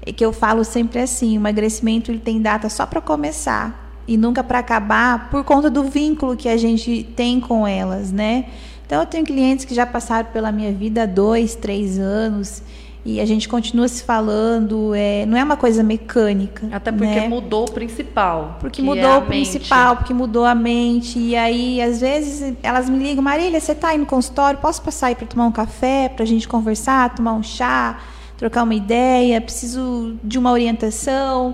é 0.04 0.12
que 0.12 0.26
eu 0.26 0.34
falo 0.34 0.64
sempre 0.64 1.00
assim, 1.00 1.34
o 1.38 1.42
emagrecimento 1.42 2.10
ele 2.12 2.20
tem 2.20 2.42
data 2.42 2.68
só 2.70 2.88
para 2.88 3.00
começar 3.00 3.89
e 4.10 4.18
nunca 4.18 4.44
para 4.44 4.58
acabar 4.58 5.30
por 5.30 5.44
conta 5.44 5.70
do 5.70 5.84
vínculo 5.84 6.36
que 6.36 6.50
a 6.50 6.58
gente 6.58 7.04
tem 7.16 7.40
com 7.40 7.68
elas, 7.68 8.12
né? 8.12 8.46
Então 8.84 9.02
eu 9.02 9.06
tenho 9.06 9.24
clientes 9.24 9.66
que 9.66 9.76
já 9.76 9.86
passaram 9.86 10.28
pela 10.32 10.52
minha 10.52 10.72
vida 10.72 11.04
há 11.04 11.06
dois, 11.06 11.54
três 11.54 12.00
anos 12.00 12.64
e 13.06 13.22
a 13.22 13.26
gente 13.26 13.48
continua 13.48 13.88
se 13.88 14.02
falando, 14.02 14.96
é, 14.96 15.28
não 15.28 15.38
é 15.38 15.44
uma 15.44 15.56
coisa 15.56 15.84
mecânica. 15.84 16.68
Até 16.72 16.92
porque 16.92 17.06
né? 17.06 17.28
mudou 17.28 17.66
o 17.66 17.72
principal. 17.72 18.58
Porque 18.60 18.82
que 18.82 18.82
mudou 18.82 19.04
é 19.04 19.18
o 19.18 19.22
principal, 19.22 19.98
porque 19.98 20.12
mudou 20.12 20.44
a 20.44 20.56
mente. 20.56 21.20
E 21.20 21.36
aí, 21.36 21.80
às 21.80 22.02
vezes, 22.02 22.56
elas 22.64 22.90
me 22.90 22.98
ligam, 22.98 23.24
Marília, 23.24 23.60
você 23.60 23.74
está 23.74 23.90
aí 23.90 23.98
no 24.00 24.08
consultório? 24.08 24.60
Posso 24.60 24.82
passar 24.82 25.08
aí 25.08 25.16
para 25.16 25.28
tomar 25.28 25.46
um 25.46 25.52
café, 25.52 26.10
para 26.10 26.24
a 26.24 26.28
gente 26.28 26.48
conversar, 26.48 27.14
tomar 27.14 27.34
um 27.34 27.44
chá, 27.44 28.00
trocar 28.38 28.64
uma 28.64 28.74
ideia? 28.74 29.40
Preciso 29.40 30.16
de 30.24 30.40
uma 30.40 30.52
orientação. 30.52 31.54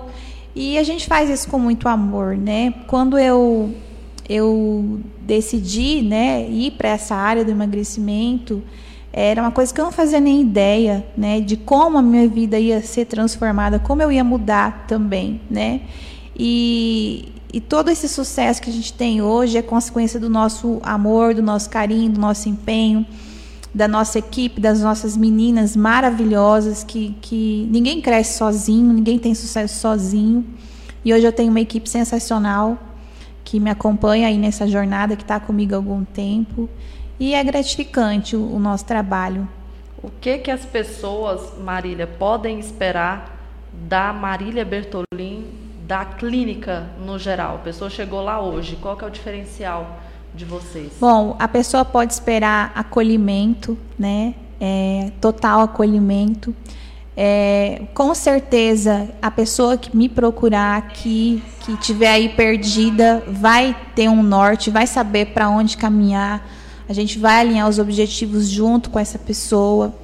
E 0.58 0.78
a 0.78 0.82
gente 0.82 1.06
faz 1.06 1.28
isso 1.28 1.50
com 1.50 1.58
muito 1.58 1.86
amor, 1.86 2.34
né? 2.34 2.72
Quando 2.86 3.18
eu, 3.18 3.74
eu 4.26 5.00
decidi 5.20 6.00
né, 6.00 6.48
ir 6.48 6.70
para 6.70 6.88
essa 6.88 7.14
área 7.14 7.44
do 7.44 7.50
emagrecimento, 7.50 8.62
era 9.12 9.42
uma 9.42 9.50
coisa 9.50 9.72
que 9.74 9.78
eu 9.78 9.84
não 9.84 9.92
fazia 9.92 10.18
nem 10.18 10.40
ideia, 10.40 11.06
né, 11.14 11.40
de 11.40 11.58
como 11.58 11.98
a 11.98 12.02
minha 12.02 12.26
vida 12.26 12.58
ia 12.58 12.80
ser 12.80 13.04
transformada, 13.04 13.78
como 13.78 14.00
eu 14.00 14.10
ia 14.10 14.24
mudar 14.24 14.86
também, 14.88 15.42
né? 15.50 15.82
E, 16.34 17.34
e 17.52 17.60
todo 17.60 17.90
esse 17.90 18.08
sucesso 18.08 18.62
que 18.62 18.70
a 18.70 18.72
gente 18.72 18.94
tem 18.94 19.20
hoje 19.20 19.58
é 19.58 19.62
consequência 19.62 20.18
do 20.18 20.30
nosso 20.30 20.80
amor, 20.82 21.34
do 21.34 21.42
nosso 21.42 21.68
carinho, 21.68 22.12
do 22.12 22.20
nosso 22.20 22.48
empenho, 22.48 23.06
da 23.76 23.86
nossa 23.86 24.18
equipe, 24.18 24.58
das 24.58 24.80
nossas 24.80 25.18
meninas 25.18 25.76
maravilhosas 25.76 26.82
que, 26.82 27.14
que 27.20 27.68
ninguém 27.70 28.00
cresce 28.00 28.38
sozinho, 28.38 28.90
ninguém 28.90 29.18
tem 29.18 29.34
sucesso 29.34 29.78
sozinho. 29.78 30.46
E 31.04 31.12
hoje 31.12 31.26
eu 31.26 31.32
tenho 31.32 31.50
uma 31.50 31.60
equipe 31.60 31.86
sensacional 31.86 32.78
que 33.44 33.60
me 33.60 33.68
acompanha 33.68 34.28
aí 34.28 34.38
nessa 34.38 34.66
jornada, 34.66 35.14
que 35.14 35.22
está 35.22 35.38
comigo 35.38 35.74
há 35.74 35.76
algum 35.76 36.06
tempo. 36.06 36.70
E 37.20 37.34
é 37.34 37.44
gratificante 37.44 38.34
o, 38.34 38.50
o 38.50 38.58
nosso 38.58 38.86
trabalho. 38.86 39.46
O 40.02 40.10
que 40.22 40.38
que 40.38 40.50
as 40.50 40.64
pessoas, 40.64 41.52
Marília, 41.62 42.06
podem 42.06 42.58
esperar 42.58 43.38
da 43.86 44.10
Marília 44.10 44.64
Bertolin, 44.64 45.44
da 45.86 46.02
clínica 46.02 46.86
no 46.98 47.18
geral? 47.18 47.56
A 47.56 47.58
pessoa 47.58 47.90
chegou 47.90 48.22
lá 48.22 48.40
hoje, 48.40 48.76
qual 48.76 48.96
que 48.96 49.04
é 49.04 49.06
o 49.06 49.10
diferencial 49.10 50.00
de 50.36 50.44
vocês? 50.44 50.92
Bom, 51.00 51.34
a 51.38 51.48
pessoa 51.48 51.84
pode 51.84 52.12
esperar 52.12 52.72
acolhimento, 52.74 53.76
né? 53.98 54.34
É, 54.60 55.10
total 55.20 55.60
acolhimento. 55.62 56.54
É, 57.16 57.82
com 57.94 58.14
certeza, 58.14 59.08
a 59.22 59.30
pessoa 59.30 59.78
que 59.78 59.96
me 59.96 60.08
procurar 60.08 60.76
aqui, 60.76 61.42
que 61.60 61.76
tiver 61.78 62.10
aí 62.10 62.28
perdida, 62.28 63.24
vai 63.26 63.74
ter 63.94 64.08
um 64.08 64.22
norte, 64.22 64.70
vai 64.70 64.86
saber 64.86 65.26
para 65.26 65.48
onde 65.48 65.76
caminhar. 65.76 66.46
A 66.88 66.92
gente 66.92 67.18
vai 67.18 67.40
alinhar 67.40 67.68
os 67.68 67.78
objetivos 67.78 68.48
junto 68.48 68.90
com 68.90 68.98
essa 68.98 69.18
pessoa. 69.18 69.94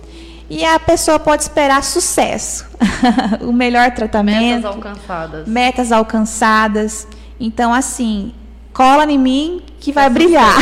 E 0.49 0.64
a 0.64 0.78
pessoa 0.78 1.18
pode 1.18 1.43
esperar 1.43 1.83
sucesso, 1.83 2.66
o 3.41 3.53
melhor 3.53 3.91
tratamento, 3.93 4.57
Metas 4.57 4.64
alcançadas. 4.64 5.49
metas 5.49 5.93
alcançadas. 5.93 7.09
Então, 7.41 7.72
assim, 7.72 8.35
cola 8.73 9.05
em 9.11 9.18
mim 9.18 9.61
que 9.81 9.93
vai 9.93 10.09
brilhar. 10.09 10.55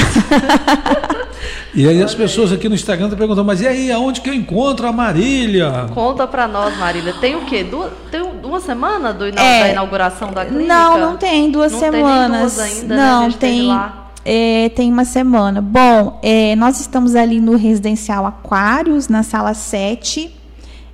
E 1.73 1.89
aí 1.89 2.03
as 2.03 2.15
pessoas 2.15 2.53
aqui 2.53 2.69
no 2.69 2.75
Instagram 2.75 3.07
estão 3.07 3.19
perguntando, 3.19 3.47
mas 3.47 3.61
e 3.61 3.67
aí, 3.67 3.93
aonde 3.93 4.21
que 4.21 4.29
eu 4.29 4.35
encontro 4.35 4.87
a 4.89 4.93
Marília? 4.93 5.87
Conta 5.95 6.27
pra 6.27 6.49
nós, 6.49 6.77
Marília. 6.77 7.15
Tem 7.21 7.37
o 7.37 7.43
quê? 7.43 7.63
Duas, 7.63 7.93
tem 8.11 8.21
uma 8.43 8.59
semana 8.61 9.13
do, 9.13 9.25
É. 9.27 9.33
da 9.33 9.69
inauguração 9.69 10.33
da 10.33 10.45
clínica? 10.45 10.67
Não, 10.67 10.99
não 10.99 11.17
tem 11.17 11.49
duas 11.51 11.71
Não 11.73 11.79
tem 11.81 11.91
semanas. 11.93 12.55
duas 12.57 12.59
ainda, 12.59 12.97
né? 12.97 13.03
A 13.03 13.07
não, 13.07 13.23
gente 13.25 13.37
teve 13.39 13.53
tem. 13.59 13.67
lá. 13.69 14.11
é, 14.25 14.69
tem 14.75 14.93
uma 14.93 15.05
semana. 15.05 15.61
Bom, 15.61 16.19
é, 16.23 16.57
nós 16.57 16.81
estamos 16.81 17.15
ali 17.15 17.41
no 17.41 17.57
Residencial 17.57 18.27
Aquários, 18.27 19.07
na 19.09 19.23
sala 19.23 19.55
7, 19.55 20.29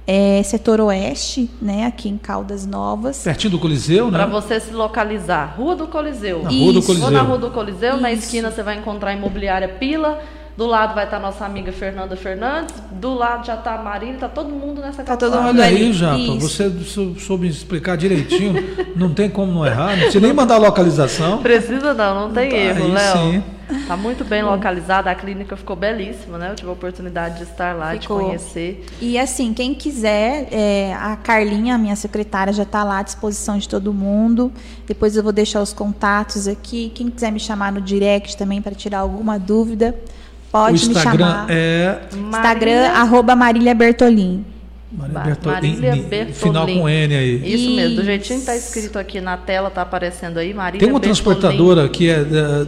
é, 0.06 0.42
setor 0.44 0.80
oeste, 0.80 1.50
né, 1.60 1.84
aqui 1.86 2.08
em 2.08 2.16
Caldas 2.16 2.64
Novas. 2.66 3.22
Pertinho 3.24 3.52
do 3.52 3.58
Coliseu, 3.58 4.10
né? 4.10 4.18
Pra 4.18 4.26
você 4.26 4.60
se 4.60 4.72
localizar. 4.72 5.54
Rua 5.56 5.74
do 5.74 5.86
Coliseu. 5.88 6.42
Na 6.42 6.50
Rua 6.50 6.72
do 6.72 6.78
Isso. 6.78 6.86
Coliseu. 6.86 7.06
Ou 7.06 7.12
na 7.12 7.22
Rua 7.22 7.38
do 7.38 7.50
Coliseu, 7.50 7.96
na 7.96 8.12
Isso. 8.12 8.24
esquina 8.24 8.50
você 8.50 8.62
vai 8.62 8.76
encontrar 8.78 9.10
a 9.10 9.14
imobiliária 9.14 9.68
Pila. 9.68 10.20
Do 10.56 10.64
lado 10.64 10.94
vai 10.94 11.04
estar 11.04 11.20
nossa 11.20 11.44
amiga 11.44 11.70
Fernanda 11.70 12.16
Fernandes. 12.16 12.74
Do 12.92 13.12
lado 13.12 13.44
já 13.46 13.56
está 13.56 13.74
a 13.74 13.82
Marília. 13.82 14.16
Tá 14.18 14.26
todo 14.28 14.48
mundo 14.48 14.80
nessa 14.80 15.02
Tá 15.02 15.14
todo 15.14 15.36
mundo 15.36 15.48
Olha 15.60 15.64
aí. 15.64 15.92
Japa, 15.92 16.16
Isso. 16.18 16.40
você 16.48 16.70
sou- 16.84 17.14
soube 17.18 17.46
explicar 17.46 17.94
direitinho, 17.94 18.54
não 18.96 19.12
tem 19.12 19.28
como 19.28 19.52
não 19.52 19.66
errar, 19.66 19.90
não 19.92 19.98
precisa 20.04 20.20
nem 20.20 20.32
mandar 20.32 20.54
a 20.54 20.58
localização. 20.58 21.42
Precisa 21.42 21.92
não, 21.92 22.28
não 22.28 22.30
tem 22.32 22.48
Tá 22.48 22.56
erro, 22.56 22.88
Léo. 22.90 23.16
sim. 23.18 23.44
Tá 23.86 23.96
muito 23.96 24.24
bem 24.24 24.42
localizada, 24.42 25.10
a 25.10 25.14
clínica 25.14 25.56
ficou 25.56 25.74
belíssima, 25.74 26.38
né? 26.38 26.50
Eu 26.50 26.54
tive 26.54 26.68
a 26.68 26.72
oportunidade 26.72 27.38
de 27.38 27.42
estar 27.44 27.74
lá, 27.74 27.92
Ficou. 27.98 28.18
de 28.18 28.24
conhecer. 28.26 28.86
E 29.00 29.18
assim, 29.18 29.52
quem 29.52 29.74
quiser, 29.74 30.48
é, 30.52 30.94
a 30.94 31.16
Carlinha, 31.16 31.74
a 31.74 31.78
minha 31.78 31.96
secretária, 31.96 32.52
já 32.52 32.62
está 32.62 32.84
lá 32.84 32.98
à 32.98 33.02
disposição 33.02 33.58
de 33.58 33.68
todo 33.68 33.92
mundo. 33.92 34.52
Depois 34.86 35.16
eu 35.16 35.22
vou 35.22 35.32
deixar 35.32 35.60
os 35.60 35.72
contatos 35.72 36.46
aqui. 36.46 36.92
Quem 36.94 37.10
quiser 37.10 37.32
me 37.32 37.40
chamar 37.40 37.72
no 37.72 37.80
direct 37.80 38.36
também 38.36 38.62
para 38.62 38.74
tirar 38.74 39.00
alguma 39.00 39.38
dúvida, 39.38 39.94
pode 40.52 40.84
o 40.84 40.88
me 40.88 40.94
Instagram 40.94 41.26
chamar. 41.26 41.46
é 41.50 42.00
Instagram, 42.14 42.88
arroba 42.90 43.34
Marília 43.34 43.74
Bertolin. 43.74 44.44
Marília 44.92 45.20
Bertolini, 45.24 45.80
Marília 45.80 46.26
final 46.32 46.66
com 46.66 46.88
N 46.88 47.14
aí. 47.16 47.54
Isso 47.54 47.70
mesmo, 47.70 47.96
do 47.96 48.02
Isso. 48.02 48.04
jeitinho 48.04 48.40
que 48.40 48.46
tá 48.46 48.54
escrito 48.56 48.98
aqui 48.98 49.20
na 49.20 49.36
tela, 49.36 49.68
tá 49.68 49.82
aparecendo 49.82 50.38
aí, 50.38 50.54
Marília 50.54 50.78
Tem 50.78 50.88
uma 50.88 51.00
Bertolin. 51.00 51.22
transportadora 51.22 51.88
que 51.88 52.08
é, 52.08 52.20
é, 52.20 52.24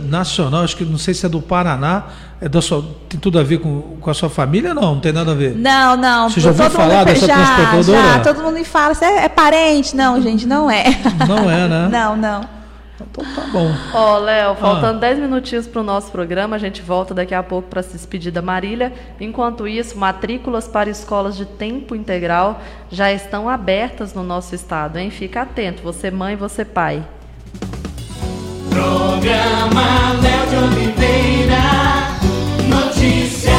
nacional, 0.08 0.64
acho 0.64 0.76
que 0.76 0.84
não 0.84 0.98
sei 0.98 1.14
se 1.14 1.24
é 1.24 1.28
do 1.28 1.40
Paraná, 1.40 2.06
é 2.40 2.48
da 2.48 2.60
sua, 2.60 2.84
tem 3.08 3.20
tudo 3.20 3.38
a 3.38 3.44
ver 3.44 3.58
com, 3.58 3.96
com 4.00 4.10
a 4.10 4.14
sua 4.14 4.28
família? 4.28 4.74
Não, 4.74 4.94
não 4.94 5.00
tem 5.00 5.12
nada 5.12 5.30
a 5.30 5.34
ver. 5.34 5.54
Não, 5.56 5.96
não. 5.96 6.28
Você 6.28 6.40
já 6.40 6.50
ouviu 6.50 6.64
todo 6.64 6.72
mundo 6.72 6.88
falar 6.88 7.04
dessa 7.04 7.26
já, 7.26 7.34
transportadora? 7.34 8.02
Já, 8.02 8.20
todo 8.20 8.42
mundo 8.42 8.54
me 8.54 8.64
fala, 8.64 8.94
você 8.94 9.04
é, 9.04 9.24
é 9.24 9.28
parente? 9.28 9.94
Não, 9.94 10.20
gente, 10.20 10.44
não 10.44 10.68
é. 10.68 10.84
Não 11.26 11.48
é, 11.48 11.68
né? 11.68 11.88
Não, 11.98 12.16
não. 12.16 12.57
Então 13.00 13.24
tá 13.34 13.42
bom. 13.52 13.72
Ó, 13.94 14.18
Léo, 14.18 14.54
faltando 14.56 14.96
Ah. 14.96 15.00
10 15.00 15.18
minutinhos 15.20 15.66
para 15.66 15.80
o 15.80 15.84
nosso 15.84 16.10
programa, 16.10 16.56
a 16.56 16.58
gente 16.58 16.82
volta 16.82 17.14
daqui 17.14 17.34
a 17.34 17.42
pouco 17.42 17.68
para 17.68 17.82
se 17.82 17.92
despedir 17.92 18.32
da 18.32 18.42
Marília. 18.42 18.92
Enquanto 19.20 19.68
isso, 19.68 19.96
matrículas 19.96 20.66
para 20.66 20.90
escolas 20.90 21.36
de 21.36 21.46
tempo 21.46 21.94
integral 21.94 22.60
já 22.90 23.12
estão 23.12 23.48
abertas 23.48 24.14
no 24.14 24.22
nosso 24.22 24.54
estado, 24.54 24.98
hein? 24.98 25.10
Fica 25.10 25.42
atento, 25.42 25.82
você 25.82 26.10
mãe, 26.10 26.34
você 26.34 26.64
pai. 26.64 27.04
Programa 28.70 30.12
Léo 30.22 30.46
de 30.48 30.56
Oliveira. 30.56 31.58
Notícias. 32.68 33.57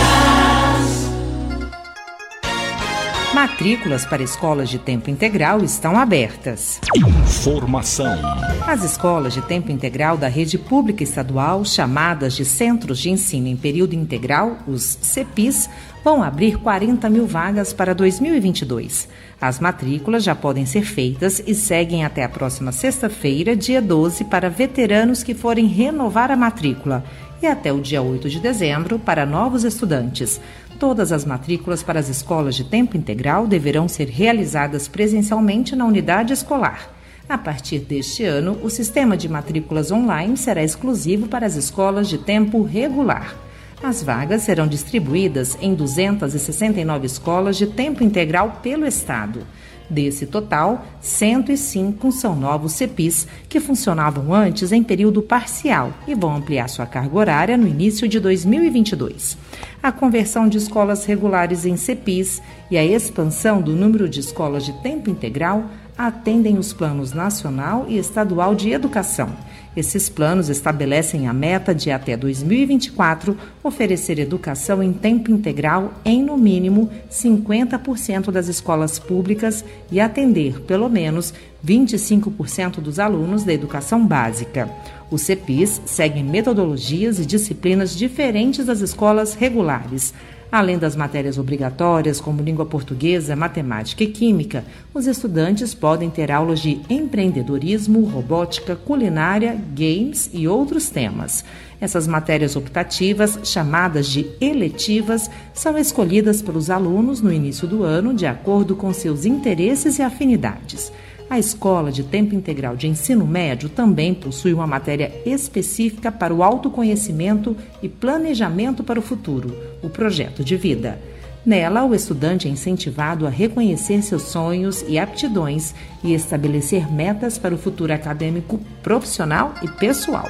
Matrículas 3.39 4.05
para 4.05 4.21
escolas 4.21 4.69
de 4.69 4.77
tempo 4.77 5.09
integral 5.09 5.63
estão 5.63 5.97
abertas. 5.97 6.77
Informação. 6.93 8.19
As 8.67 8.83
escolas 8.83 9.33
de 9.33 9.41
tempo 9.41 9.71
integral 9.71 10.17
da 10.17 10.27
rede 10.27 10.57
pública 10.57 11.03
estadual, 11.03 11.63
chamadas 11.63 12.33
de 12.35 12.43
Centros 12.43 12.99
de 12.99 13.09
Ensino 13.09 13.47
em 13.47 13.55
Período 13.55 13.95
Integral, 13.95 14.57
os 14.67 14.83
CEPIs, 15.01 15.69
vão 16.03 16.21
abrir 16.21 16.57
40 16.57 17.09
mil 17.09 17.25
vagas 17.25 17.71
para 17.71 17.95
2022. 17.95 19.07
As 19.39 19.57
matrículas 19.57 20.21
já 20.25 20.35
podem 20.35 20.65
ser 20.65 20.83
feitas 20.83 21.41
e 21.47 21.55
seguem 21.55 22.03
até 22.03 22.25
a 22.25 22.29
próxima 22.29 22.73
sexta-feira, 22.73 23.55
dia 23.55 23.81
12, 23.81 24.25
para 24.25 24.49
veteranos 24.49 25.23
que 25.23 25.33
forem 25.33 25.65
renovar 25.65 26.29
a 26.29 26.35
matrícula 26.35 27.05
e 27.41 27.47
até 27.47 27.71
o 27.71 27.79
dia 27.79 28.01
8 28.01 28.29
de 28.29 28.41
dezembro 28.41 28.99
para 28.99 29.25
novos 29.25 29.63
estudantes. 29.63 30.41
Todas 30.79 31.11
as 31.11 31.25
matrículas 31.25 31.83
para 31.83 31.99
as 31.99 32.07
escolas 32.07 32.55
de 32.55 32.63
tempo 32.63 32.95
integral 32.95 33.45
deverão 33.45 33.89
ser 33.89 34.07
realizadas 34.07 34.87
presencialmente 34.87 35.75
na 35.75 35.85
unidade 35.85 36.31
escolar. 36.31 36.89
A 37.27 37.37
partir 37.37 37.79
deste 37.79 38.23
ano, 38.23 38.57
o 38.63 38.69
sistema 38.69 39.17
de 39.17 39.27
matrículas 39.27 39.91
online 39.91 40.37
será 40.37 40.63
exclusivo 40.63 41.27
para 41.27 41.45
as 41.45 41.57
escolas 41.57 42.07
de 42.07 42.17
tempo 42.17 42.63
regular. 42.63 43.35
As 43.83 44.01
vagas 44.01 44.43
serão 44.43 44.67
distribuídas 44.67 45.57
em 45.61 45.75
269 45.75 47.05
escolas 47.05 47.57
de 47.57 47.67
tempo 47.67 48.01
integral 48.01 48.59
pelo 48.63 48.87
Estado. 48.87 49.45
Desse 49.89 50.27
total, 50.27 50.85
105 51.01 52.11
são 52.11 52.35
novos 52.35 52.73
CEPIs, 52.73 53.27
que 53.47 53.59
funcionavam 53.59 54.31
antes 54.33 54.71
em 54.71 54.83
período 54.83 55.21
parcial 55.21 55.91
e 56.07 56.13
vão 56.13 56.35
ampliar 56.35 56.69
sua 56.69 56.85
carga 56.85 57.17
horária 57.17 57.57
no 57.57 57.67
início 57.67 58.07
de 58.07 58.19
2022. 58.19 59.35
A 59.81 59.91
conversão 59.91 60.47
de 60.47 60.59
escolas 60.59 61.05
regulares 61.05 61.65
em 61.65 61.75
CEPIs 61.75 62.39
e 62.69 62.77
a 62.77 62.85
expansão 62.85 63.61
do 63.61 63.75
número 63.75 64.07
de 64.07 64.19
escolas 64.19 64.63
de 64.63 64.73
tempo 64.83 65.09
integral 65.09 65.65
atendem 65.97 66.59
os 66.59 66.71
planos 66.71 67.11
nacional 67.11 67.85
e 67.87 67.97
estadual 67.97 68.53
de 68.53 68.71
educação 68.71 69.29
esses 69.75 70.09
planos 70.09 70.49
estabelecem 70.49 71.27
a 71.27 71.33
meta 71.33 71.73
de 71.75 71.91
até 71.91 72.17
2024 72.17 73.37
oferecer 73.63 74.19
educação 74.19 74.81
em 74.81 74.91
tempo 74.91 75.31
integral 75.31 75.93
em 76.03 76.23
no 76.23 76.37
mínimo 76.37 76.89
50% 77.11 78.31
das 78.31 78.47
escolas 78.47 78.97
públicas 78.97 79.63
e 79.91 79.99
atender 79.99 80.61
pelo 80.61 80.89
menos 80.89 81.33
25% 81.65 82.79
dos 82.79 82.99
alunos 82.99 83.43
da 83.43 83.53
educação 83.53 84.05
básica. 84.05 84.69
Os 85.11 85.21
CEPIs 85.21 85.81
seguem 85.85 86.23
metodologias 86.23 87.19
e 87.19 87.25
disciplinas 87.25 87.95
diferentes 87.95 88.65
das 88.65 88.81
escolas 88.81 89.33
regulares. 89.33 90.13
Além 90.51 90.79
das 90.79 90.95
matérias 90.95 91.37
obrigatórias, 91.37 92.19
como 92.19 92.41
língua 92.41 92.65
portuguesa, 92.65 93.35
matemática 93.35 94.03
e 94.03 94.07
química, 94.07 94.65
os 94.91 95.05
estudantes 95.05 95.75
podem 95.75 96.09
ter 96.09 96.31
aulas 96.31 96.59
de 96.59 96.81
empreendedorismo, 96.89 98.03
robótica, 98.05 98.75
culinária, 98.75 99.55
games 99.75 100.27
e 100.33 100.47
outros 100.47 100.89
temas. 100.89 101.45
Essas 101.79 102.07
matérias 102.07 102.55
optativas, 102.55 103.39
chamadas 103.43 104.07
de 104.07 104.25
eletivas, 104.41 105.29
são 105.53 105.77
escolhidas 105.77 106.41
pelos 106.41 106.71
alunos 106.71 107.21
no 107.21 107.31
início 107.31 107.67
do 107.67 107.83
ano 107.83 108.11
de 108.11 108.25
acordo 108.25 108.75
com 108.75 108.91
seus 108.91 109.25
interesses 109.25 109.99
e 109.99 110.01
afinidades. 110.01 110.91
A 111.29 111.37
Escola 111.37 111.91
de 111.91 112.03
Tempo 112.03 112.33
Integral 112.33 112.75
de 112.75 112.87
Ensino 112.87 113.25
Médio 113.25 113.69
também 113.69 114.15
possui 114.15 114.51
uma 114.51 114.65
matéria 114.65 115.11
específica 115.25 116.11
para 116.11 116.33
o 116.33 116.41
autoconhecimento 116.41 117.55
e 117.83 117.87
planejamento 117.87 118.83
para 118.83 118.99
o 118.99 119.03
futuro, 119.03 119.55
o 119.83 119.89
projeto 119.89 120.43
de 120.43 120.57
vida. 120.57 120.99
Nela, 121.45 121.85
o 121.85 121.93
estudante 121.93 122.47
é 122.47 122.51
incentivado 122.51 123.27
a 123.27 123.29
reconhecer 123.29 124.01
seus 124.01 124.23
sonhos 124.23 124.83
e 124.87 124.97
aptidões 124.97 125.73
e 126.03 126.13
estabelecer 126.15 126.91
metas 126.91 127.37
para 127.37 127.53
o 127.53 127.57
futuro 127.57 127.93
acadêmico, 127.93 128.59
profissional 128.81 129.53
e 129.61 129.67
pessoal. 129.67 130.27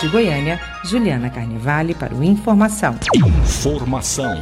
De 0.00 0.08
Goiânia, 0.08 0.58
Juliana 0.84 1.28
Carnevale 1.28 1.94
para 1.94 2.14
o 2.14 2.22
Informação. 2.22 2.94
Informação. 3.14 4.34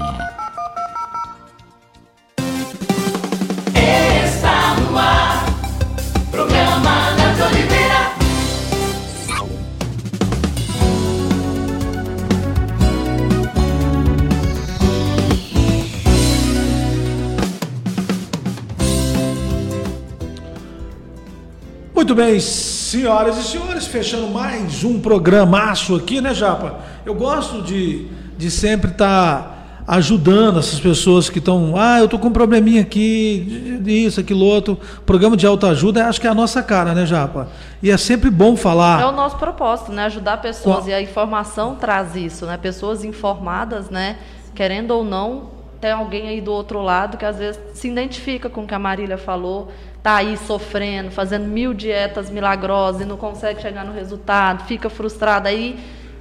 Muito 22.09 22.23
bem, 22.23 22.41
senhoras 22.41 23.37
e 23.37 23.43
senhores, 23.43 23.87
fechando 23.87 24.29
mais 24.29 24.83
um 24.83 24.99
programaço 24.99 25.95
aqui, 25.95 26.23
né, 26.23 26.33
Japa? 26.33 26.79
Eu 27.05 27.15
gosto 27.15 27.61
de, 27.61 28.07
de 28.35 28.51
sempre 28.51 28.93
estar 28.93 29.43
tá 29.43 29.85
ajudando 29.87 30.59
essas 30.59 30.81
pessoas 30.81 31.29
que 31.29 31.39
estão, 31.39 31.75
ah, 31.77 31.99
eu 31.99 32.07
estou 32.07 32.19
com 32.19 32.29
um 32.29 32.33
probleminha 32.33 32.81
aqui, 32.81 33.79
isso, 33.85 34.21
aquilo 34.21 34.43
outro. 34.43 34.81
Programa 35.05 35.37
de 35.37 35.47
autoajuda, 35.47 36.07
acho 36.07 36.19
que 36.19 36.27
é 36.27 36.31
a 36.31 36.35
nossa 36.35 36.63
cara, 36.63 36.95
né, 36.95 37.05
Japa? 37.05 37.49
E 37.83 37.91
é 37.91 37.97
sempre 37.99 38.31
bom 38.31 38.57
falar. 38.57 39.03
É 39.03 39.07
o 39.07 39.13
nosso 39.13 39.37
propósito, 39.37 39.93
né? 39.93 40.07
Ajudar 40.07 40.39
pessoas. 40.39 40.77
Qual... 40.79 40.89
E 40.89 40.95
a 40.95 41.03
informação 41.03 41.75
traz 41.75 42.17
isso, 42.17 42.47
né? 42.47 42.57
Pessoas 42.57 43.05
informadas, 43.05 43.91
né? 43.91 44.17
Querendo 44.55 44.93
ou 44.93 45.05
não, 45.05 45.58
tem 45.81 45.91
alguém 45.91 46.29
aí 46.29 46.41
do 46.41 46.53
outro 46.53 46.83
lado 46.83 47.17
que 47.17 47.25
às 47.25 47.39
vezes 47.39 47.61
se 47.75 47.89
identifica 47.89 48.49
com 48.49 48.63
o 48.63 48.67
que 48.67 48.75
a 48.75 48.79
Marília 48.79 49.17
falou 49.17 49.69
está 49.99 50.17
aí 50.17 50.37
sofrendo, 50.37 51.11
fazendo 51.11 51.47
mil 51.47 51.75
dietas 51.75 52.31
milagrosas 52.31 53.03
e 53.03 53.05
não 53.05 53.17
consegue 53.17 53.61
chegar 53.61 53.85
no 53.85 53.93
resultado, 53.93 54.65
fica 54.65 54.89
frustrada 54.89 55.49
aí, 55.49 55.79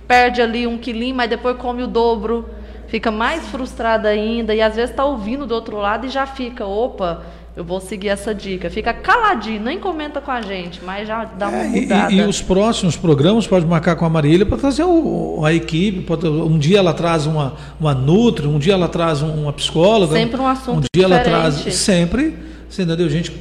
perde 0.07 0.41
ali 0.41 0.67
um 0.67 0.77
quilinho, 0.77 1.15
mas 1.15 1.29
depois 1.29 1.55
come 1.57 1.83
o 1.83 1.87
dobro, 1.87 2.49
fica 2.87 3.11
mais 3.11 3.47
frustrada 3.47 4.09
ainda 4.09 4.53
e 4.53 4.61
às 4.61 4.75
vezes 4.75 4.89
está 4.89 5.05
ouvindo 5.05 5.45
do 5.45 5.53
outro 5.53 5.77
lado 5.77 6.05
e 6.05 6.09
já 6.09 6.25
fica, 6.25 6.65
opa, 6.65 7.23
eu 7.57 7.63
vou 7.63 7.81
seguir 7.81 8.09
essa 8.09 8.35
dica. 8.35 8.69
Fica 8.69 8.93
caladinho, 8.93 9.59
nem 9.63 9.79
comenta 9.79 10.21
com 10.21 10.29
a 10.29 10.43
gente, 10.43 10.79
mas 10.85 11.07
já 11.07 11.25
dá 11.25 11.49
uma 11.49 11.57
é, 11.57 11.67
mudada. 11.67 12.13
E, 12.13 12.19
e, 12.19 12.21
os 12.21 12.39
próximos 12.39 12.95
programas 12.95 13.47
pode 13.47 13.65
marcar 13.65 13.95
com 13.95 14.05
a 14.05 14.09
Marília 14.09 14.45
para 14.45 14.57
trazer 14.57 14.83
o, 14.83 15.41
a 15.43 15.51
equipe. 15.51 16.01
Pode, 16.01 16.27
um 16.27 16.59
dia 16.59 16.77
ela 16.77 16.93
traz 16.93 17.25
uma, 17.25 17.55
uma 17.79 17.95
Nutri, 17.95 18.45
um 18.45 18.59
dia 18.59 18.73
ela 18.73 18.87
traz 18.87 19.23
uma 19.23 19.51
psicóloga. 19.51 20.13
Sempre 20.13 20.39
um 20.39 20.45
assunto 20.45 20.77
Um 20.77 20.81
dia 20.81 21.07
diferente. 21.07 21.29
ela 21.29 21.49
traz. 21.49 21.73
Sempre. 21.73 22.37
Você 22.69 22.83
entendeu? 22.83 23.09
Gente 23.09 23.33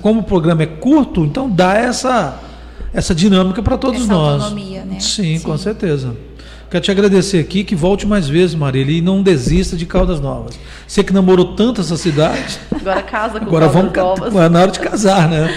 como 0.00 0.20
o 0.20 0.24
programa 0.24 0.64
é 0.64 0.66
curto, 0.66 1.24
então 1.24 1.48
dá 1.48 1.74
essa, 1.74 2.40
essa 2.92 3.14
dinâmica 3.14 3.62
para 3.62 3.78
todos 3.78 4.02
essa 4.02 4.12
nós. 4.12 4.42
Autonomia, 4.42 4.84
né? 4.84 4.98
Sim, 4.98 5.38
Sim, 5.38 5.44
com 5.44 5.56
certeza. 5.56 6.16
Quero 6.72 6.84
te 6.84 6.90
agradecer 6.90 7.38
aqui, 7.38 7.64
que 7.64 7.76
volte 7.76 8.06
mais 8.06 8.26
vezes, 8.26 8.54
Marília, 8.54 8.96
e 8.96 9.02
não 9.02 9.22
desista 9.22 9.76
de 9.76 9.84
Caldas 9.84 10.20
Novas. 10.20 10.58
Você 10.88 11.04
que 11.04 11.12
namorou 11.12 11.54
tanto 11.54 11.82
essa 11.82 11.98
cidade. 11.98 12.58
Agora 12.74 13.02
casa 13.02 13.38
com 13.38 13.44
Agora 13.44 13.68
Caldas 13.68 13.92
vamos 13.92 14.32
Novas. 14.32 14.34
É 14.42 14.48
na 14.48 14.60
hora 14.62 14.70
de 14.70 14.80
casar, 14.80 15.28
né? 15.28 15.50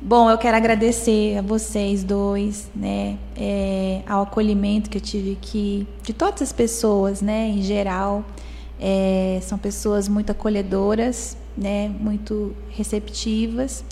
Bom, 0.00 0.30
eu 0.30 0.38
quero 0.38 0.56
agradecer 0.56 1.36
a 1.36 1.42
vocês 1.42 2.02
dois, 2.02 2.70
né, 2.74 3.18
é, 3.36 4.00
ao 4.08 4.22
acolhimento 4.22 4.88
que 4.88 4.96
eu 4.96 5.02
tive 5.02 5.32
aqui, 5.32 5.86
de 6.02 6.14
todas 6.14 6.40
as 6.40 6.52
pessoas, 6.54 7.20
né, 7.20 7.50
em 7.50 7.60
geral. 7.60 8.24
É, 8.80 9.38
são 9.42 9.58
pessoas 9.58 10.08
muito 10.08 10.32
acolhedoras, 10.32 11.36
né, 11.54 11.90
muito 12.00 12.56
receptivas 12.70 13.84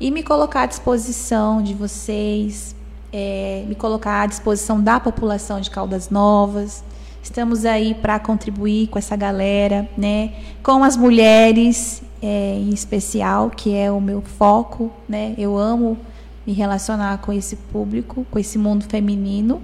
e 0.00 0.10
me 0.10 0.24
colocar 0.24 0.62
à 0.62 0.66
disposição 0.66 1.62
de 1.62 1.74
vocês, 1.74 2.74
é, 3.16 3.62
me 3.68 3.76
colocar 3.76 4.22
à 4.22 4.26
disposição 4.26 4.82
da 4.82 4.98
população 4.98 5.60
de 5.60 5.70
Caldas 5.70 6.10
Novas. 6.10 6.82
Estamos 7.22 7.64
aí 7.64 7.94
para 7.94 8.18
contribuir 8.18 8.88
com 8.88 8.98
essa 8.98 9.14
galera, 9.14 9.88
né, 9.96 10.32
com 10.64 10.82
as 10.82 10.96
mulheres 10.96 12.02
é, 12.20 12.56
em 12.56 12.70
especial, 12.70 13.50
que 13.50 13.72
é 13.72 13.90
o 13.90 14.00
meu 14.00 14.20
foco, 14.20 14.90
né. 15.08 15.32
Eu 15.38 15.56
amo 15.56 15.96
me 16.44 16.52
relacionar 16.52 17.18
com 17.18 17.32
esse 17.32 17.54
público, 17.54 18.26
com 18.32 18.38
esse 18.38 18.58
mundo 18.58 18.84
feminino. 18.84 19.62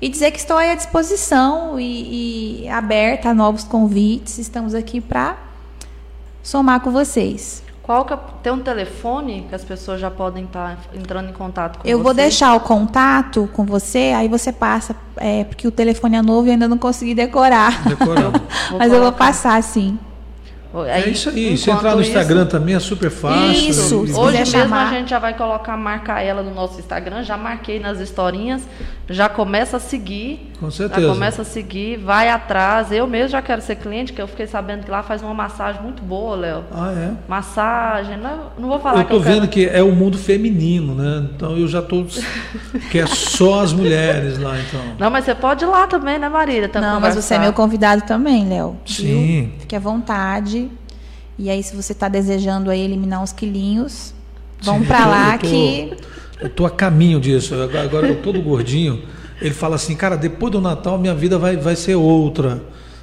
E 0.00 0.08
dizer 0.08 0.30
que 0.30 0.38
estou 0.38 0.56
à 0.56 0.74
disposição 0.74 1.78
e, 1.78 2.62
e 2.62 2.68
aberta 2.68 3.30
a 3.30 3.34
novos 3.34 3.64
convites. 3.64 4.38
Estamos 4.38 4.72
aqui 4.74 5.00
para 5.00 5.36
somar 6.42 6.80
com 6.80 6.90
vocês. 6.90 7.67
Qual 7.88 8.04
que 8.04 8.12
é, 8.12 8.18
tem 8.42 8.52
um 8.52 8.58
telefone 8.58 9.46
que 9.48 9.54
as 9.54 9.64
pessoas 9.64 9.98
já 9.98 10.10
podem 10.10 10.44
estar 10.44 10.76
tá 10.76 10.78
entrando 10.94 11.30
em 11.30 11.32
contato 11.32 11.78
com 11.78 11.88
Eu 11.88 11.96
você? 11.96 12.04
vou 12.04 12.12
deixar 12.12 12.54
o 12.54 12.60
contato 12.60 13.48
com 13.54 13.64
você, 13.64 14.12
aí 14.14 14.28
você 14.28 14.52
passa, 14.52 14.94
é, 15.16 15.44
porque 15.44 15.66
o 15.66 15.70
telefone 15.70 16.16
é 16.16 16.20
novo 16.20 16.46
e 16.46 16.50
eu 16.50 16.52
ainda 16.52 16.68
não 16.68 16.76
consegui 16.76 17.14
decorar. 17.14 17.88
Decorando. 17.88 18.42
Mas 18.78 18.92
eu 18.92 19.00
vou 19.00 19.10
passar 19.10 19.62
sim. 19.62 19.98
Aí, 20.74 21.04
é 21.04 21.08
isso 21.08 21.30
aí. 21.30 21.56
Se 21.56 21.70
entrar 21.70 21.94
no 21.94 22.02
Instagram 22.02 22.42
isso, 22.42 22.50
também 22.50 22.74
é 22.74 22.78
super 22.78 23.10
fácil. 23.10 23.70
Isso. 23.70 23.96
Hoje 24.20 24.36
mesmo 24.36 24.46
chamar. 24.46 24.88
a 24.88 24.90
gente 24.90 25.08
já 25.08 25.18
vai 25.18 25.32
colocar, 25.34 25.74
marcar 25.74 26.20
ela 26.20 26.42
no 26.42 26.52
nosso 26.52 26.78
Instagram. 26.78 27.22
Já 27.22 27.38
marquei 27.38 27.80
nas 27.80 28.00
historinhas. 28.00 28.60
Já 29.10 29.28
começa 29.28 29.78
a 29.78 29.80
seguir. 29.80 30.52
Com 30.60 30.70
certeza. 30.70 31.00
Já 31.06 31.12
começa 31.12 31.42
a 31.42 31.44
seguir, 31.44 31.96
vai 31.98 32.28
atrás. 32.28 32.90
Eu 32.92 33.06
mesmo 33.06 33.28
já 33.30 33.40
quero 33.40 33.62
ser 33.62 33.76
cliente, 33.76 34.12
que 34.12 34.20
eu 34.20 34.28
fiquei 34.28 34.46
sabendo 34.46 34.84
que 34.84 34.90
lá 34.90 35.02
faz 35.02 35.22
uma 35.22 35.32
massagem 35.32 35.80
muito 35.82 36.02
boa, 36.02 36.36
Léo. 36.36 36.64
Ah, 36.72 36.92
é? 36.92 37.12
Massagem, 37.28 38.16
não, 38.18 38.50
não 38.58 38.68
vou 38.68 38.78
falar 38.80 39.00
Eu 39.00 39.04
que 39.04 39.10
tô 39.10 39.16
eu 39.16 39.22
quero- 39.22 39.34
vendo 39.36 39.48
que 39.48 39.66
é 39.66 39.82
o 39.82 39.92
mundo 39.92 40.18
feminino, 40.18 40.94
né? 40.94 41.28
Então 41.34 41.56
eu 41.56 41.66
já 41.68 41.80
tô. 41.80 42.04
que 42.90 42.98
é 42.98 43.06
só 43.06 43.60
as 43.62 43.72
mulheres 43.72 44.38
lá, 44.38 44.58
então. 44.60 44.80
Não, 44.98 45.10
mas 45.10 45.24
você 45.24 45.34
pode 45.34 45.64
ir 45.64 45.68
lá 45.68 45.86
também, 45.86 46.18
né, 46.18 46.28
Marília? 46.28 46.68
Tá 46.68 46.80
Não, 46.80 47.00
mas 47.00 47.14
você 47.14 47.34
é 47.34 47.38
meu 47.38 47.52
convidado 47.52 48.02
também, 48.02 48.48
Léo. 48.48 48.76
Sim. 48.84 49.52
Fique 49.60 49.74
à 49.76 49.78
vontade. 49.80 50.68
E 51.38 51.48
aí, 51.48 51.62
se 51.62 51.74
você 51.76 51.92
está 51.92 52.08
desejando 52.08 52.68
aí 52.70 52.80
eliminar 52.80 53.22
uns 53.22 53.32
quilinhos, 53.32 54.12
vamos 54.60 54.82
Sim, 54.82 54.86
pra 54.88 54.98
eu 55.00 55.04
tô- 55.04 55.10
lá 55.10 55.32
tô- 55.38 55.46
que. 55.46 55.96
Eu 56.40 56.48
tô 56.48 56.64
a 56.66 56.70
caminho 56.70 57.20
disso. 57.20 57.54
Agora, 57.54 58.06
eu 58.08 58.16
todo 58.22 58.40
gordinho. 58.40 59.02
Ele 59.40 59.54
fala 59.54 59.76
assim, 59.76 59.94
cara, 59.94 60.16
depois 60.16 60.52
do 60.52 60.60
Natal 60.60 60.98
minha 60.98 61.14
vida 61.14 61.38
vai, 61.38 61.56
vai 61.56 61.76
ser 61.76 61.94
outra. 61.94 62.60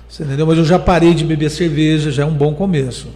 Você 0.07 0.23
entendeu? 0.23 0.45
Mas 0.45 0.57
eu 0.57 0.65
já 0.65 0.77
parei 0.77 1.13
de 1.13 1.23
beber 1.25 1.49
cerveja, 1.49 2.11
já 2.11 2.23
é 2.23 2.25
um 2.25 2.33
bom 2.33 2.53
começo. 2.53 3.07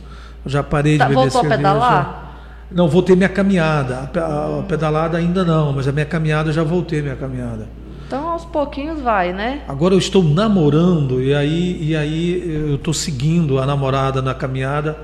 Eu 0.43 0.51
já 0.51 0.63
parei 0.63 0.97
Tá, 0.97 1.05
de 1.05 1.09
beber 1.15 1.29
voltou 1.29 1.39
a 1.39 1.41
cerveja. 1.43 1.57
pedalar? 1.57 2.25
Não, 2.71 2.87
voltei 2.87 3.15
minha 3.15 3.29
caminhada. 3.29 3.99
A 3.99 4.07
pe- 4.07 4.19
A, 4.19 4.63
pedalada 4.67 5.17
ainda 5.17 5.43
não, 5.43 5.73
mas 5.73 5.87
a 5.87 5.91
minha 5.91 6.05
caminhada 6.05 6.49
eu 6.49 6.53
já 6.53 6.63
voltei 6.63 7.01
minha 7.01 7.15
caminhada. 7.15 7.67
Então, 8.07 8.27
aos 8.29 8.43
pouquinhos 8.45 8.99
vai, 9.01 9.31
né? 9.33 9.61
Agora 9.67 9.93
eu 9.93 9.99
estou 9.99 10.23
namorando 10.23 11.21
e 11.21 11.33
aí, 11.35 11.77
e 11.79 11.95
aí 11.95 12.65
eu 12.69 12.75
estou 12.75 12.93
seguindo 12.93 13.59
a 13.59 13.65
namorada 13.67 14.19
na 14.21 14.33
caminhada. 14.33 14.97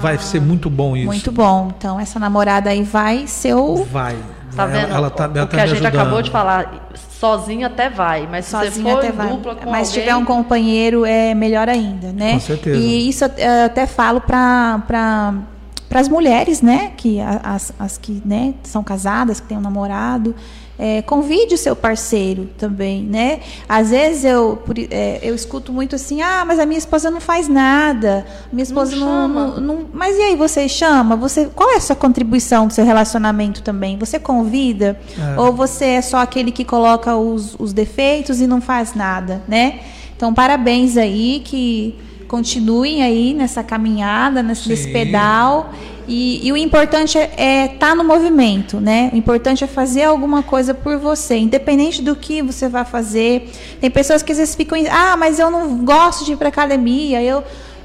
Vai 0.00 0.18
ser 0.18 0.40
muito 0.40 0.68
bom 0.70 0.96
isso. 0.96 1.06
Muito 1.06 1.30
bom. 1.32 1.72
Então, 1.76 2.00
essa 2.00 2.18
namorada 2.18 2.70
aí 2.70 2.82
vai 2.82 3.26
ser 3.26 3.54
o. 3.54 3.84
Vai. 3.84 4.16
Tá 4.54 4.66
vai. 4.66 4.80
vendo? 4.80 4.90
Ela, 4.90 4.96
ela 4.96 5.10
tá, 5.10 5.24
ela 5.24 5.32
o 5.42 5.46
tá 5.46 5.46
que 5.46 5.56
a 5.56 5.66
gente 5.66 5.84
ajudando. 5.84 6.00
acabou 6.00 6.22
de 6.22 6.30
falar, 6.30 6.88
sozinho 6.94 7.66
até 7.66 7.88
vai, 7.88 8.26
mas 8.30 8.46
se 8.46 8.50
Sozinho 8.52 8.72
você 8.72 8.82
for 8.82 8.98
até 8.98 9.08
em 9.08 9.12
vai. 9.12 9.28
dupla 9.28 9.54
com 9.54 9.70
Mas 9.70 9.88
se 9.88 9.92
alguém, 9.94 10.04
tiver 10.04 10.16
um 10.16 10.24
companheiro, 10.24 11.04
é 11.04 11.34
melhor 11.34 11.68
ainda, 11.68 12.12
né? 12.12 12.34
Com 12.34 12.40
certeza. 12.40 12.78
E 12.78 13.08
isso 13.08 13.24
eu 13.24 13.64
até 13.66 13.86
falo 13.86 14.20
para 14.20 14.82
para 15.88 15.98
as 15.98 16.08
mulheres, 16.08 16.62
né? 16.62 16.92
Que 16.96 17.18
as, 17.20 17.72
as 17.76 17.98
que 17.98 18.22
né, 18.24 18.54
são 18.62 18.82
casadas, 18.82 19.40
que 19.40 19.48
têm 19.48 19.58
um 19.58 19.60
namorado. 19.60 20.36
É, 20.82 21.02
convide 21.02 21.54
o 21.54 21.58
seu 21.58 21.76
parceiro 21.76 22.48
também, 22.56 23.02
né? 23.02 23.40
Às 23.68 23.90
vezes 23.90 24.24
eu, 24.24 24.56
por 24.64 24.74
é, 24.78 25.18
eu 25.22 25.34
escuto 25.34 25.74
muito 25.74 25.94
assim, 25.94 26.22
ah, 26.22 26.42
mas 26.46 26.58
a 26.58 26.64
minha 26.64 26.78
esposa 26.78 27.10
não 27.10 27.20
faz 27.20 27.48
nada, 27.48 28.24
minha 28.50 28.62
esposa 28.62 28.96
não, 28.96 29.28
não, 29.28 29.60
não- 29.60 29.86
Mas 29.92 30.16
e 30.16 30.22
aí, 30.22 30.36
você 30.36 30.66
chama? 30.70 31.16
Você, 31.16 31.50
qual 31.54 31.70
é 31.72 31.76
a 31.76 31.80
sua 31.80 31.94
contribuição 31.94 32.66
do 32.66 32.72
seu 32.72 32.84
relacionamento 32.84 33.62
também? 33.62 33.98
Você 33.98 34.18
convida? 34.18 34.98
É. 35.36 35.38
Ou 35.38 35.52
você 35.52 35.84
é 35.84 36.00
só 36.00 36.16
aquele 36.16 36.50
que 36.50 36.64
coloca 36.64 37.14
os, 37.14 37.54
os 37.58 37.74
defeitos 37.74 38.40
e 38.40 38.46
não 38.46 38.62
faz 38.62 38.94
nada, 38.94 39.42
né? 39.46 39.80
Então, 40.16 40.32
parabéns 40.32 40.96
aí, 40.96 41.42
que 41.44 41.94
continuem 42.30 43.02
aí 43.02 43.34
nessa 43.34 43.60
caminhada, 43.60 44.40
nesse, 44.40 44.92
pedal. 44.92 45.74
E, 46.06 46.46
e 46.46 46.52
o 46.52 46.56
importante 46.56 47.18
é 47.18 47.66
estar 47.66 47.96
no 47.96 48.04
movimento, 48.04 48.80
né? 48.80 49.10
O 49.12 49.16
importante 49.16 49.64
é 49.64 49.66
fazer 49.66 50.04
alguma 50.04 50.40
coisa 50.40 50.72
por 50.72 50.96
você, 50.96 51.36
independente 51.36 52.00
do 52.00 52.14
que 52.14 52.40
você 52.40 52.68
vai 52.68 52.84
fazer. 52.84 53.50
Tem 53.80 53.90
pessoas 53.90 54.22
que 54.22 54.30
às 54.30 54.38
vezes 54.38 54.54
ficam, 54.54 54.78
ah, 54.88 55.16
mas 55.16 55.40
eu 55.40 55.50
não 55.50 55.84
gosto 55.84 56.24
de 56.24 56.34
ir 56.34 56.36
para 56.36 56.48
academia, 56.48 57.20
eu 57.20 57.42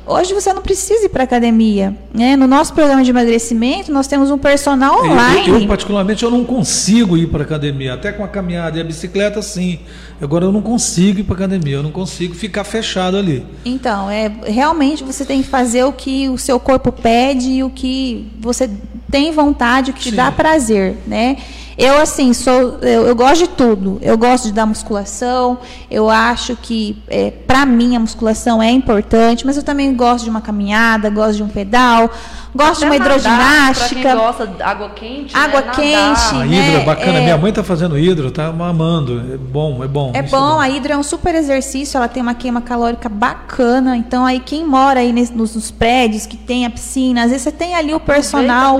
Hoje 0.08 0.36
você 0.36 0.54
não 0.54 0.62
precisa 0.62 1.06
ir 1.06 1.10
para 1.10 1.24
academia, 1.24 1.96
né? 2.14 2.36
No 2.36 2.46
nosso 2.46 2.72
programa 2.76 3.04
de 3.04 3.10
emagrecimento, 3.10 3.92
nós 3.92 4.06
temos 4.06 4.30
um 4.30 4.38
personal 4.38 5.04
online. 5.04 5.50
Eu, 5.50 5.60
eu, 5.62 5.68
particularmente, 5.68 6.24
eu 6.24 6.30
não 6.30 6.44
consigo 6.44 7.18
ir 7.18 7.28
para 7.28 7.42
academia. 7.42 7.96
Até 7.96 8.12
com 8.12 8.24
a 8.24 8.28
caminhada 8.28 8.78
e 8.78 8.82
a 8.82 8.84
bicicleta, 8.84 9.42
sim. 9.42 9.80
Agora 10.22 10.46
eu 10.46 10.52
não 10.52 10.62
consigo 10.62 11.20
ir 11.20 11.24
para 11.24 11.36
academia. 11.36 11.76
Eu 11.76 11.84
não 11.84 11.92
consigo 11.92 12.34
ficar 12.34 12.64
fechado 12.64 13.18
ali. 13.18 13.46
Então, 13.66 14.10
é 14.10 14.32
realmente 14.46 15.04
você 15.04 15.26
tem 15.26 15.42
que 15.42 15.48
fazer 15.48 15.84
o 15.84 15.92
que 15.92 16.30
o 16.30 16.38
seu 16.38 16.60
corpo 16.60 16.92
pede 16.92 17.50
e 17.50 17.64
o 17.64 17.70
que 17.70 18.28
você 18.40 18.70
tem 19.12 19.32
vontade, 19.32 19.92
o 19.92 19.94
que 19.94 20.02
te 20.02 20.12
dá 20.12 20.32
prazer, 20.32 20.98
né? 21.06 21.38
Eu 21.78 21.98
assim 21.98 22.34
sou, 22.34 22.80
eu, 22.82 23.06
eu 23.06 23.16
gosto 23.16 23.44
de 23.44 23.50
tudo. 23.50 24.00
Eu 24.02 24.18
gosto 24.18 24.46
de 24.46 24.54
dar 24.54 24.66
musculação. 24.66 25.58
Eu 25.92 26.10
acho 26.10 26.56
que 26.56 27.02
é, 27.08 27.32
para 27.32 27.66
mim 27.66 27.96
a 27.96 28.00
musculação 28.00 28.62
é 28.62 28.72
importante, 28.72 29.46
mas 29.46 29.58
eu 29.58 29.64
também 29.64 29.94
gosto 29.96 30.24
de 30.24 30.30
uma 30.30 30.42
caminhada, 30.42 31.10
gosto 31.10 31.38
de 31.38 31.44
um 31.44 31.50
pedal, 31.50 32.10
gosto 32.56 32.80
de 32.80 32.86
uma 32.86 32.96
Até 32.96 33.04
nadar, 33.04 33.18
hidroginástica. 33.18 34.02
Pra 34.02 34.12
quem 34.12 34.20
gosta 34.20 34.48
de 34.48 34.64
água 34.64 34.90
quente, 34.90 35.36
Água 35.36 35.62
né? 35.62 35.72
quente, 35.76 36.34
Nadar. 36.34 36.42
A 36.42 36.46
né? 36.46 36.56
hidro 36.56 36.82
é 36.82 36.86
bacana. 36.86 37.18
É. 37.20 37.22
Minha 37.22 37.38
mãe 37.38 37.52
tá 37.52 37.64
fazendo 37.64 38.00
hidro, 38.00 38.32
tá 38.32 38.48
amando. 38.48 39.34
É 39.34 39.38
bom, 39.38 39.84
é 39.84 39.88
bom. 39.88 40.12
É 40.14 40.22
Isso 40.22 40.32
bom, 40.32 40.60
a 40.60 40.70
hidro 40.70 40.94
é 40.94 40.98
um 40.98 41.04
super 41.04 41.36
exercício, 41.36 41.98
ela 41.98 42.08
tem 42.08 42.24
uma 42.24 42.34
queima 42.34 42.62
calórica 42.62 43.10
bacana. 43.10 43.98
Então, 43.98 44.26
aí 44.26 44.40
quem 44.40 44.66
mora 44.66 45.02
aí 45.02 45.12
nos, 45.12 45.54
nos 45.54 45.72
prédios 45.72 46.26
que 46.26 46.38
tem 46.38 46.66
a 46.66 46.70
piscina, 46.70 47.24
às 47.24 47.32
vezes 47.32 47.44
você 47.44 47.52
tem 47.52 47.76
ali 47.76 47.94
o 47.94 48.00
personal. 48.00 48.80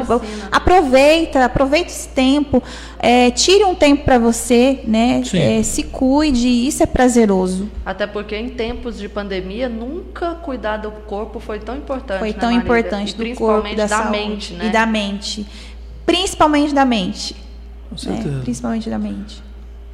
Aproveita, 0.52 1.44
aproveita 1.44 1.90
esse 1.90 2.08
tempo. 2.08 2.64
É, 3.00 3.30
tire 3.32 3.64
um 3.64 3.76
tempo 3.76 4.04
para 4.04 4.18
você, 4.18 4.82
né? 4.88 5.22
É, 5.34 5.64
se 5.64 5.84
cuide, 5.84 6.48
isso 6.48 6.82
é 6.82 6.86
prazeroso. 6.86 7.70
Até 7.86 8.08
porque 8.08 8.36
em 8.36 8.50
tempos 8.50 8.98
de 8.98 9.08
pandemia, 9.08 9.70
nunca 9.70 10.36
cuidar 10.36 10.78
do 10.78 10.92
corpo 10.92 11.40
foi 11.40 11.60
tão 11.60 11.76
importante. 11.76 12.20
Foi 12.20 12.30
né, 12.30 12.38
tão 12.40 12.52
Marília? 12.52 12.64
importante 12.64 13.10
E 13.12 13.14
do 13.14 13.18
principalmente 13.24 13.76
corpo, 13.76 13.78
da, 13.78 13.98
da 13.98 14.04
saúde 14.04 14.18
mente, 14.18 14.54
né? 14.54 14.68
e 14.68 14.72
da 14.72 14.86
mente, 14.86 15.46
principalmente 16.06 16.74
da 16.74 16.86
mente. 16.86 17.36
Com 17.90 17.96
né? 18.10 18.16
certeza. 18.16 18.40
Principalmente 18.42 18.90
da 18.90 18.98
mente. 18.98 19.44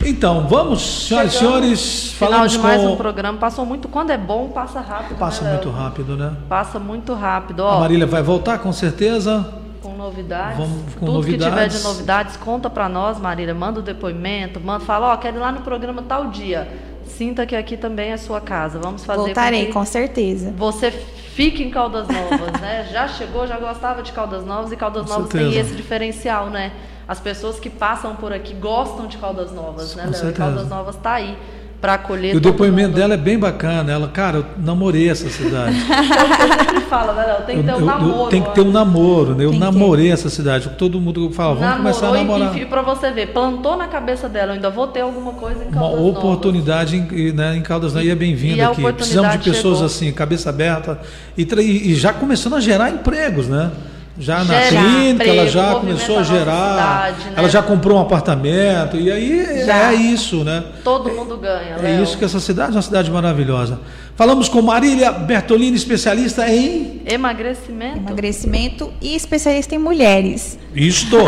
Então, 0.03 0.47
vamos, 0.47 1.07
senhoras 1.07 1.33
e 1.33 1.37
senhores, 1.37 2.13
Final 2.13 2.31
falamos 2.31 2.51
de 2.53 2.59
mais 2.59 2.81
com. 2.81 2.93
um 2.93 2.95
programa. 2.95 3.37
Passou 3.37 3.65
muito. 3.65 3.87
Quando 3.87 4.09
é 4.09 4.17
bom, 4.17 4.49
passa 4.49 4.79
rápido. 4.81 5.17
Passa 5.17 5.43
né, 5.43 5.51
muito 5.53 5.69
rápido, 5.69 6.17
né? 6.17 6.35
Passa 6.49 6.79
muito 6.79 7.13
rápido. 7.13 7.63
A 7.63 7.75
Ó, 7.75 7.79
Marília 7.81 8.07
vai 8.07 8.23
voltar, 8.23 8.57
com 8.59 8.73
certeza. 8.73 9.60
Novidades. 10.01 10.57
Vamos 10.57 10.95
com 10.95 11.05
Tudo 11.05 11.23
que 11.25 11.31
tiver 11.33 11.45
novidades. 11.45 11.77
de 11.77 11.83
novidades, 11.83 12.37
conta 12.37 12.69
pra 12.69 12.89
nós, 12.89 13.19
Marília. 13.19 13.53
Manda 13.53 13.79
o 13.79 13.83
depoimento, 13.83 14.59
manda, 14.59 14.83
fala, 14.83 15.13
ó, 15.13 15.17
quero 15.17 15.37
ir 15.37 15.39
lá 15.39 15.51
no 15.51 15.61
programa 15.61 16.01
tal 16.01 16.27
dia. 16.27 16.67
Sinta 17.05 17.45
que 17.45 17.55
aqui 17.55 17.77
também 17.77 18.11
é 18.11 18.17
sua 18.17 18.41
casa. 18.41 18.79
Vamos 18.79 19.05
fazer 19.05 19.21
Voltarei, 19.21 19.67
que 19.67 19.73
com 19.73 19.85
certeza. 19.85 20.53
Você 20.57 20.89
fique 20.91 21.61
em 21.63 21.69
Caldas 21.69 22.07
Novas, 22.07 22.59
né? 22.59 22.87
Já 22.91 23.07
chegou, 23.07 23.45
já 23.47 23.57
gostava 23.57 24.01
de 24.01 24.11
Caldas 24.11 24.45
Novas 24.45 24.71
e 24.71 24.75
Caldas 24.75 25.03
Com 25.05 25.13
Novas 25.13 25.29
tem 25.29 25.41
certeza. 25.43 25.59
esse 25.67 25.75
diferencial, 25.75 26.49
né? 26.49 26.71
As 27.07 27.19
pessoas 27.19 27.59
que 27.59 27.69
passam 27.69 28.15
por 28.15 28.31
aqui 28.33 28.53
gostam 28.53 29.05
de 29.07 29.17
Caldas 29.17 29.51
Novas, 29.51 29.95
né, 29.95 30.03
Com 30.03 30.09
Léo? 30.09 30.17
E 30.17 30.19
certeza. 30.19 30.37
Caldas 30.37 30.69
Novas 30.69 30.95
tá 30.95 31.13
aí 31.13 31.37
para 31.81 31.95
acolher 31.95 32.35
E 32.35 32.37
o 32.37 32.39
depoimento 32.39 32.89
mundo. 32.89 32.97
dela 32.97 33.15
é 33.15 33.17
bem 33.17 33.39
bacana. 33.39 33.91
Ela, 33.91 34.07
cara, 34.07 34.37
eu 34.37 34.45
namorei 34.63 35.09
essa 35.09 35.27
cidade. 35.29 35.75
Sempre 35.81 36.81
fala, 36.81 37.13
né, 37.13 37.23
Léo? 37.25 37.41
Tem 37.47 37.57
que 37.57 37.63
ter 37.63 37.71
Eu- 37.71 37.75
um 37.77 37.79
eu- 37.79 37.85
namoro. 37.87 38.29
tem 38.29 38.41
que 38.43 38.49
ter 38.53 38.61
um 38.61 38.71
namoro, 38.71 39.35
né? 39.35 39.43
Eu 39.45 39.49
Tem 39.49 39.59
que 39.59 39.65
namorei 39.65 40.11
essa 40.11 40.29
cidade. 40.29 40.69
Todo 40.77 41.01
mundo 41.01 41.31
fala, 41.31 41.55
vamos 41.55 41.77
começar 41.77 42.07
a 42.09 42.11
Namorou 42.11 42.37
namorar. 42.39 42.57
e, 42.59 42.61
e 42.61 42.65
pra 42.67 42.81
você 42.83 43.09
ver, 43.11 43.27
plantou 43.33 43.75
na 43.75 43.87
cabeça 43.87 44.29
dela, 44.29 44.51
eu 44.51 44.55
ainda 44.55 44.69
vou 44.69 44.87
ter 44.87 45.01
alguma 45.01 45.31
coisa 45.33 45.63
em 45.63 45.67
Uma 45.69 45.73
Caldas 45.81 45.99
Novas. 45.99 46.17
oportunidade 46.17 46.95
em, 46.95 47.31
né, 47.31 47.57
em 47.57 47.61
Caldas 47.61 47.93
Novas. 47.93 48.05
E 48.07 48.09
é 48.09 48.13
E 48.13 48.15
bem-vinda 48.15 48.67
aqui. 48.69 48.93
Precisamos 48.93 49.31
de 49.31 49.37
pessoas 49.39 49.73
chegou. 49.77 49.85
assim, 49.87 50.11
cabeça 50.11 50.49
aberta. 50.49 50.99
E, 51.35 51.43
e 51.91 51.95
já 51.95 52.13
começando 52.13 52.55
a 52.55 52.59
gerar 52.59 52.91
empregos, 52.91 53.47
né? 53.47 53.71
Já 54.19 54.43
na 54.43 54.61
Gerar 54.61 54.69
clínica, 54.69 55.23
ela 55.23 55.33
emprego, 55.33 55.47
já 55.49 55.61
movimenta 55.71 55.79
começou 55.79 56.19
a 56.19 56.23
gerar. 56.23 56.71
cidade, 57.13 57.29
né? 57.29 57.33
Ela 57.37 57.49
já 57.49 57.61
comprou 57.63 57.97
um 57.97 58.01
apartamento. 58.01 58.97
E 58.97 59.11
aí 59.11 59.65
Já. 59.65 59.91
é 59.91 59.95
isso, 59.95 60.43
né? 60.43 60.63
Todo 60.83 61.09
mundo 61.09 61.37
ganha, 61.37 61.75
É 61.77 61.81
Léo. 61.81 62.03
isso 62.03 62.17
que 62.17 62.25
essa 62.25 62.39
cidade 62.39 62.71
é 62.71 62.75
uma 62.75 62.81
cidade 62.81 63.09
maravilhosa. 63.09 63.79
Falamos 64.15 64.49
com 64.49 64.61
Marília 64.61 65.11
Bertolini, 65.11 65.75
especialista 65.77 66.47
em 66.47 67.01
Emagrecimento. 67.05 67.97
Emagrecimento 67.99 68.93
e 69.01 69.15
especialista 69.15 69.73
em 69.75 69.79
mulheres. 69.79 70.57
isto. 70.75 71.17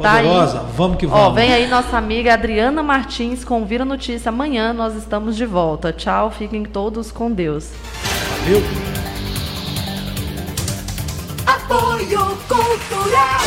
Tá. 0.00 0.18
Poderosa, 0.18 0.62
vamos 0.76 0.96
que 0.96 1.08
vamos. 1.08 1.26
Ó, 1.26 1.30
vem 1.32 1.52
aí 1.52 1.66
nossa 1.66 1.96
amiga 1.98 2.32
Adriana 2.32 2.84
Martins 2.84 3.42
com 3.44 3.64
Vira 3.64 3.84
Notícia. 3.84 4.28
Amanhã 4.28 4.72
nós 4.72 4.94
estamos 4.94 5.36
de 5.36 5.44
volta. 5.44 5.92
Tchau, 5.92 6.30
fiquem 6.30 6.62
todos 6.64 7.10
com 7.10 7.32
Deus. 7.32 7.70
Valeu. 8.44 9.07
Apoio 12.08 12.38
Cultural. 12.48 13.40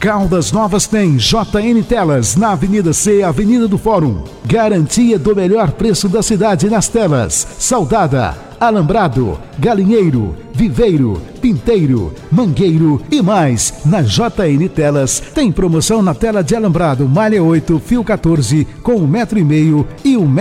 Caldas 0.00 0.52
Novas 0.52 0.86
tem 0.86 1.16
JN 1.16 1.82
Telas 1.86 2.34
na 2.34 2.52
Avenida 2.52 2.92
C, 2.94 3.22
Avenida 3.22 3.68
do 3.68 3.76
Fórum. 3.76 4.24
Garantia 4.46 5.18
do 5.18 5.36
melhor 5.36 5.72
preço 5.72 6.08
da 6.08 6.22
cidade 6.22 6.70
nas 6.70 6.88
telas. 6.88 7.46
Saudada, 7.58 8.34
Alambrado, 8.58 9.38
Galinheiro, 9.58 10.34
Viveiro, 10.54 11.20
Pinteiro, 11.40 12.12
Mangueiro 12.32 13.02
e 13.10 13.20
mais. 13.20 13.74
Na 13.84 14.00
JN 14.02 14.66
Telas 14.74 15.20
tem 15.34 15.52
promoção 15.52 16.00
na 16.00 16.14
tela 16.14 16.42
de 16.42 16.56
alambrado 16.56 17.08
malha 17.08 17.42
8, 17.42 17.78
fio 17.78 18.02
14 18.02 18.66
com 18.82 18.94
um 18.94 19.06
metro 19.06 19.38
e 19.38 19.44
meio 19.44 19.86
e 20.04 20.16
um 20.16 20.26